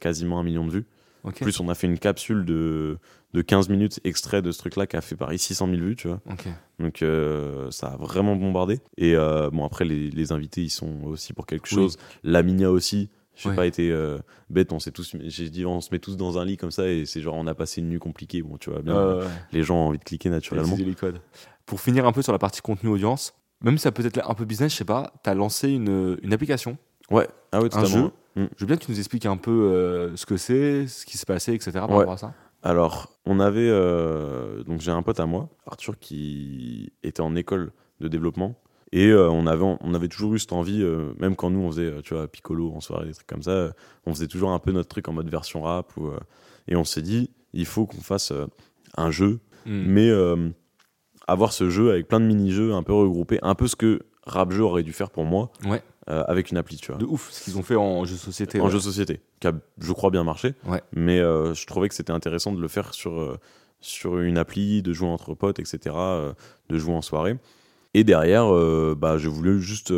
[0.00, 0.86] quasiment un million de vues.
[1.32, 2.98] Plus, on a fait une capsule de,
[3.34, 6.08] de 15 minutes extrait de ce truc-là qui a fait pareil 600 000 vues, tu
[6.08, 6.20] vois.
[6.78, 8.80] Donc euh, ça a vraiment bombardé.
[8.96, 11.74] Et euh, bon, après, les, les invités, ils sont aussi pour quelque Oui.
[11.76, 11.96] chose.
[12.22, 13.10] Laminia aussi.
[13.38, 13.54] J'ai Ouais.
[13.56, 14.16] pas été euh,
[14.48, 16.88] bête, on s'est tous, j'ai dit on se met tous dans un lit comme ça
[16.88, 18.40] et c'est genre on a passé une nuit compliquée.
[18.40, 19.18] Bon, tu vois bien,
[19.52, 20.68] les gens ont envie de cliquer naturellement.
[20.68, 21.20] utiliser les codes.
[21.66, 24.32] Pour finir un peu sur la partie contenu audience, même si ça peut être un
[24.32, 26.78] peu business, je sais pas, tu as lancé une, une application,
[27.10, 28.10] Ouais, ah ouais, un jeu.
[28.36, 28.44] Mm.
[28.56, 31.16] Je veux bien que tu nous expliques un peu euh, ce que c'est, ce qui
[31.18, 31.72] s'est passé, etc.
[31.72, 31.96] par Ouais.
[31.98, 32.34] rapport à ça.
[32.62, 33.68] Alors, on avait.
[33.68, 38.56] euh, donc, j'ai un pote à moi, Arthur, qui était en école de développement.
[38.92, 41.70] Et euh, on, avait, on avait toujours eu cette envie, euh, même quand nous, on
[41.70, 43.70] faisait, tu vois, Piccolo en soirée, des trucs comme ça, euh,
[44.06, 45.96] on faisait toujours un peu notre truc en mode version rap.
[45.96, 46.10] Ou,
[46.68, 48.32] et on s'est dit, il faut qu'on fasse
[48.96, 49.82] un jeu, Mm.
[49.86, 50.10] mais
[51.26, 54.52] avoir ce jeu avec plein de mini-jeux un peu regroupés, un peu ce que Rap
[54.52, 55.82] Jeu aurait dû faire pour moi, Ouais.
[56.08, 58.20] Euh, avec une appli, tu vois De ouf, ce qu'ils ont fait en jeu de
[58.20, 58.60] société.
[58.60, 58.70] en ouais.
[58.70, 60.54] jeu de société, qui a, je crois, bien marché.
[60.66, 60.82] Ouais.
[60.92, 63.38] Mais euh, je trouvais que c'était intéressant de le faire sur, euh,
[63.80, 65.94] sur une appli, de jouer entre potes, etc.,
[66.68, 67.36] de jouer en soirée.
[67.94, 68.46] Et derrière,
[68.94, 69.92] bah, j'ai voulu juste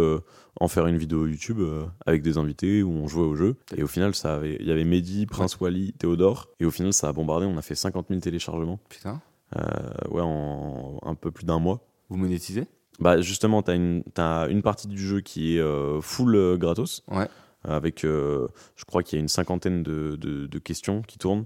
[0.60, 1.60] en faire une vidéo YouTube
[2.06, 3.56] avec des invités où on jouait au jeu.
[3.76, 6.48] Et au final, ça avait- il y avait Mehdi, Prince Wally, Théodore.
[6.60, 7.46] Et au final, ça a bombardé.
[7.46, 8.78] On a fait 50 000 téléchargements.
[8.88, 9.20] Putain,
[10.10, 11.80] ouais, en un peu plus d'un mois.
[12.08, 12.66] vous monétisez?
[12.98, 16.56] Bah, justement, tu as une, t'as une partie du jeu qui est euh, full euh,
[16.56, 17.28] gratos Ouais.
[17.64, 21.44] avec, euh, je crois qu'il y a une cinquantaine de, de- de questions qui tournent.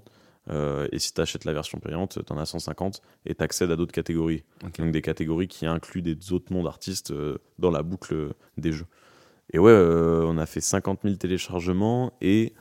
[0.50, 3.70] Euh, et si tu achètes la version payante, tu en as 150 et tu accèdes
[3.70, 4.42] à d'autres catégories.
[4.62, 8.86] Donc des catégories qui incluent des autres noms d'artistes euh, dans la boucle des jeux.
[9.52, 12.54] Et ouais, euh, on a fait 50 000 téléchargements et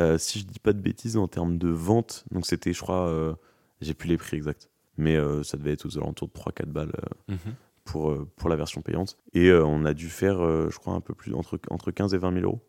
[0.00, 3.06] euh, si je dis pas de bêtises en termes de vente, donc c'était, je crois,
[3.08, 3.34] euh,
[3.80, 6.92] j'ai plus les prix exacts, mais euh, ça devait être aux alentours de 3-4 balles
[7.28, 7.54] euh, Mhm.
[7.90, 9.16] Pour, euh, pour la version payante.
[9.34, 12.14] Et euh, on a dû faire, euh, je crois, un peu plus entre, entre 15
[12.14, 12.60] et 20 000 euros.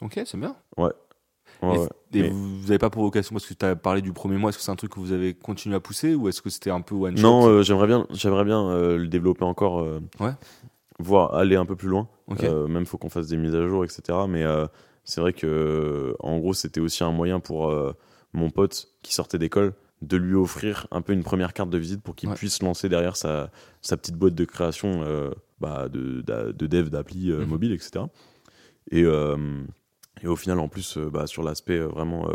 [0.00, 0.56] Ok, c'est bien.
[0.78, 0.90] Ouais,
[1.62, 1.86] et ouais.
[2.14, 4.48] et Mais- vous n'avez pas pour vocation, parce que tu as parlé du premier mois,
[4.50, 6.70] est-ce que c'est un truc que vous avez continué à pousser ou est-ce que c'était
[6.70, 7.22] un peu one shot?
[7.22, 10.32] Non, euh, j'aimerais bien, j'aimerais bien euh, le développer encore, euh, Ouais.
[10.98, 12.08] voire aller un peu plus loin.
[12.40, 14.18] Même faut qu'on fasse des mises à jour, etc.
[14.28, 14.44] Mais
[15.04, 17.72] c'est vrai que, en gros, c'était aussi un moyen pour
[18.32, 22.02] mon pote qui sortait d'école de lui offrir un peu une première carte de visite
[22.02, 22.34] pour qu'il Ouais.
[22.34, 23.50] puisse lancer derrière sa,
[23.82, 25.30] sa petite boîte de création euh,
[25.60, 27.48] bah, de, de dev d'appli euh, Mhm.
[27.48, 28.06] mobile, etc.
[28.90, 29.36] Et, euh,
[30.22, 32.28] et au final, en plus, bah, sur l'aspect vraiment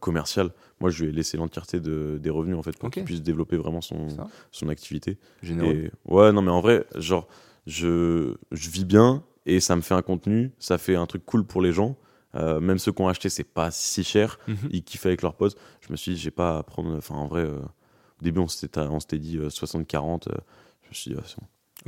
[0.00, 0.50] commercial,
[0.80, 3.56] moi, je lui ai laissé l'entièreté de, des revenus en fait pour qu'il puisse développer
[3.56, 4.08] vraiment son,
[4.50, 5.16] son activité.
[5.42, 5.72] Généreux.
[5.74, 7.28] Et ouais, non, mais en vrai, genre,
[7.66, 11.44] je, je vis bien et ça me fait un contenu, ça fait un truc cool
[11.44, 11.96] pour les gens.
[12.34, 14.38] Euh, même ceux qui ont acheté, c'est pas si cher.
[14.48, 14.56] Mhm.
[14.70, 15.56] Ils kiffent avec leurs potes.
[15.80, 16.96] Je me suis dit, j'ai pas à prendre.
[16.96, 20.28] Enfin, en vrai, euh, au début, on s'était, dit euh, 60-40.
[20.28, 20.34] euh,
[20.82, 21.36] je me suis dit, ah, c'est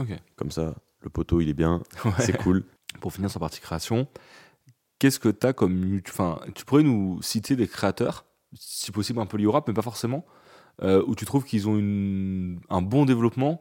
[0.06, 0.16] bon.
[0.36, 2.12] Comme ça, le poteau, il est bien, Ouais.
[2.20, 2.64] c'est cool.
[3.00, 4.06] Pour finir sur la partie création,
[4.98, 6.00] qu'est-ce que tu as comme.
[6.08, 8.24] Enfin, tu pourrais nous citer des créateurs,
[8.54, 10.24] si possible un peu liés au rap, mais pas forcément,
[10.82, 13.60] euh, où tu trouves qu'ils ont une, un bon développement,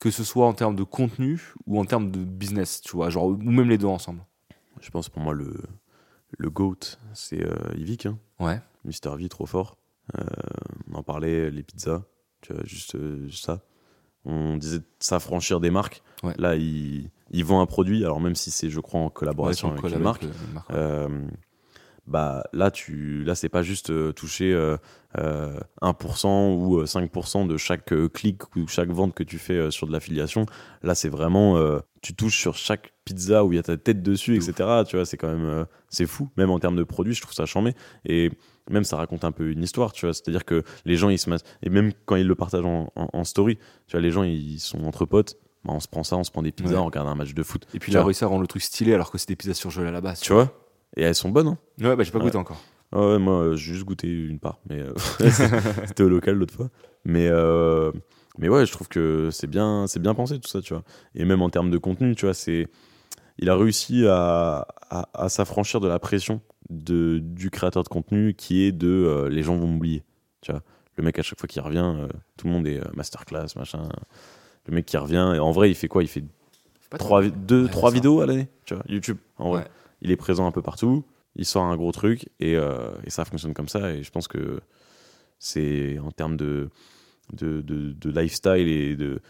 [0.00, 3.26] que ce soit en termes de contenu ou en termes de business, tu vois, genre,
[3.26, 4.24] ou même les deux ensemble?
[4.80, 5.54] Je pense pour moi, le,
[6.38, 8.06] le GOAT, c'est euh, Yvick.
[8.06, 8.18] Hein.
[8.40, 8.60] Ouais.
[8.84, 9.78] Mister V, trop fort.
[10.18, 10.24] Euh,
[10.90, 12.02] on en parlait, les pizzas,
[12.42, 13.60] tu vois, juste, euh, juste ça.
[14.26, 16.02] On disait s'affranchir des marques.
[16.22, 16.34] Ouais.
[16.38, 19.72] Là, il, il vend un produit, alors même si c'est, je crois, en collaboration Ouais,
[19.74, 20.28] avec sur une le marque, ouais.
[22.06, 24.76] Euh, bah, là, tu, là c'est pas juste euh, toucher euh,
[25.18, 29.54] euh, 1% ou euh, 5% de chaque euh, clic ou chaque vente que tu fais
[29.54, 30.46] euh, sur de l'affiliation.
[30.82, 34.02] Là, c'est vraiment, euh, tu touches sur chaque pizza où il y a ta tête
[34.02, 34.82] dessus, De etc.
[34.86, 36.28] Tu vois, c'est quand même, euh, c'est fou.
[36.36, 37.74] Même en termes de produits, je trouve ça chambé.
[38.06, 38.30] Et
[38.70, 40.14] même ça raconte un peu une histoire, tu vois.
[40.14, 41.30] C'est-à-dire que les gens, ils se
[41.62, 44.58] et même quand ils le partagent en, en- en story, tu vois, les gens, ils
[44.58, 45.36] sont entre potes.
[45.64, 46.78] Bah, on se prend ça, on se prend des pizzas, Ouais.
[46.80, 47.66] on regarde un match de foot.
[47.72, 48.04] Et puis tu vois?
[48.04, 50.20] réussi à rendre le truc stylé alors que c'est des pizzas surgelées à la base.
[50.20, 50.52] Tu vois?
[50.96, 51.58] Et elles sont bonnes, hein.
[51.80, 52.24] Ouais, bah j'ai pas Ouais.
[52.24, 52.60] goûté encore.
[52.92, 54.92] Ah ouais, moi, euh, j'ai juste goûté une part, mais euh,
[55.86, 56.68] c'était au local l'autre fois.
[57.04, 57.90] Mais, euh,
[58.38, 60.84] mais ouais, je trouve que c'est bien, c'est bien pensé tout ça, tu vois.
[61.14, 62.68] Et même en termes de contenu, tu vois, c'est,
[63.38, 66.40] il a réussi à, à, à s'affranchir de la pression
[66.70, 70.04] de, du créateur de contenu qui est de euh, les gens vont m'oublier,
[70.40, 70.62] tu vois.
[70.96, 73.82] Le mec, à chaque fois qu'il revient, euh, tout le monde est euh, masterclass, machin.
[74.68, 76.04] Le mec qui revient, et en vrai, il fait quoi?
[76.04, 76.24] Il fait
[76.96, 79.68] trois, deux, Ouais, trois vidéos à l'année, tu vois, YouTube, en vrai Ouais.
[80.02, 81.04] Il est présent un peu partout,
[81.36, 83.92] il sort un gros truc et, euh, et ça fonctionne comme ça.
[83.92, 84.60] Et je pense que
[85.38, 86.70] c'est en termes de,
[87.32, 89.20] de, de, de lifestyle et de.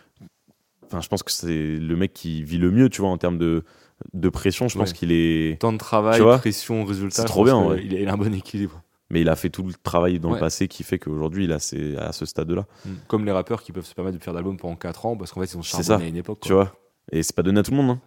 [0.87, 3.39] Enfin, je pense que c'est le mec qui vit le mieux, tu vois, en termes
[3.39, 3.65] de,
[4.12, 4.69] de pression.
[4.69, 4.95] Je pense Ouais.
[4.97, 5.59] qu'il est.
[5.61, 7.23] Temps de travail, Tu vois pression, résultat.
[7.23, 7.83] C'est trop bien, ouais.
[7.85, 8.83] Il a, il a un bon équilibre.
[9.11, 10.35] Mais il a fait tout le travail dans Ouais.
[10.35, 12.67] le passé qui fait qu'aujourd'hui, il a ces- à ce stade-là.
[13.07, 15.41] Comme les rappeurs qui peuvent se permettre de faire d'albums pendant 4 ans parce qu'en
[15.41, 16.41] fait ils ont charbonné à une époque.
[16.41, 16.65] Tu quoi.
[16.65, 16.81] vois
[17.12, 17.91] Et c'est pas donné à tout le monde.
[17.91, 18.01] hein.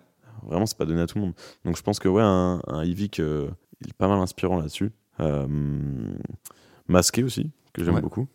[0.48, 1.34] Vraiment, c'est pas donné à tout le monde.
[1.66, 3.04] Donc je pense que, ouais, un, un euh, il
[3.90, 4.92] est pas mal inspirant là-dessus.
[5.20, 5.48] Euh,
[6.88, 8.02] masqué aussi, que j'aime Ouais.
[8.02, 8.28] beaucoup.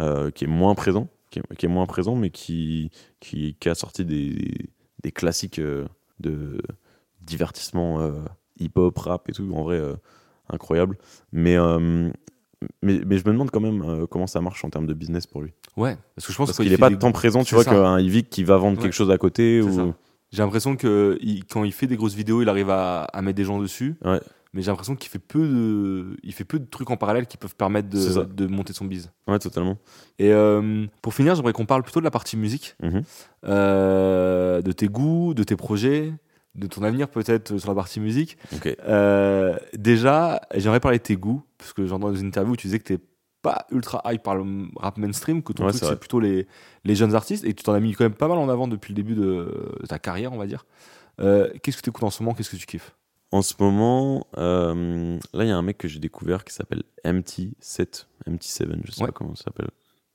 [0.00, 1.08] euh, qui est moins présent.
[1.30, 2.90] Qui est, qui est moins présent, mais qui,
[3.20, 4.70] qui, qui a sorti des,
[5.02, 5.86] des classiques euh,
[6.20, 6.60] de
[7.20, 8.00] divertissement
[8.60, 9.50] hip-hop, rap et tout.
[9.54, 9.80] En vrai,
[10.48, 10.96] incroyable.
[11.32, 11.56] Mais,
[12.82, 15.26] mais, mais je me demande quand même euh, comment ça marche en termes de business
[15.26, 15.52] pour lui.
[15.76, 17.64] Ouais, parce que je pense qu'il qu'il est fait pas des- tant présent, tu vois,
[17.64, 18.82] qu'un Yvick qui va vendre Ouais.
[18.84, 19.60] quelque chose à côté.
[19.62, 19.74] C'est Ou...
[19.74, 19.94] ça.
[20.30, 23.36] J'ai l'impression que il- quand il fait des grosses vidéos, il arrive à, à mettre
[23.36, 23.96] des gens dessus.
[24.04, 24.20] Ouais.
[24.54, 27.36] Mais j'ai l'impression qu'il fait peu de, il fait peu de trucs en parallèle qui
[27.36, 29.10] peuvent permettre de, de monter son bise.
[29.26, 29.76] Ouais, totalement.
[30.18, 33.02] Et euh, pour finir, j'aimerais qu'on parle plutôt de la partie musique, Mhm.
[33.68, 36.12] euh, de tes goûts, de tes projets,
[36.54, 38.38] de ton avenir peut-être sur la partie musique.
[38.54, 38.74] Ok.
[38.88, 42.66] Euh, déjà, j'aimerais parler de tes goûts, parce que j'entends dans une interview où tu
[42.68, 42.98] disais que t'es
[43.42, 44.44] pas ultra hype par le
[44.76, 46.46] rap mainstream, que ton Ouais, truc c'est plutôt les,
[46.84, 48.66] les jeunes artistes, et que tu t'en as mis quand même pas mal en avant
[48.68, 50.66] depuis le début de, de ta carrière, on va dire.
[51.20, 52.34] Euh, qu'est-ce que tu écoutes en ce moment?
[52.34, 52.94] Qu'est-ce que tu kiffes?
[53.30, 56.82] En ce moment, euh, là, il y a un mec que j'ai découvert qui s'appelle
[57.04, 58.06] MT7.
[58.26, 59.06] MT7, je sais Ouais.
[59.08, 59.68] pas comment ça s'appelle.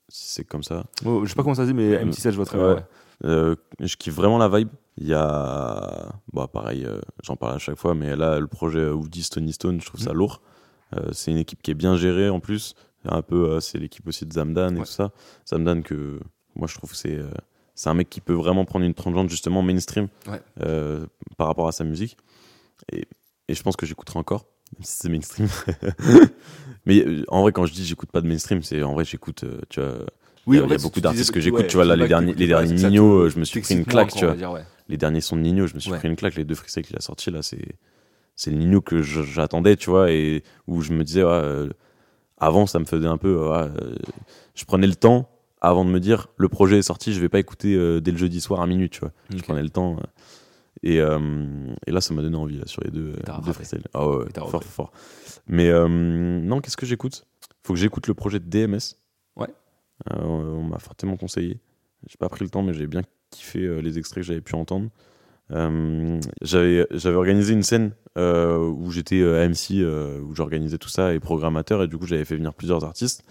[0.08, 0.84] Si c'est comme ça.
[1.04, 2.84] Oh, Je sais pas comment ça se dit, mais Euh, MT7, je vois très bien.
[3.24, 4.68] Euh, je kiffe vraiment la vibe.
[4.96, 6.12] Il y a.
[6.32, 6.86] Bah, pareil,
[7.22, 10.10] j'en parle à chaque fois, mais là, le projet Woody Stony Stone, je trouve ça
[10.10, 10.16] Mhm.
[10.18, 10.42] lourd.
[11.12, 12.74] C'est une équipe qui est bien gérée en plus.
[13.06, 14.84] Un peu, euh, c'est l'équipe aussi de Zamdan et Ouais.
[14.84, 15.12] tout ça.
[15.48, 16.20] Zamdan, que
[16.56, 17.16] moi, je trouve que c'est.
[17.18, 17.30] euh,
[17.74, 20.40] c'est un mec qui peut vraiment prendre une tangente justement mainstream Ouais.
[20.62, 22.16] euh, par rapport à sa musique.
[22.92, 23.04] Et,
[23.48, 24.46] et je pense que j'écouterai encore,
[24.76, 25.48] même si c'est mainstream.
[26.86, 29.80] Mais en vrai, quand je dis j'écoute pas de mainstream, c'est en vrai, j'écoute, tu
[29.80, 29.92] vois,
[30.46, 32.34] Oui, il y a, y beaucoup d'artistes que j'écoute, ouais, tu vois, là, les derniers,
[32.34, 34.28] les derniers Nino, je me suis pris une claque, tu vois.
[34.28, 34.64] va dire, ouais.
[34.88, 36.96] Les derniers sons de Nino, je me suis pris une claque, les deux freestyles qu'il
[36.96, 37.64] a sortis, là, c'est,
[38.36, 41.70] c'est le Nino que j'attendais, tu vois, et où je me disais, ouais, euh,
[42.38, 43.94] avant, ça me faisait un peu, ouais, euh,
[44.54, 45.28] je prenais le temps
[45.60, 48.18] avant de me dire, le projet est sorti, je vais pas écouter euh, dès le
[48.18, 49.12] jeudi soir à minuit, tu vois.
[49.34, 49.96] Je prenais le temps.
[49.96, 50.02] euh,
[50.82, 51.18] et, euh,
[51.86, 53.84] et là, ça m'a donné envie, là, sur les deux, euh, deux freestyles.
[53.94, 54.92] Ah ouais, fort, fort.
[55.46, 57.24] Mais euh, non, qu'est-ce que j'écoute?
[57.62, 58.96] Faut que j'écoute le projet de DMS.
[59.36, 59.48] Ouais.
[60.12, 61.60] Euh, on m'a fortement conseillé.
[62.06, 64.54] J'ai pas pris le temps, mais j'ai bien kiffé euh, les extraits que j'avais pu
[64.56, 64.90] entendre.
[65.50, 71.12] Euh, j'avais organisé une scène euh, où j'étais euh, MC, euh, où j'organisais tout ça
[71.12, 73.24] et programmateur, et du coup j'avais fait venir plusieurs artistes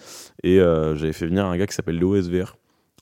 [0.43, 2.55] et j'avais fait venir un gars qui s'appelle Léo SVR,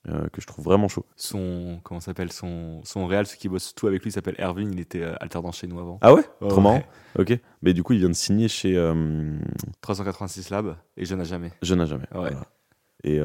[0.05, 1.05] que je trouve vraiment chaud.
[1.15, 2.31] Son, comment s'appelle?
[2.31, 4.71] Son, son réal, celui qui bosse tout avec lui, s'appelle Erwin.
[4.71, 5.99] Il était alternant chez nous avant.
[6.01, 6.23] Ah ouais?
[6.39, 6.63] Ouais, Trop ouais.
[6.63, 6.83] marrant.
[7.19, 7.37] Ok.
[7.61, 9.37] Mais du coup il vient de signer chez euh,
[9.81, 11.51] 386 Lab et je n'ai jamais.
[11.61, 12.05] Jeune à jamais.
[12.13, 12.31] Ouais.
[12.31, 12.45] Voilà.
[13.03, 13.19] Et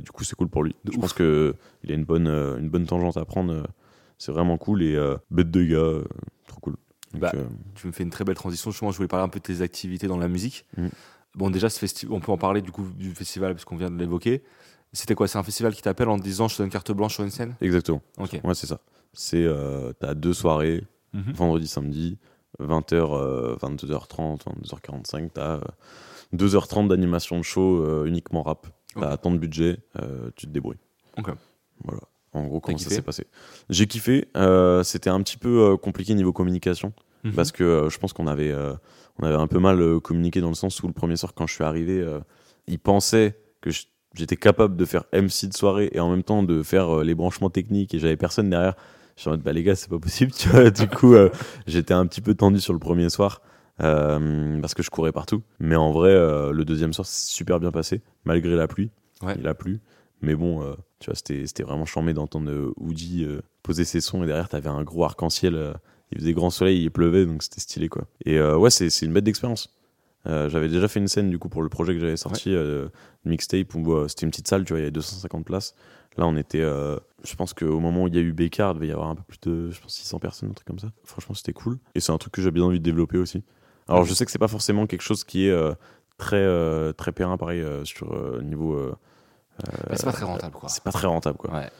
[0.00, 0.76] du coup c'est cool pour lui.
[0.84, 1.00] De je ouf.
[1.02, 3.64] pense que il a une bonne une bonne tangente à prendre.
[4.18, 6.04] C'est vraiment cool et euh, bête de gars, euh,
[6.46, 6.76] trop cool.
[7.12, 7.44] Donc, Bah, euh,
[7.74, 8.70] Tu me fais une très belle transition.
[8.70, 10.66] Justement, je voulais parler un peu de tes activités dans la musique.
[10.76, 10.88] Mm.
[11.36, 13.98] Bon, déjà, ce festi- on peut en parler du coup du festival puisqu'on vient de
[13.98, 14.42] l'évoquer.
[14.92, 15.26] C'était quoi?
[15.28, 17.30] C'est un festival qui t'appelle en te disant je te donne carte blanche sur une
[17.30, 17.56] scène?
[17.60, 18.00] Exactement.
[18.18, 18.40] Ok.
[18.44, 18.80] Ouais, c'est ça.
[19.12, 19.46] C'est
[20.00, 21.32] t'as deux soirées, Mhm.
[21.32, 22.18] vendredi, samedi,
[22.60, 25.60] 20h, 22h30, 22h45, t'as euh,
[26.32, 28.66] 2h30 d'animation de show uniquement rap.
[28.94, 29.78] T'as tant de budget,
[30.36, 30.78] tu te débrouilles.
[31.18, 31.30] Ok.
[31.82, 32.00] Voilà.
[32.34, 33.26] En gros, comment ça s'est passé
[33.70, 34.26] J'ai kiffé.
[34.36, 36.92] euh, C'était un petit peu euh, compliqué niveau communication
[37.24, 37.32] Mhm.
[37.32, 38.74] parce que euh, je pense qu'on avait, euh,
[39.18, 41.54] on avait un peu mal communiqué dans le sens où le premier soir, quand je
[41.54, 42.04] suis arrivé,
[42.66, 43.70] ils pensaient que
[44.14, 47.48] j'étais capable de faire MC de soirée et en même temps de faire les branchements
[47.50, 48.74] techniques et j'avais personne derrière.
[49.16, 50.68] Je suis en mode, bah les gars, c'est pas possible, tu vois.
[50.70, 51.14] Du coup,
[51.66, 53.40] j'étais un petit peu tendu sur le premier soir
[53.78, 55.42] parce que je courais partout.
[55.60, 56.12] Mais en vrai,
[56.52, 58.90] le deuxième soir, c'est super bien passé, malgré la pluie.
[59.22, 59.34] Ouais.
[59.38, 59.80] Il a plu.
[60.24, 64.22] Mais bon, euh, tu vois, c'était vraiment charmé d'entendre euh, Woody euh, poser ses sons
[64.22, 65.74] et derrière, t'avais un gros arc-en-ciel.
[66.12, 68.06] il faisait grand soleil, il pleuvait, donc c'était stylé, quoi.
[68.24, 69.74] Et ouais, c'est une bête d'expérience.
[70.26, 72.88] Euh, j'avais déjà fait une scène du coup pour le projet que j'avais sorti, euh,
[73.24, 75.74] mixtape, où euh, c'était une petite salle, tu vois, il y avait 250 places.
[76.16, 78.86] Là, on était, je pense qu'au moment où il y a eu Bécard, il devait
[78.86, 80.92] y avoir un peu plus de, je pense, 600 personnes, un truc comme ça.
[81.02, 81.80] Franchement, c'était cool.
[81.96, 83.42] Et c'est un truc que j'ai bien envie de développer aussi.
[83.88, 85.74] Alors, je sais que c'est pas forcément quelque chose qui est
[86.18, 88.94] très, très périn, pareil, sur niveau.
[89.68, 90.68] Euh, c'est pas très rentable quoi.
[90.68, 91.50] c'est pas très rentable, quoi.
[91.52, 91.70] Ouais,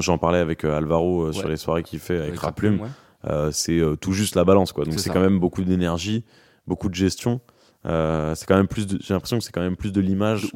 [0.00, 2.80] J'en parlais avec euh, Alvaro euh, sur les soirées qu'il fait avec, Avec Raplume.
[2.80, 2.88] ouais.
[3.26, 4.84] Euh, c'est euh, tout juste la balance, quoi.
[4.84, 6.24] Donc C'est quand même beaucoup d'énergie,
[6.66, 7.40] beaucoup de gestion.
[7.84, 8.86] C'est quand même plus.
[8.86, 10.50] de- J'ai l'impression que c'est quand même plus de l'image.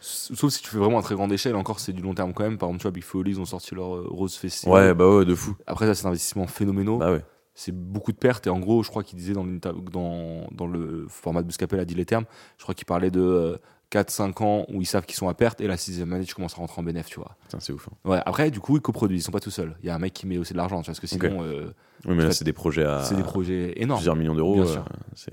[0.00, 2.44] Sauf si tu fais vraiment à très grande échelle, encore c'est du long terme quand
[2.44, 2.58] même.
[2.58, 4.74] Par exemple, tu vois, Big Foley, ils ont sorti leur Rose Festival.
[4.88, 5.56] ouais, bah ouais, de fou.
[5.66, 6.98] Après, ça, c'est un investissement phénoménal.
[6.98, 7.24] Bah ouais.
[7.54, 8.46] c'est beaucoup de pertes.
[8.46, 11.84] Et en gros, je crois qu'il disait dans, dans, dans le format de Bouscapel a
[11.84, 12.24] dit les termes,
[12.58, 13.58] je crois qu'il parlait de
[13.98, 15.60] 4-5 ans où ils savent qu'ils sont à perte.
[15.60, 17.36] Et la sixième année, tu commences à rentrer en bénéf, tu vois.
[17.58, 17.88] C'est ouf.
[17.88, 18.10] hein.
[18.10, 19.76] Ouais, après, du coup, ils coproduisent, ils sont pas tout seuls.
[19.82, 21.42] Il y a un mec qui met aussi de l'argent, tu vois, parce que sinon,
[21.42, 21.72] euh,
[22.06, 24.00] Oui, mais là, c'est des projets à c'est des projets énormes.
[24.00, 24.54] plusieurs millions d'euros.
[24.54, 24.76] Bien euh,
[25.14, 25.30] c'est-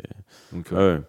[0.54, 1.04] Donc, Ouais, euh, ouais.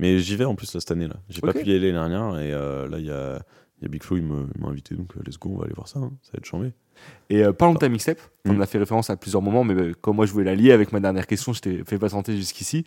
[0.00, 1.16] Mais j'y vais en plus là, cette année là.
[1.28, 3.40] J'ai pas pu y aller l'année dernière et euh, là il y a,
[3.80, 5.74] il y a Big Flo, il m'a invité donc euh, let's go, on va aller
[5.74, 5.98] voir ça.
[6.00, 6.10] hein.
[6.22, 6.72] Ça va être chambé.
[7.30, 8.18] Et euh, parlons de ta mixtape.
[8.44, 8.56] On Mm.
[8.58, 10.72] en a fait référence à plusieurs moments, mais euh, comme moi je voulais la lier
[10.72, 12.84] avec ma dernière question, je t'ai fait patienter jusqu'ici.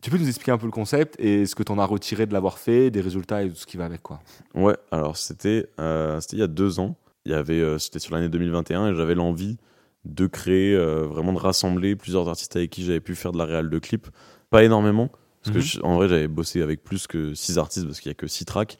[0.00, 2.24] Tu peux nous expliquer un peu le concept et ce que tu en as retiré
[2.26, 4.20] de l'avoir fait, des résultats et tout ce qui va avec quoi?
[4.54, 6.96] Ouais, alors c'était euh, il y a deux ans.
[7.26, 9.58] Il y avait, euh, c'était sur l'année 2021 et j'avais l'envie
[10.06, 13.44] de créer, euh, vraiment de rassembler plusieurs artistes avec qui j'avais pu faire de la
[13.44, 14.06] réal de clip.
[14.48, 15.10] Pas énormément,
[15.42, 15.64] parce que Mhm.
[15.64, 18.26] je- en vrai j'avais bossé avec plus que six artistes parce qu'il y a que
[18.26, 18.78] six tracks,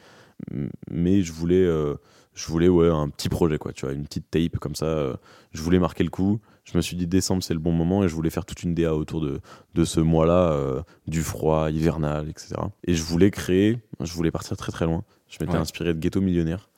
[0.90, 1.94] mais je voulais, euh,
[2.34, 4.86] je voulais ouais un petit projet quoi, tu vois, une petite tape comme ça.
[4.86, 5.14] euh,
[5.52, 6.40] je voulais marquer le coup.
[6.64, 8.74] Je me suis dit décembre c'est le bon moment et je voulais faire toute une
[8.74, 9.40] DA autour de
[9.74, 12.54] de ce mois-là, euh, du froid hivernal, etc.
[12.86, 15.02] Et je voulais créer, je voulais partir très très loin.
[15.28, 15.60] Je m'étais Ouais.
[15.60, 16.68] inspiré de Ghetto Millionnaire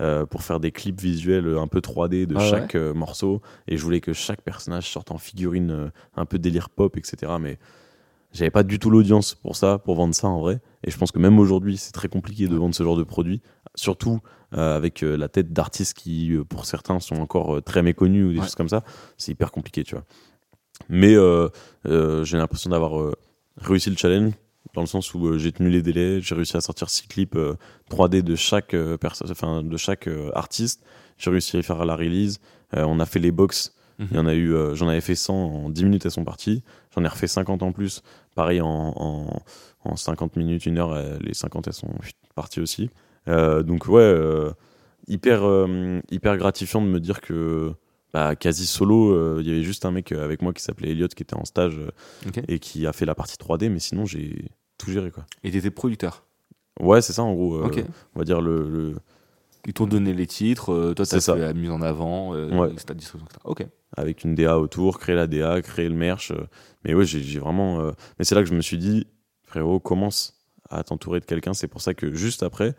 [0.00, 3.82] euh, pour faire des clips visuels un peu 3D de Ah chaque morceau et je
[3.82, 7.58] voulais que chaque personnage sorte en figurine un peu délire pop etc mais
[8.32, 11.10] j'avais pas du tout l'audience pour ça pour vendre ça en vrai et je pense
[11.12, 13.42] que même aujourd'hui c'est très compliqué de vendre ce genre de produit
[13.74, 14.20] surtout
[14.54, 18.32] euh, avec euh, la tête d'artistes qui euh, pour certains sont encore très méconnus ou
[18.32, 18.44] des Ouais.
[18.44, 18.84] choses comme ça
[19.16, 20.04] c'est hyper compliqué tu vois
[20.88, 21.14] mais
[21.84, 23.12] j'ai l'impression d'avoir
[23.56, 24.32] réussi le challenge
[24.74, 27.54] dans le sens où j'ai tenu les délais, j'ai réussi à sortir six clips euh,
[27.90, 30.82] 3D de chaque personne, enfin de chaque artiste.
[31.18, 32.38] J'ai réussi à faire la release.
[32.72, 33.74] On a fait les box.
[33.98, 34.08] Mhm.
[34.12, 36.24] Il y en a eu, euh, j'en avais fait 100 en 10 minutes, elles sont
[36.24, 36.62] parties.
[36.94, 38.02] J'en ai refait 50 en plus.
[38.34, 39.42] Pareil, en, en,
[39.84, 41.92] en 50 minutes, une heure, euh, les 50 elles sont
[42.34, 42.90] parties aussi.
[43.28, 44.50] Euh, donc ouais, euh,
[45.08, 47.72] hyper, euh, hyper gratifiant de me dire que
[48.12, 51.22] bah, quasi solo, il y avait juste un mec avec moi qui s'appelait Elliot qui
[51.22, 51.78] était en stage
[52.48, 54.46] et qui a fait la partie 3D, mais sinon j'ai
[54.78, 55.24] tout géré quoi.
[55.44, 56.24] Et t'étais producteur.
[56.80, 57.62] Ouais, c'est ça en gros.
[58.14, 58.96] On va dire le, le-
[59.66, 62.72] Ils t'ont donné les titres, euh, toi t'as fait la mise en avant, euh, Ouais.
[62.72, 63.40] etc., distribution, etc.
[63.44, 63.66] Ok.
[63.96, 66.30] avec une DA autour, créer la DA, créer le merch.
[66.30, 66.46] euh,
[66.84, 67.80] mais ouais, j'ai vraiment.
[67.80, 69.06] euh, Mais c'est là que je me suis dit,
[69.44, 70.38] frérot, commence
[70.70, 71.52] à t'entourer de quelqu'un.
[71.54, 72.74] C'est pour ça que juste après,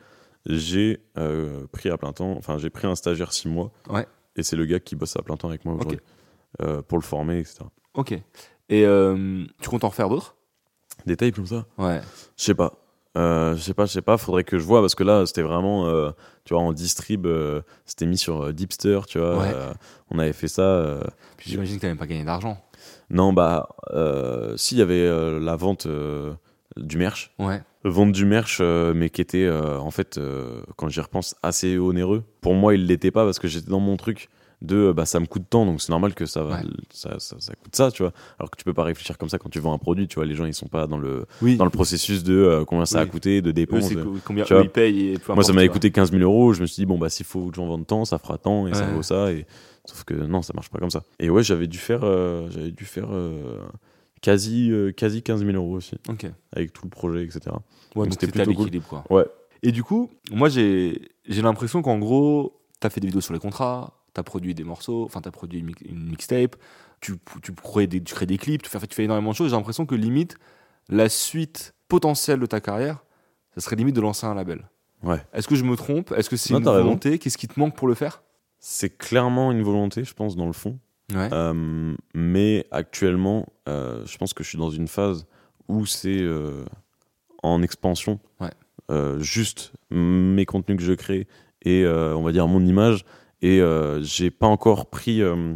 [0.47, 2.31] j'ai euh, pris à plein temps.
[2.37, 3.71] Enfin, j'ai pris un stagiaire six mois.
[3.89, 4.07] Ouais.
[4.35, 5.99] Et c'est le gars qui bosse à plein temps avec moi aujourd'hui
[6.87, 7.59] pour le former, etc.
[7.93, 8.13] Ok.
[8.69, 8.85] Et
[9.61, 10.35] tu comptes en refaire d'autres?
[11.05, 11.65] Des tapes comme ça?
[11.77, 11.99] Ouais.
[12.37, 12.73] Je sais pas.
[13.17, 15.41] Euh, je sais pas, je sais pas, faudrait que je vois parce que là c'était
[15.41, 16.11] vraiment, euh,
[16.45, 19.53] tu vois, en distrib, euh, c'était mis sur Deepster, tu vois, Ouais.
[20.11, 20.99] on avait fait ça.
[21.37, 22.57] Puis j'imagine que même pas gagné d'argent.
[23.09, 25.87] Non, bah, euh, si, il y avait la vente
[26.77, 27.33] du merch.
[27.37, 27.61] Ouais.
[27.83, 30.17] Vente du merch, mais qui était, en fait,
[30.77, 32.23] quand j'y repense, assez onéreux.
[32.39, 34.29] Pour moi, il l'était pas parce que j'étais dans mon truc
[34.61, 36.63] de, euh, bah, ça me coûte tant, donc c'est normal que ça, va, Ouais.
[36.91, 38.11] ça, ça, ça coûte ça, tu vois.
[38.39, 40.25] Alors que tu peux pas réfléchir comme ça quand tu vends un produit, tu vois.
[40.25, 41.57] Les gens, ils sont pas dans le, Oui.
[41.57, 43.93] dans le processus de euh, combien ça a coûté, de Eux, dépenses.
[43.93, 46.53] co- combien tu eux, ils payent et peu Moi, ça m'avait coûté 15 000 euros.
[46.53, 48.67] Je me suis dit, bon, bah, s'il faut que j'en vende tant, ça fera tant
[48.67, 49.31] et ça vaut ça.
[49.31, 49.45] Et...
[49.85, 51.03] Sauf que non, ça marche pas comme ça.
[51.19, 53.57] Et ouais, j'avais dû faire, euh, j'avais dû faire euh,
[54.21, 56.27] quasi, euh, quasi 15 000 euros aussi, Ok.
[56.53, 57.41] avec tout le projet, etc.
[57.95, 58.65] Ouais, Donc c'était plutôt cool.
[58.65, 59.03] l'équilibre, quoi.
[59.09, 59.25] Ouais.
[59.63, 63.39] Et du coup, moi, j'ai j'ai l'impression qu'en gros, t'as fait des vidéos sur les
[63.39, 66.55] contrats, t'as produit des morceaux, enfin, t'as produit une, mi- une mixtape,
[66.99, 69.49] tu, tu, crées des, tu crées des clips, tu fais, tu fais énormément de choses.
[69.49, 70.37] J'ai l'impression que limite,
[70.89, 73.03] la suite potentielle de ta carrière,
[73.55, 74.69] ça serait limite de lancer un label.
[75.03, 75.21] Ouais.
[75.33, 76.11] Est-ce que je me trompe?
[76.11, 77.17] Est-ce que c'est une volonté?
[77.19, 78.21] Qu'est-ce qui te manque pour le faire?
[78.59, 80.79] C'est clairement une volonté, je pense, dans le fond.
[81.13, 81.29] Ouais.
[81.33, 85.25] Euh, mais actuellement, euh, je pense que je suis dans une phase
[85.67, 86.63] où c'est euh,
[87.43, 88.19] en expansion.
[88.39, 88.51] Ouais.
[89.19, 91.25] Juste mes contenus que je crée
[91.63, 93.05] et on va dire mon image.
[93.41, 95.55] Et euh, j'ai pas encore pris, euh,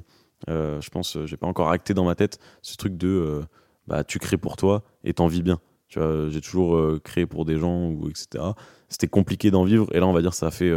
[0.49, 3.41] euh, je pense, j'ai pas encore acté dans ma tête ce truc de
[3.87, 5.59] bah tu crées pour toi et t'en vis bien.
[5.87, 8.43] Tu vois, j'ai toujours créé pour des gens ou etc.
[8.89, 10.73] C'était compliqué d'en vivre et là on va dire ça fait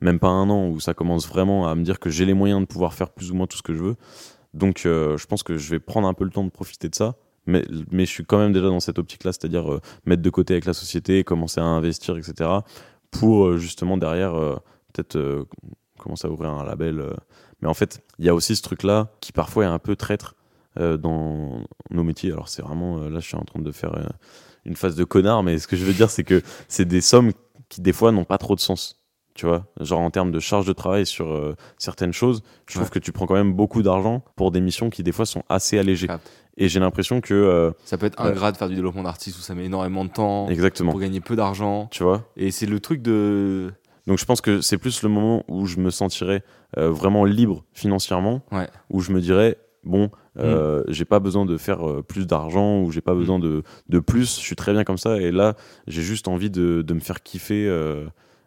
[0.00, 2.60] même pas un an où ça commence vraiment à me dire que j'ai les moyens
[2.60, 3.96] de pouvoir faire plus ou moins tout ce que je veux.
[4.54, 7.16] Donc je pense que je vais prendre un peu le temps de profiter de ça.
[7.44, 10.64] Mais, mais je suis quand même déjà dans cette optique-là, c'est-à-dire mettre de côté avec
[10.64, 12.48] la société, commencer à investir, etc.
[13.10, 14.34] Pour justement derrière
[14.92, 15.46] peut-être
[16.02, 17.00] commencer à ouvrir un label.
[17.00, 17.12] euh.
[17.60, 20.34] Mais en fait, il y a aussi ce truc-là qui parfois est un peu traître
[20.78, 22.32] euh, dans nos métiers.
[22.32, 23.92] Alors c'est vraiment, euh, là je suis en train de faire
[24.64, 27.32] une phase de connard, mais ce que je veux dire c'est que c'est des sommes
[27.68, 28.98] qui des fois n'ont pas trop de sens.
[29.34, 32.90] Tu vois, genre en termes de charge de travail sur certaines choses, je trouve Ouais.
[32.90, 35.78] que tu prends quand même beaucoup d'argent pour des missions qui des fois sont assez
[35.78, 36.08] allégées.
[36.58, 38.28] Et j'ai l'impression que euh, Ça peut être Ouais.
[38.28, 41.20] ingrat de faire du développement d'artiste où ça met énormément de temps exactement, pour gagner
[41.20, 41.88] peu d'argent.
[41.90, 42.28] tu vois?
[42.36, 43.72] Et c'est le truc de.
[44.06, 46.42] Donc je pense que c'est plus le moment où je me sentirais
[46.76, 48.68] euh, vraiment libre financièrement, Ouais.
[48.90, 52.90] où je me dirais bon, euh, j'ai pas besoin de faire euh, plus d'argent ou
[52.92, 55.54] j'ai pas besoin de, de plus, je suis très bien comme ça et là
[55.88, 57.66] j'ai juste envie de, de me faire kiffer.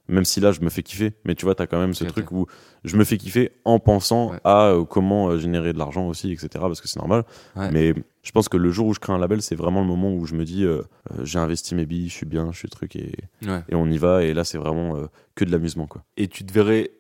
[0.08, 2.32] Même si là je me fais kiffer, mais tu vois, t'as quand même ce truc
[2.32, 2.46] où
[2.84, 4.40] je me fais kiffer en pensant Ouais.
[4.44, 6.48] à euh, comment euh, générer de l'argent aussi, etc.
[6.54, 7.24] Parce que c'est normal.
[7.56, 7.72] Ouais.
[7.72, 10.14] Mais je pense que le jour où je crée un label, c'est vraiment le moment
[10.14, 10.82] où je me dis euh,
[11.24, 13.14] j'ai investi mes billes, je suis bien, je suis truc et,
[13.46, 13.64] Ouais.
[13.70, 14.24] et on y va.
[14.24, 16.04] Et là, c'est vraiment que de l'amusement, quoi.
[16.18, 16.92] Et tu te verrais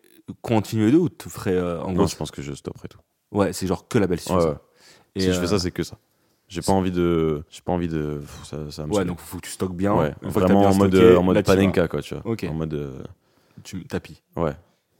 [0.41, 2.99] continuer de ou tu ferais en gros Non, je pense que je stopperai tout.
[3.31, 4.53] Ouais, c'est genre que la belle si tu Ouais, fais ouais.
[4.53, 4.61] ça.
[5.15, 5.97] Et, si je fais ça, c'est que ça.
[6.47, 7.43] J'ai pas envie de.
[7.49, 8.21] J'ai pas envie de.
[8.43, 9.93] Ça, ça me Ouais, donc faut que tu stockes bien.
[9.95, 12.23] Ouais, que vraiment bien en mode, stocké, en mode panenka, quoi, tu vois.
[12.25, 12.45] Ok.
[12.49, 12.73] En mode.
[12.73, 13.01] euh,
[13.63, 14.21] Tu tapis.
[14.35, 14.53] Ouais.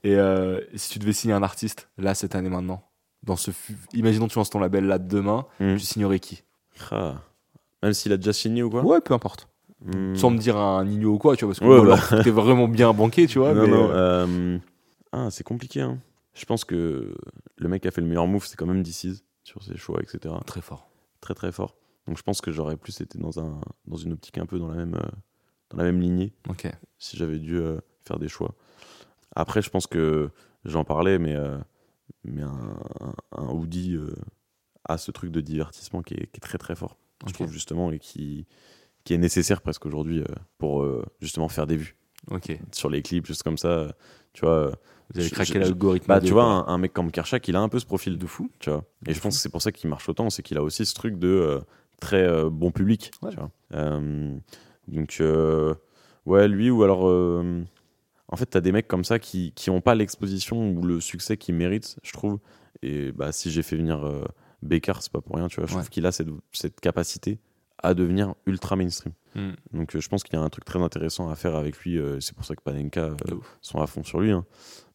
[0.04, 2.82] Et euh, si tu devais signer un artiste, là, cette année maintenant,
[3.22, 3.50] dans ce.
[3.94, 5.74] Imaginons tu lances ton label là demain, Hmm.
[5.76, 6.42] tu signerais qui?
[6.90, 7.14] Ah.
[7.82, 8.82] Même s'il a déjà signé ou quoi?
[8.84, 9.48] Ouais, peu importe.
[9.84, 10.14] Hmm.
[10.16, 12.22] Sans me dire un Nino ou quoi, tu vois, parce que Ouais, ou bah.
[12.24, 13.52] t'es vraiment bien banqué, tu vois.
[13.54, 13.90] non, mais, non.
[13.90, 14.58] euh, euh,
[15.12, 15.80] Ah, c'est compliqué.
[15.82, 15.98] Hein.
[16.34, 17.14] Je pense que
[17.56, 20.00] le mec qui a fait le meilleur move, c'est quand même DC's sur ses choix,
[20.02, 20.34] etc.
[20.44, 20.88] Très fort.
[21.26, 21.76] Très très fort.
[22.06, 24.68] Donc je pense que j'aurais plus été dans, un, dans une optique un peu dans
[24.68, 25.10] la même, euh,
[25.70, 26.32] dans la même lignée
[26.98, 28.54] si j'avais dû euh, faire des choix.
[29.34, 30.30] Après, je pense que
[30.64, 31.58] j'en parlais, mais, euh,
[32.22, 32.76] mais un,
[33.32, 33.48] un,
[33.96, 34.14] euh,
[34.84, 36.96] a ce truc de divertissement qui est, qui est très très fort,
[37.26, 38.46] je trouve justement, et qui,
[39.02, 40.22] qui est nécessaire presque aujourd'hui
[40.58, 40.86] pour
[41.20, 41.96] justement faire des vues
[42.70, 43.96] sur les clips, juste comme ça.
[44.44, 44.72] Euh, Tu vois,
[45.14, 46.06] Vous avez craqué l'algorithme.
[46.08, 48.26] bah, tu vois, un, un mec comme Kershak, il a un peu ce profil, de
[48.26, 48.50] fou.
[48.58, 48.84] tu vois.
[49.06, 50.94] Et je pense que c'est pour ça qu'il marche autant, c'est qu'il a aussi ce
[50.94, 51.60] truc de euh,
[52.00, 53.30] très euh, bon public, Ouais.
[53.30, 53.50] tu vois.
[53.74, 54.36] Euh,
[54.88, 55.74] donc, euh,
[56.26, 57.08] ouais, lui, ou alors.
[57.08, 57.62] euh,
[58.28, 61.36] en fait, t'as des mecs comme ça qui qui ont pas l'exposition ou le succès
[61.36, 62.38] qu'ils méritent, je trouve.
[62.82, 64.24] Et bah, si j'ai fait venir euh,
[64.62, 65.66] Bécard, c'est pas pour rien, tu vois.
[65.66, 65.78] Je Ouais.
[65.80, 67.38] trouve qu'il a cette, cette capacité
[67.86, 69.12] à devenir ultra mainstream.
[69.34, 69.52] Hmm.
[69.72, 71.98] Donc, euh, je pense qu'il y a un truc très intéressant à faire avec lui.
[71.98, 73.14] euh, c'est pour ça que Panenka euh,
[73.60, 74.30] sont à fond sur lui.
[74.32, 74.44] hein.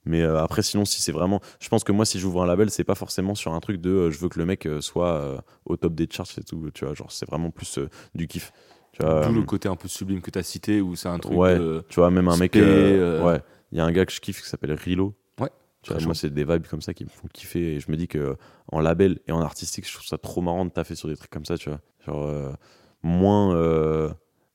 [0.05, 1.41] Mais euh, après, sinon, si c'est vraiment.
[1.59, 3.91] Je pense que moi, si j'ouvre un label, c'est pas forcément sur un truc de
[3.91, 6.71] euh, je veux que le mec euh, soit au top des charts et tout.
[6.73, 7.77] Tu vois, genre, c'est vraiment plus
[8.15, 8.51] du kiff.
[8.93, 11.19] Tu vois, D'où le côté un peu sublime que tu as cité, où c'est un
[11.19, 11.57] truc Ouais.
[11.57, 12.55] de- tu vois, même un mec.
[12.55, 13.41] Ouais,
[13.71, 15.13] il y a un gars que je kiffe qui s'appelle Rilo.
[15.39, 15.49] Ouais,
[15.83, 17.75] Tu vois, très moi, c'est des vibes comme ça qui me font kiffer.
[17.75, 18.35] Et je me dis que
[18.71, 21.29] en label et en artistique, je trouve ça trop marrant de taffer sur des trucs
[21.31, 21.79] comme ça, tu vois.
[22.07, 22.55] Genre,
[23.03, 24.09] moins euh,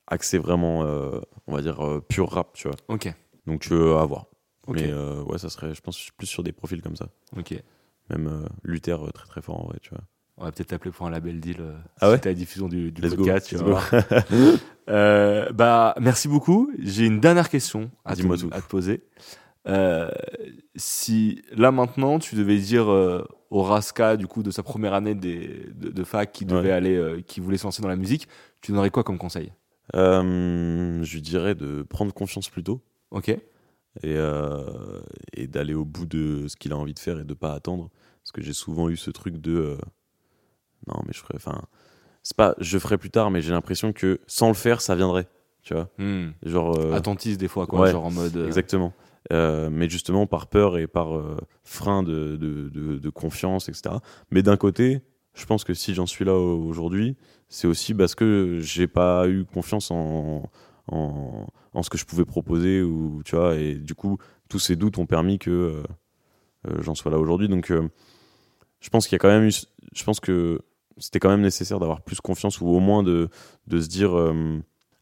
[0.07, 2.77] axé vraiment, euh, on va dire, euh, pur rap, tu vois.
[2.89, 3.13] Ok.
[3.47, 4.27] Donc, à voir.
[4.67, 4.77] Ok.
[4.81, 7.09] Mais ouais, ça serait, je pense, plus sur des profils comme ça.
[7.37, 7.55] Ok.
[8.11, 10.01] Même Luther, très très fort en vrai, tu vois.
[10.39, 11.57] On va peut-être t'appeler pour un label deal.
[11.61, 13.49] euh, Ah ouais suite à la diffusion du, du podcast.
[13.49, 13.57] tu.
[14.89, 16.71] Euh, bah, merci beaucoup.
[16.79, 19.03] J'ai une dernière question te, à te poser.
[19.69, 20.09] Euh,
[20.77, 25.17] si là maintenant tu devais dire euh, au Raska du coup de sa première année
[25.17, 26.71] des, de, de fac qui devait Ouais.
[26.71, 28.29] aller, euh, qui voulait se lancer dans la musique,
[28.61, 29.53] tu donnerais quoi comme conseil?
[29.97, 32.81] Euh, je lui dirais de prendre confiance plus tôt
[33.11, 33.29] Ok.
[33.31, 34.17] et,
[35.35, 37.91] et d'aller au bout de ce qu'il a envie de faire et de pas attendre.
[38.23, 39.77] Parce que j'ai souvent eu ce truc de
[40.89, 41.35] non, mais je ferais.
[41.37, 41.63] Enfin,
[42.23, 45.29] c'est pas je ferai plus tard, mais j'ai l'impression que sans le faire, ça viendrait.
[45.63, 45.89] Tu vois?
[45.99, 46.31] Hmm.
[46.45, 46.93] Genre.
[46.95, 48.37] Attentiste des fois quoi, ouais, genre en mode.
[48.37, 48.93] Exactement.
[49.33, 53.97] Euh, mais justement par peur et par euh, frein de, de, de- de confiance, etc.
[54.31, 55.01] Mais d'un côté,
[55.35, 57.17] je pense que si j'en suis là au- aujourd'hui,
[57.49, 60.45] c'est aussi parce que j'ai pas eu confiance en,
[60.93, 64.77] en, en ce que je pouvais proposer, ou, tu vois, et du coup, tous ces
[64.77, 65.83] doutes ont permis que euh,
[66.81, 67.49] j'en sois là aujourd'hui.
[67.49, 67.73] Donc,
[68.81, 69.53] je pense qu'il y a quand même eu,
[69.93, 70.61] je pense que
[70.99, 73.29] c'était quand même nécessaire d'avoir plus confiance, ou au moins de,
[73.67, 74.13] de se dire,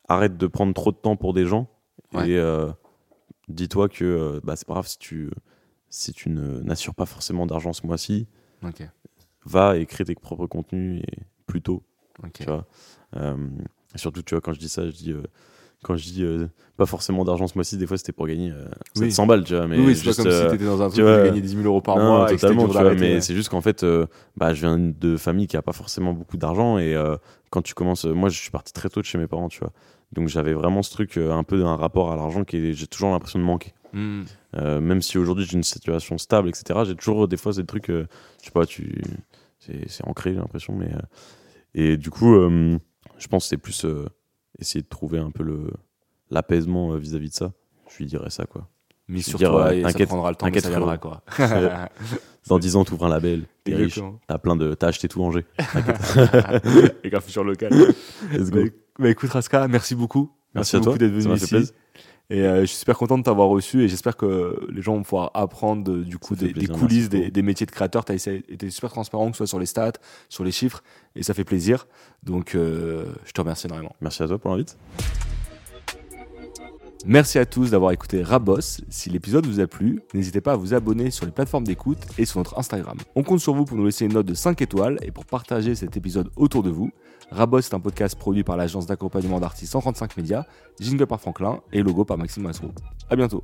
[0.09, 1.69] arrête de prendre trop de temps pour des gens,
[2.13, 2.31] Ouais.
[2.31, 2.71] et
[3.49, 5.31] dis-toi que euh, bah, c'est pas grave si tu,
[5.89, 8.27] si tu n'assures pas forcément d'argent ce mois-ci,
[9.45, 11.83] va et crée tes propres contenus et plus tôt,
[12.33, 12.66] tu vois.
[13.16, 13.37] Euh,
[13.95, 15.23] et surtout, tu vois, quand je dis ça, je dis, euh,
[15.85, 18.65] quand je dis euh, pas forcément d'argent ce mois-ci, des fois c'était pour gagner euh,
[18.97, 19.11] Oui.
[19.11, 19.69] 700 balles, tu vois.
[19.69, 21.41] Mais oui, c'est pas juste, comme si euh, t'étais dans un truc où tu gagnais
[21.41, 23.21] 10 000 euros par non, mois totalement, tu vois, mais ouais.
[23.21, 23.87] c'est juste qu'en fait,
[24.37, 26.97] bah, je viens de famille qui a pas forcément beaucoup d'argent et
[27.51, 29.73] quand tu commences, moi je suis parti très tôt de chez mes parents, tu vois.
[30.15, 33.11] Donc j'avais vraiment ce truc, euh, un peu un rapport à l'argent qui j'ai toujours
[33.11, 33.74] l'impression de manquer.
[33.93, 34.23] Hmm.
[34.57, 37.91] Euh, même si aujourd'hui j'ai une situation stable, etc., j'ai toujours des fois des trucs,
[37.91, 38.07] euh,
[38.41, 39.03] je sais pas, tu,
[39.59, 40.93] c'est, ancré, j'ai l'impression, mais.
[40.93, 40.99] euh,
[41.74, 43.85] et du coup, je pense que c'est plus
[44.61, 45.73] essayer de trouver un peu le,
[46.31, 47.53] l'apaisement vis-à-vis de ça.
[47.91, 48.69] Je lui dirais ça, quoi.
[49.09, 51.23] Je sur dire, toi et ça prendra le temps, mais t'inquiète, ça viendra quoi.
[52.47, 55.47] Dans 10 ans, t'ouvres un label, t'es riche, t'as plein de, t'as acheté tout Angers.
[55.59, 57.73] Avec un futur local.
[58.32, 58.65] Let's go.
[58.99, 60.31] Bah, écoute Raska, merci beaucoup.
[60.55, 61.47] Merci à beaucoup d'être venu ici.
[61.49, 61.75] plaisir.
[62.31, 65.03] Et euh, je suis super content de t'avoir reçu et j'espère que les gens vont
[65.03, 68.05] pouvoir apprendre de- du coup des, coulisses merci des métiers de créateur.
[68.05, 69.93] Tu as été super transparent, que ce soit sur les stats,
[70.31, 70.83] sur les chiffres,
[71.16, 71.87] et ça fait plaisir.
[72.23, 73.95] Donc euh, je te remercie énormément.
[74.01, 74.79] Merci à toi pour l'invite.
[77.07, 78.81] Merci à tous d'avoir écouté Rabos.
[78.89, 82.25] Si l'épisode vous a plu, n'hésitez pas à vous abonner sur les plateformes d'écoute et
[82.25, 82.97] sur notre Instagram.
[83.15, 85.75] On compte sur vous pour nous laisser une note de 5 étoiles et pour partager
[85.75, 86.91] cet épisode autour de vous.
[87.31, 90.45] Rabos, est un podcast produit par l'agence d'accompagnement d'artistes 135 médias,
[90.81, 92.69] jingle par Franklin et logo par Maxime Masro.
[93.11, 93.43] À bientôt.